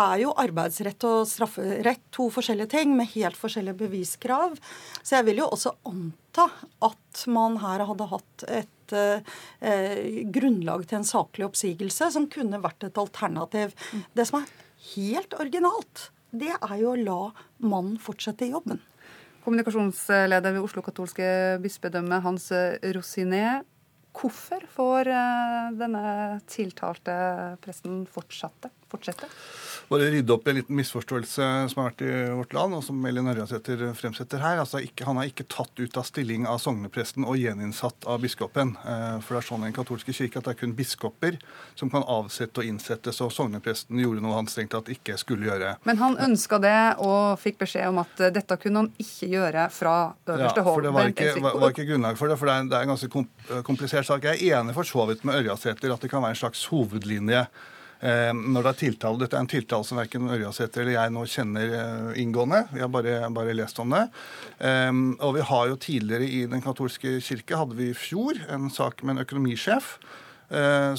er 0.01 0.19
jo 0.25 0.33
arbeidsrett 0.39 1.03
og 1.07 1.27
strafferett 1.29 2.03
to 2.13 2.27
forskjellige 2.33 2.73
ting 2.75 2.95
med 2.97 3.11
helt 3.13 3.37
forskjellige 3.39 3.79
beviskrav. 3.85 4.57
Så 5.01 5.17
jeg 5.17 5.27
vil 5.29 5.41
jo 5.43 5.49
også 5.55 5.75
anta 5.87 6.49
at 6.83 7.23
man 7.31 7.59
her 7.63 7.85
hadde 7.87 8.09
hatt 8.11 8.45
et 8.59 8.95
eh, 8.95 10.19
grunnlag 10.35 10.85
til 10.89 10.99
en 10.99 11.07
saklig 11.07 11.47
oppsigelse 11.47 12.11
som 12.15 12.27
kunne 12.31 12.61
vært 12.63 12.89
et 12.89 12.99
alternativ. 13.01 13.75
Det 14.13 14.27
som 14.27 14.41
er 14.41 14.51
helt 14.95 15.37
originalt, 15.39 16.09
det 16.35 16.51
er 16.57 16.75
jo 16.81 16.91
å 16.91 16.99
la 16.99 17.21
mannen 17.63 17.95
fortsette 18.01 18.47
i 18.47 18.51
jobben. 18.51 18.83
Kommunikasjonsleder 19.45 20.55
ved 20.55 20.63
Oslo 20.65 20.81
katolske 20.81 21.25
bispedømme, 21.61 22.17
Hans 22.25 22.49
Rosiné. 22.97 23.61
Hvorfor 24.15 24.63
får 24.73 25.09
eh, 25.11 25.75
denne 25.77 26.05
tiltalte 26.49 27.13
presten 27.61 28.05
fortsette? 28.09 28.71
fortsette? 28.89 29.27
Bare 29.89 30.09
rydde 30.13 30.33
opp 30.33 30.47
i 30.47 30.51
en 30.51 30.57
liten 30.59 30.77
misforståelse 30.79 31.47
som 31.71 31.81
har 31.81 31.91
vært 31.91 32.03
i 32.05 32.11
vårt 32.33 32.53
land, 32.57 32.77
og 32.77 32.83
som 32.85 33.03
Elin 33.05 33.29
Ørjasæter 33.31 33.83
fremsetter 33.97 34.41
her. 34.41 34.61
Altså, 34.61 34.81
ikke, 34.83 35.05
han 35.07 35.19
er 35.21 35.29
ikke 35.29 35.45
tatt 35.51 35.71
ut 35.77 35.99
av 35.99 36.07
stilling 36.07 36.47
av 36.49 36.59
sognepresten 36.63 37.27
og 37.27 37.37
gjeninnsatt 37.39 38.07
av 38.09 38.23
biskopen. 38.23 38.75
Eh, 38.81 39.17
for 39.25 39.35
det 39.35 39.41
er 39.41 39.47
sånn 39.49 39.65
i 39.65 39.69
den 39.69 39.75
katolske 39.77 40.15
kirke 40.15 40.41
at 40.41 40.49
det 40.49 40.55
er 40.55 40.59
kun 40.63 40.75
biskoper 40.77 41.37
som 41.77 41.91
kan 41.93 42.05
avsette 42.07 42.63
og 42.63 42.69
innsette, 42.69 43.13
så 43.15 43.29
sognepresten 43.33 44.01
gjorde 44.01 44.23
noe 44.25 44.39
han 44.39 44.49
strengt 44.51 44.73
tatt 44.75 44.89
ikke 44.93 45.19
skulle 45.21 45.49
gjøre. 45.49 45.75
Men 45.85 46.01
han 46.01 46.17
ønska 46.29 46.59
det 46.63 46.79
og 47.03 47.37
fikk 47.41 47.61
beskjed 47.65 47.91
om 47.91 48.01
at 48.01 48.25
dette 48.35 48.59
kunne 48.61 48.85
han 48.85 48.91
ikke 49.01 49.29
gjøre 49.35 49.67
fra 49.75 49.95
øverste 50.25 50.63
ja, 50.63 50.65
hold. 50.65 50.81
For 50.81 50.87
det 50.87 50.95
var 50.97 51.13
ikke, 51.13 51.29
var, 51.45 51.61
var 51.61 51.75
ikke, 51.75 51.87
grunnlag 51.91 52.19
for 52.19 52.31
det, 52.31 52.39
for 52.41 52.49
det 52.49 52.57
er, 52.57 52.67
det 52.71 52.79
er 52.79 52.89
en 52.89 52.95
ganske 52.95 53.63
komplisert 53.67 54.09
sak. 54.09 54.25
Jeg 54.25 54.41
er 54.49 54.61
enig 54.61 54.75
for 54.77 54.87
så 54.87 55.05
vidt 55.11 55.25
med 55.27 55.43
Ørjasæter 55.43 55.93
at 55.93 56.03
det 56.03 56.11
kan 56.11 56.25
være 56.25 56.37
en 56.37 56.43
slags 56.45 56.65
hovedlinje 56.71 57.45
Eh, 57.45 57.71
når 58.05 58.65
det 58.65 58.71
er 58.71 58.79
tiltale, 58.79 59.19
Dette 59.21 59.37
er 59.37 59.45
en 59.45 59.49
tiltale 59.49 59.87
som 59.87 59.99
verken 59.99 60.29
Ørjasæter 60.29 60.83
eller 60.83 60.97
jeg 60.97 61.13
nå 61.15 61.23
kjenner 61.31 61.77
eh, 61.79 62.19
inngående. 62.21 62.65
Vi 62.73 62.83
har 62.83 62.91
bare, 62.93 63.15
bare 63.33 63.55
lest 63.57 63.79
om 63.81 63.95
det. 63.95 64.03
Eh, 64.59 64.91
og 65.19 65.37
vi 65.37 65.47
har 65.49 65.71
jo 65.71 65.79
tidligere 65.81 66.27
i 66.27 66.43
Den 66.51 66.63
katolske 66.65 67.17
kirke 67.25 67.57
hadde 67.57 67.79
vi 67.79 67.89
i 67.91 67.97
fjor 67.97 68.39
en 68.53 68.69
sak 68.73 69.03
med 69.03 69.17
en 69.17 69.25
økonomisjef 69.25 69.97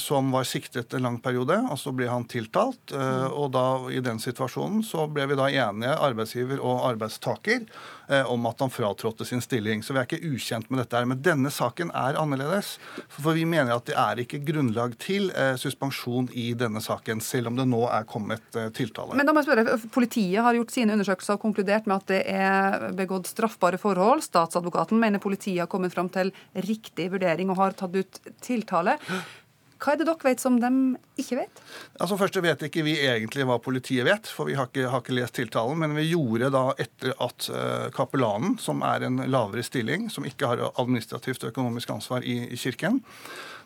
som 0.02 0.32
var 0.34 0.42
siktet 0.42 0.90
en 0.98 1.04
lang 1.06 1.16
periode, 1.22 1.54
og 1.70 1.78
så 1.78 1.92
ble 1.94 2.08
han 2.10 2.24
tiltalt. 2.26 2.90
Og 2.90 3.52
da, 3.54 3.62
i 3.94 4.00
den 4.02 4.18
situasjonen 4.18 4.82
så 4.82 5.04
ble 5.06 5.22
vi 5.30 5.36
da 5.38 5.46
enige, 5.46 5.92
arbeidsgiver 6.02 6.58
og 6.58 6.82
arbeidstaker, 6.88 7.62
Eh, 8.05 8.05
om 8.26 8.46
at 8.46 8.60
han 8.62 8.70
fratrådte 8.70 9.24
sin 9.26 9.42
stilling. 9.42 9.82
Så 9.82 9.94
vi 9.94 10.00
er 10.00 10.06
ikke 10.06 10.34
ukjent 10.34 10.70
med 10.70 10.82
dette. 10.82 10.96
her. 10.96 11.08
Men 11.08 11.22
denne 11.22 11.50
saken 11.50 11.90
er 11.94 12.18
annerledes. 12.20 12.76
For 13.12 13.36
vi 13.36 13.44
mener 13.48 13.74
at 13.76 13.86
det 13.88 13.96
er 13.98 14.22
ikke 14.22 14.42
grunnlag 14.46 14.96
til 15.02 15.30
eh, 15.34 15.54
suspensjon 15.60 16.28
i 16.36 16.48
denne 16.58 16.82
saken, 16.82 17.22
selv 17.24 17.50
om 17.50 17.58
det 17.58 17.66
nå 17.70 17.82
er 17.90 18.06
kommet 18.08 18.58
eh, 18.58 18.68
tiltale. 18.76 19.16
Men 19.16 19.28
da 19.28 19.34
må 19.34 19.42
jeg 19.42 19.50
spørre, 19.50 19.78
Politiet 19.94 20.44
har 20.44 20.56
gjort 20.58 20.74
sine 20.74 20.96
undersøkelser 20.96 21.38
og 21.38 21.42
konkludert 21.46 21.88
med 21.88 21.96
at 21.98 22.12
det 22.12 22.22
er 22.32 22.86
begått 22.96 23.30
straffbare 23.30 23.80
forhold. 23.80 24.24
Statsadvokaten 24.26 25.00
mener 25.00 25.22
politiet 25.22 25.64
har 25.64 25.72
kommet 25.72 25.94
fram 25.94 26.10
til 26.12 26.32
riktig 26.66 27.10
vurdering 27.14 27.50
og 27.52 27.60
har 27.62 27.76
tatt 27.78 27.96
ut 27.96 28.22
tiltale. 28.44 28.98
Hva 29.76 29.92
er 29.92 30.00
det 30.00 30.06
dere 30.08 30.28
vet 30.28 30.42
som 30.42 30.58
de 30.60 30.70
ikke 31.20 31.40
vet? 31.40 31.62
Altså 32.00 32.18
Først 32.20 32.38
vet 32.44 32.62
ikke 32.68 32.84
vi 32.86 32.96
egentlig 33.04 33.44
hva 33.48 33.58
politiet 33.62 34.06
vet, 34.08 34.30
for 34.32 34.48
vi 34.48 34.56
har 34.56 34.70
ikke, 34.70 34.86
har 34.92 35.02
ikke 35.04 35.16
lest 35.18 35.36
tiltalen. 35.36 35.78
Men 35.82 35.96
vi 35.98 36.08
gjorde 36.10 36.52
da 36.54 36.64
etter 36.80 37.12
at 37.12 37.50
uh, 37.52 37.88
kapellanen, 37.96 38.56
som 38.62 38.80
er 38.86 39.08
en 39.08 39.20
lavere 39.28 39.64
stilling, 39.66 40.08
som 40.12 40.28
ikke 40.28 40.52
har 40.52 40.64
administrativt 40.74 41.44
og 41.44 41.52
økonomisk 41.52 41.92
ansvar 41.96 42.24
i, 42.24 42.40
i 42.52 42.60
kirken, 42.60 43.02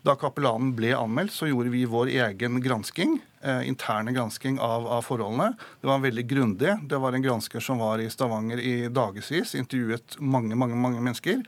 da 0.07 0.15
kapellanen 0.17 0.73
ble 0.77 0.95
anmeldt, 0.97 1.35
så 1.35 1.49
gjorde 1.51 1.73
vi 1.75 1.83
vår 1.89 2.09
egen 2.15 2.57
gransking, 2.65 3.19
eh, 3.45 3.67
interne 3.69 4.15
gransking 4.17 4.57
av, 4.57 4.87
av, 4.89 5.05
forholdene. 5.05 5.53
Det 5.83 5.91
var 5.91 6.01
veldig 6.01 6.25
grundig. 6.31 6.73
Det 6.89 7.01
var 7.03 7.13
en 7.13 7.25
gransker 7.25 7.61
som 7.61 7.83
var 7.85 8.01
i 8.01 8.09
Stavanger 8.09 8.63
i 8.65 8.89
dagevis, 8.89 9.53
intervjuet 9.61 10.17
mange, 10.21 10.57
mange, 10.57 10.79
mange 10.81 11.05
mennesker. 11.05 11.45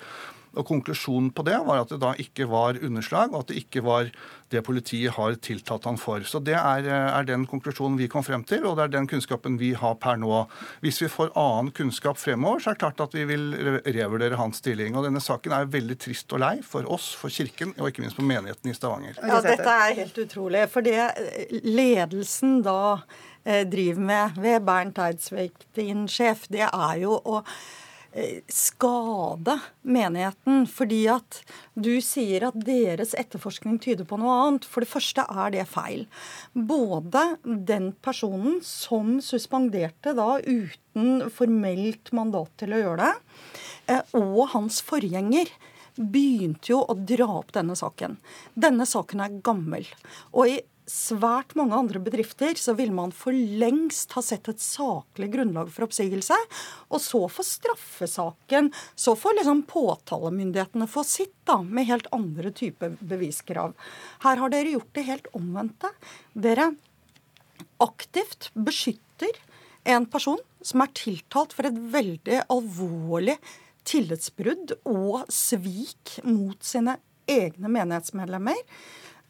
Og 0.53 0.67
Konklusjonen 0.69 1.31
på 1.33 1.45
det 1.47 1.59
var 1.67 1.83
at 1.83 1.93
det 1.93 2.01
da 2.03 2.13
ikke 2.21 2.47
var 2.51 2.81
underslag, 2.85 3.33
og 3.33 3.45
at 3.45 3.53
det 3.53 3.63
ikke 3.63 3.85
var 3.87 4.11
det 4.53 4.63
politiet 4.67 5.15
har 5.17 5.37
tiltalt 5.41 5.87
han 5.89 5.99
for. 6.01 6.21
Så 6.29 6.41
Det 6.45 6.55
er, 6.55 6.87
er, 6.89 7.25
den 7.25 7.47
konklusjonen 7.49 7.97
vi 7.99 8.09
kom 8.13 8.25
frem 8.25 8.45
til, 8.45 8.67
og 8.69 8.77
det 8.77 8.85
er 8.85 8.95
den 8.99 9.09
kunnskapen 9.09 9.57
vi 9.61 9.73
har 9.79 9.97
per 10.01 10.21
nå. 10.21 10.45
Hvis 10.85 11.01
vi 11.03 11.09
får 11.13 11.33
annen 11.39 11.73
kunnskap 11.73 12.21
fremover, 12.21 12.61
så 12.61 12.71
er 12.71 12.77
det 12.77 12.83
klart 12.85 13.05
at 13.07 13.17
vi 13.17 13.25
vil 13.31 13.49
revurdere 13.87 14.41
hans 14.41 14.61
stilling. 14.63 14.97
Og 14.97 15.07
Denne 15.09 15.23
saken 15.25 15.57
er 15.57 15.71
veldig 15.73 15.99
trist 16.05 16.33
og 16.37 16.43
lei 16.45 16.55
for 16.67 16.89
oss, 16.93 17.13
for 17.17 17.33
Kirken 17.33 17.75
og 17.79 17.89
ikke 17.89 18.05
minst 18.05 18.19
for 18.21 18.29
menigheten 18.29 18.73
i 18.73 18.77
Stavanger. 18.77 19.21
Ja, 19.23 19.41
Dette 19.45 19.77
er 19.89 20.01
helt 20.03 20.25
utrolig. 20.27 20.67
For 20.73 20.85
det 20.85 21.63
ledelsen 21.65 22.61
da 22.67 22.99
eh, 23.45 23.65
driver 23.69 24.11
med 24.13 24.43
ved 24.43 24.67
Bernt 24.69 25.01
Eidsvik, 25.01 25.65
din 25.79 26.05
sjef, 26.11 26.45
det 26.53 26.69
er 26.69 27.01
jo 27.07 27.17
å 27.17 27.41
Eh, 27.41 27.92
skade 28.49 29.57
menigheten. 29.83 30.67
Fordi 30.69 31.01
at 31.13 31.41
du 31.75 31.95
sier 32.05 32.49
at 32.49 32.59
deres 32.67 33.15
etterforskning 33.19 33.79
tyder 33.83 34.07
på 34.09 34.19
noe 34.21 34.37
annet. 34.45 34.69
For 34.69 34.85
det 34.85 34.93
første 34.93 35.25
er 35.29 35.55
det 35.55 35.67
feil. 35.71 36.07
Både 36.53 37.25
den 37.45 37.93
personen 38.05 38.61
som 38.67 39.19
suspenderte 39.25 40.15
da 40.19 40.37
uten 40.45 41.29
formelt 41.33 42.13
mandat 42.13 42.53
til 42.61 42.75
å 42.77 42.83
gjøre 42.83 43.07
det, 43.07 43.13
eh, 43.95 44.17
og 44.19 44.53
hans 44.57 44.83
forgjenger 44.85 45.51
begynte 45.97 46.73
jo 46.73 46.81
å 46.89 46.97
dra 46.97 47.29
opp 47.41 47.53
denne 47.53 47.77
saken. 47.77 48.17
Denne 48.57 48.87
saken 48.89 49.21
er 49.25 49.41
gammel. 49.45 49.89
Og 50.33 50.49
i 50.49 50.61
svært 50.89 51.55
mange 51.59 51.77
andre 51.77 52.01
bedrifter 52.03 52.57
så 52.59 52.75
vil 52.79 52.93
man 52.95 53.13
for 53.15 53.35
lengst 53.35 54.15
ha 54.17 54.23
sett 54.25 54.49
et 54.51 54.63
saklig 54.63 55.31
grunnlag 55.35 55.71
for 55.73 55.87
oppsigelse. 55.87 56.37
Og 56.91 57.03
så 57.03 57.21
får 57.31 57.49
straffesaken 57.49 58.73
Så 58.95 59.15
får 59.17 59.39
liksom 59.39 59.63
påtalemyndighetene 59.71 60.89
få 60.91 61.05
sitt, 61.07 61.35
da, 61.45 61.61
med 61.63 61.89
helt 61.89 62.09
andre 62.13 62.51
typer 62.51 62.97
beviskrav. 63.01 63.75
Her 64.23 64.43
har 64.43 64.53
dere 64.53 64.75
gjort 64.75 64.93
det 64.95 65.07
helt 65.09 65.31
omvendte. 65.37 65.91
Dere 66.33 66.73
aktivt 67.83 68.51
beskytter 68.55 69.39
en 69.85 70.07
person 70.07 70.41
som 70.63 70.83
er 70.85 70.95
tiltalt 70.95 71.55
for 71.57 71.67
et 71.67 71.79
veldig 71.95 72.45
alvorlig 72.53 73.39
tillitsbrudd 73.89 74.77
og 74.87 75.25
svik 75.33 76.19
mot 76.27 76.59
sine 76.63 76.99
egne 77.31 77.71
menighetsmedlemmer. 77.71 78.59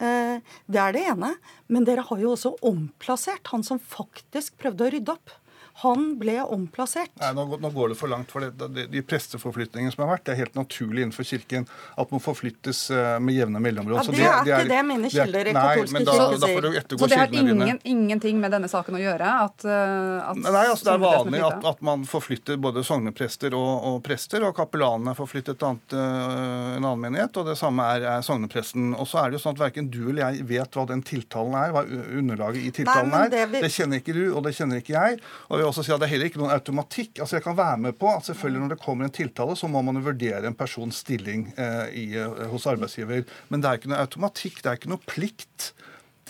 Eh, 0.02 0.40
det 0.66 0.80
er 0.82 0.96
det 0.96 1.04
ene. 1.12 1.34
Men 1.70 1.86
dere 1.86 2.04
har 2.08 2.22
jo 2.22 2.34
også 2.34 2.56
omplassert 2.66 3.52
han 3.52 3.64
som 3.66 3.78
faktisk 3.78 4.58
prøvde 4.60 4.88
å 4.88 4.92
rydde 4.96 5.14
opp. 5.14 5.36
Han 5.80 6.12
ble 6.20 6.36
omplassert. 6.44 7.10
Nei, 7.20 7.32
nå, 7.36 7.46
nå 7.56 7.70
går 7.72 7.92
det 7.92 7.96
for 7.98 8.12
langt. 8.12 8.30
for 8.30 8.44
det, 8.44 8.68
De, 8.76 8.84
de 8.92 9.02
presteforflytningene 9.02 9.92
som 9.94 10.04
har 10.04 10.12
vært, 10.14 10.26
det 10.26 10.34
er 10.34 10.40
helt 10.44 10.58
naturlig 10.58 11.06
innenfor 11.06 11.26
Kirken 11.26 11.64
at 11.98 12.12
man 12.12 12.20
forflyttes 12.22 12.84
uh, 12.92 13.16
med 13.22 13.38
jevne 13.38 13.62
mellomrom. 13.62 13.96
Ja, 13.96 14.04
det, 14.04 14.18
det, 14.18 14.26
er 14.26 14.44
det 14.44 14.52
er, 14.52 14.66
ikke 14.66 14.74
det 14.74 14.82
mine 14.90 15.12
kilder 15.12 15.48
i 15.48 15.54
katolske 15.56 16.02
kirker 16.02 16.42
sier. 16.44 16.98
Så 16.98 17.08
det 17.08 17.20
har 17.22 17.36
ingen, 17.40 17.80
ingenting 17.88 18.42
med 18.42 18.52
denne 18.54 18.68
saken 18.70 18.98
å 18.98 19.02
gjøre? 19.02 19.32
At, 19.46 19.64
uh, 19.64 20.30
at 20.30 20.42
Nei, 20.42 20.64
altså 20.66 20.90
Det 20.90 20.94
er 20.94 21.02
vanlig 21.06 21.42
at, 21.48 21.66
at, 21.72 21.82
man 21.82 22.04
forflytter 22.08 22.60
både 22.62 22.84
sogneprester 22.86 23.56
og, 23.56 23.72
og 23.88 23.98
prester, 24.04 24.44
og 24.46 24.54
kapellanene 24.58 25.16
forflyttet 25.18 25.58
til 25.58 25.70
annet, 25.72 25.96
uh, 25.96 26.76
en 26.76 26.84
annen 26.84 27.02
menighet, 27.06 27.40
og 27.40 27.48
det 27.48 27.56
samme 27.60 27.88
er, 27.96 28.06
er 28.18 28.26
sognepresten. 28.26 28.92
Og 28.92 29.08
så 29.08 29.22
er 29.22 29.32
det 29.32 29.40
jo 29.40 29.44
sånn 29.46 29.56
at 29.56 29.64
verken 29.64 29.88
du 29.92 30.02
eller 30.04 30.36
jeg 30.36 30.46
vet 30.52 30.76
hva 30.76 30.86
den 30.92 31.02
tiltalen 31.06 31.56
er, 31.58 31.72
hva 31.74 31.86
underlaget 31.88 32.68
i 32.68 32.74
tiltalen 32.82 33.12
Nei, 33.12 33.24
er. 33.26 33.32
Det, 33.32 33.44
vi... 33.54 33.64
det 33.64 33.72
kjenner 33.72 34.02
ikke 34.02 34.16
du, 34.16 34.24
og 34.36 34.44
det 34.46 34.54
kjenner 34.58 34.82
ikke 34.82 34.96
jeg. 34.98 35.20
og 35.48 35.61
vil 35.62 35.70
også 35.70 35.84
si 35.86 35.94
at 35.94 36.02
Det 36.02 36.08
er 36.08 36.14
heller 36.14 36.30
ikke 36.30 36.42
noen 36.42 36.54
automatikk. 36.54 37.22
Altså 37.22 37.38
Jeg 37.38 37.46
kan 37.46 37.58
være 37.58 37.78
med 37.86 37.96
på 38.00 38.10
at 38.10 38.28
selvfølgelig 38.28 38.64
når 38.64 38.74
det 38.74 38.82
kommer 38.82 39.08
en 39.08 39.14
tiltale, 39.14 39.56
så 39.58 39.70
må 39.70 39.82
man 39.86 40.02
vurdere 40.04 40.44
en 40.48 40.58
persons 40.58 41.02
stilling 41.04 41.48
eh, 41.56 41.86
i, 42.02 42.06
eh, 42.18 42.44
hos 42.52 42.66
arbeidsgiver. 42.70 43.24
Men 43.52 43.62
det 43.62 43.70
er 43.70 43.80
ikke 43.80 43.92
noe 43.92 44.02
automatikk, 44.02 44.62
det 44.62 44.70
er 44.70 44.80
ikke 44.80 44.92
noe 44.92 45.02
plikt 45.06 45.72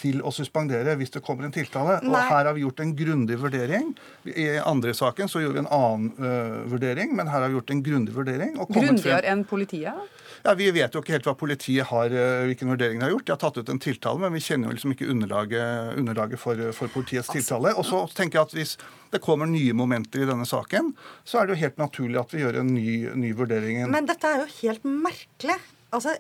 til 0.03 0.23
å 0.25 0.33
suspendere 0.35 0.97
hvis 0.99 1.13
det 1.15 1.23
kommer 1.25 1.47
en 1.47 1.55
tiltale. 1.55 1.99
Nei. 2.03 2.11
Og 2.11 2.33
her 2.33 2.49
har 2.49 2.57
vi 2.57 2.65
gjort 2.65 2.81
en 2.83 2.95
grundig 2.97 3.37
vurdering. 3.39 3.93
I 4.29 4.49
andre 4.63 4.95
saken 4.97 5.31
så 5.31 5.43
gjorde 5.43 5.59
vi 5.59 5.63
en 5.63 5.71
annen 5.77 6.09
uh, 6.17 6.63
vurdering, 6.73 7.13
men 7.19 7.31
her 7.31 7.45
har 7.45 7.53
vi 7.53 7.59
gjort 7.59 7.75
en 7.75 7.85
grundig 7.87 8.17
vurdering. 8.17 8.57
Grundigere 8.73 9.29
enn 9.31 9.45
politiet? 9.49 10.22
Ja, 10.43 10.55
Vi 10.59 10.71
vet 10.75 10.95
jo 10.95 11.03
ikke 11.03 11.15
helt 11.15 11.27
hva 11.29 11.35
politiet 11.39 11.87
har, 11.87 12.11
eh, 12.11 12.45
hvilken 12.51 12.73
vurdering 12.73 12.99
de 12.99 13.07
har 13.07 13.13
gjort. 13.13 13.27
De 13.27 13.33
har 13.33 13.39
tatt 13.39 13.59
ut 13.59 13.69
en 13.71 13.79
tiltale, 13.79 14.19
men 14.19 14.33
vi 14.35 14.43
kjenner 14.43 14.69
jo 14.69 14.75
liksom 14.75 14.95
ikke 14.95 15.11
underlaget, 15.13 15.99
underlaget 15.99 16.41
for, 16.43 16.59
for, 16.75 16.91
politiets 16.91 17.29
altså, 17.29 17.39
tiltale. 17.39 17.75
Og 17.79 17.87
så 17.87 18.01
tenker 18.11 18.41
jeg 18.41 18.49
at 18.49 18.57
hvis 18.57 18.73
det 19.15 19.23
kommer 19.23 19.47
nye 19.47 19.73
momenter 19.73 20.25
i 20.25 20.27
denne 20.27 20.47
saken, 20.49 20.95
så 21.25 21.39
er 21.39 21.47
det 21.47 21.55
jo 21.55 21.63
helt 21.63 21.79
naturlig 21.79 22.19
at 22.19 22.35
vi 22.35 22.43
gjør 22.43 22.59
en 22.63 22.75
ny, 22.75 22.89
ny 23.23 23.31
vurdering. 23.39 23.85
Men 23.93 24.09
dette 24.11 24.27
er 24.27 24.43
jo 24.43 24.51
helt 24.59 24.89
merkelig. 24.89 25.59
Altså, 25.95 26.17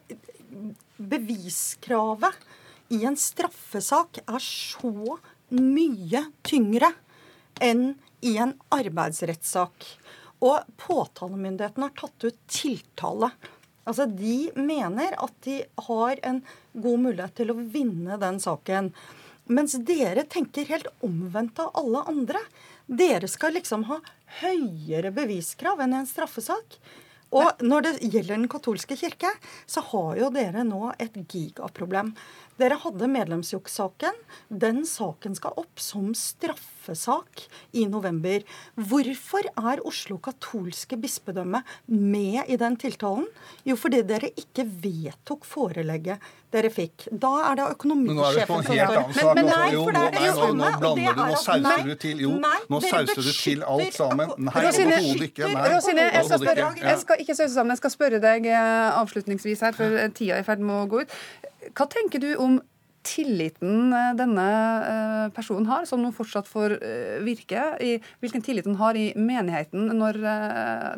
beviskravet 1.03 2.37
i 2.95 3.01
en 3.09 3.17
straffesak 3.19 4.21
er 4.23 4.45
så 4.45 5.19
mye 5.53 6.27
tyngre 6.47 6.93
enn 7.63 7.97
i 8.23 8.37
en 8.39 8.55
arbeidsrettssak. 8.71 9.89
Og 10.43 10.63
påtalemyndigheten 10.79 11.87
har 11.87 11.95
tatt 11.99 12.29
ut 12.29 12.39
tiltale 12.51 13.33
Altså, 13.89 14.07
De 14.07 14.53
mener 14.55 15.17
at 15.19 15.35
de 15.45 15.63
har 15.89 16.23
en 16.23 16.43
god 16.73 17.05
mulighet 17.07 17.37
til 17.41 17.53
å 17.53 17.59
vinne 17.59 18.19
den 18.21 18.41
saken. 18.43 18.93
Mens 19.51 19.75
dere 19.83 20.25
tenker 20.31 20.71
helt 20.71 20.91
omvendt 21.03 21.59
av 21.63 21.73
alle 21.79 22.05
andre. 22.13 22.43
Dere 22.87 23.29
skal 23.31 23.57
liksom 23.59 23.87
ha 23.91 23.99
høyere 24.43 25.13
beviskrav 25.15 25.83
enn 25.83 25.97
i 25.97 26.03
en 26.03 26.09
straffesak. 26.11 26.79
Og 27.33 27.63
når 27.65 27.87
det 27.87 27.93
gjelder 28.13 28.37
Den 28.37 28.49
katolske 28.53 28.97
kirke, 28.99 29.31
så 29.67 29.81
har 29.89 30.19
jo 30.21 30.31
dere 30.35 30.65
nå 30.69 30.93
et 31.01 31.17
gigaproblem. 31.33 32.13
Dere 32.61 32.77
hadde 32.83 33.09
medlemsjukssaken. 33.09 34.19
Den 34.49 34.83
saken 34.89 35.35
skal 35.39 35.57
opp 35.61 35.81
som 35.81 36.11
straffesak 36.17 37.47
i 37.73 37.87
november. 37.89 38.45
Hvorfor 38.77 39.49
er 39.49 39.81
Oslo 39.89 40.19
katolske 40.23 40.99
bispedømme 41.01 41.63
med 41.89 42.43
i 42.53 42.59
den 42.61 42.77
tiltalen? 42.81 43.27
Jo, 43.65 43.79
fordi 43.81 44.03
dere 44.07 44.33
ikke 44.37 44.67
vedtok 44.69 45.47
forelegget 45.49 46.21
dere 46.53 46.69
fikk. 46.73 47.07
Da 47.09 47.31
er 47.49 47.59
det 47.59 47.69
økonomisjefen 47.73 48.67
som 48.67 48.77
står 48.77 49.07
men, 49.17 49.39
men 49.39 49.49
nei, 49.49 49.69
for 49.73 49.97
det 49.97 50.03
er 50.03 50.17
det 50.19 50.33
samme. 50.37 50.57
Nå 50.59 50.81
blander 50.83 51.17
du, 51.17 51.23
nå 51.23 51.39
sauser 51.41 51.87
du 51.87 51.95
til 52.03 52.21
Jo, 52.27 52.33
nå 52.37 52.81
sauser 52.85 53.23
du 53.23 53.31
til 53.33 53.65
alt 53.65 53.97
sammen. 53.97 54.35
Nei, 54.37 54.53
overhodet 54.59 55.29
ikke. 55.31 55.49
Rosine, 55.73 56.09
jeg 56.11 56.27
skal, 56.29 56.43
spørre, 56.45 56.69
jeg 56.83 57.01
skal 57.07 57.25
ikke 57.25 57.39
sause 57.39 57.55
sammen, 57.55 57.73
jeg 57.73 57.83
skal 57.83 57.95
spørre 57.97 58.21
deg 58.23 58.51
eh, 58.53 59.01
avslutningsvis 59.01 59.65
her, 59.65 59.79
for 59.79 59.97
tida 60.13 60.37
er 60.37 60.45
i 60.45 60.47
ferd 60.51 60.67
med 60.67 60.83
å 60.83 60.85
gå 60.93 61.07
ut. 61.07 61.17
Hva 61.71 61.87
tenker 61.91 62.23
du 62.23 62.31
om 62.41 62.61
tilliten 63.07 63.93
eh, 63.93 64.11
denne 64.19 64.47
eh, 64.87 65.27
personen 65.35 65.67
har, 65.71 65.87
som 65.89 66.03
nå 66.03 66.13
fortsatt 66.15 66.49
får 66.49 66.77
eh, 66.79 67.19
virke, 67.27 67.65
i 67.83 67.97
hvilken 68.23 68.45
tillit 68.45 68.69
han 68.69 68.79
har 68.81 68.99
i 68.99 69.09
menigheten 69.19 69.91
når 69.99 70.19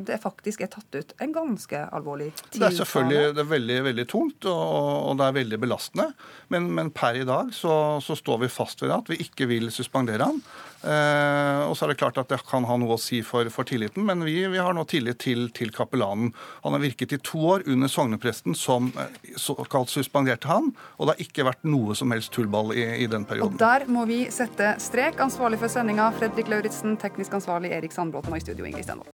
det 0.05 0.19
faktisk 0.23 0.65
er 0.65 0.71
tatt 0.73 0.97
ut 0.97 1.15
en 1.23 1.33
ganske 1.35 1.81
alvorlig 1.97 2.31
tiltale? 2.37 2.59
Det 2.59 2.69
er 2.69 2.79
selvfølgelig 2.83 3.35
det 3.39 3.43
er 3.45 3.51
veldig 3.55 3.79
veldig 3.89 4.07
tungt, 4.11 4.51
og, 4.51 4.69
og, 5.09 5.17
det 5.21 5.29
er 5.29 5.39
veldig 5.41 5.61
belastende. 5.65 6.09
Men, 6.53 6.69
men 6.77 6.93
per 6.95 7.21
i 7.21 7.27
dag 7.29 7.53
så, 7.57 7.75
så, 8.05 8.17
står 8.19 8.45
vi 8.45 8.53
fast 8.53 8.85
ved 8.85 8.95
at 8.95 9.11
vi 9.11 9.21
ikke 9.25 9.49
vil 9.51 9.71
suspendere 9.75 10.29
han. 10.29 10.41
Eh, 10.85 11.63
og 11.65 11.77
så 11.77 11.87
er 11.87 11.93
det 11.93 11.99
klart 12.01 12.19
at 12.21 12.29
det 12.29 12.41
kan 12.49 12.67
ha 12.69 12.77
noe 12.81 12.97
å 12.97 13.01
si 13.01 13.23
for, 13.25 13.49
for 13.53 13.69
tilliten, 13.69 14.05
men 14.05 14.25
vi, 14.27 14.37
vi, 14.53 14.61
har 14.61 14.77
nå 14.77 14.85
tillit 14.91 15.23
til, 15.25 15.49
til 15.57 15.73
kapellanen. 15.75 16.33
Han 16.65 16.77
har 16.77 16.85
virket 16.85 17.17
i 17.17 17.21
to 17.25 17.41
år 17.55 17.67
under 17.73 17.91
sognepresten 17.91 18.57
som 18.59 18.93
såkalt 19.41 19.93
suspenderte 19.93 20.51
han, 20.51 20.73
og 20.99 21.09
det 21.09 21.17
har 21.17 21.27
ikke 21.27 21.49
vært 21.49 21.65
noe 21.69 21.97
som 21.99 22.13
helst 22.15 22.35
tullball 22.37 22.75
i, 22.77 22.85
i 23.05 23.11
den 23.11 23.27
perioden. 23.29 23.57
Og 23.57 23.61
Der 23.61 23.89
må 23.91 24.07
vi 24.11 24.25
sette 24.35 24.75
strek. 24.83 25.21
Ansvarlig 25.25 25.61
for 25.63 25.73
sendinga 25.73 26.11
Fredrik 26.19 26.51
Lauritzen, 26.53 26.99
teknisk 27.01 27.37
ansvarlig 27.41 27.73
Erik 27.77 27.95
Sandbråten 27.97 28.35
og 28.35 28.41
i 28.41 28.45
studio 28.45 28.69
Ingrid 28.69 28.87
Stenvold. 28.87 29.13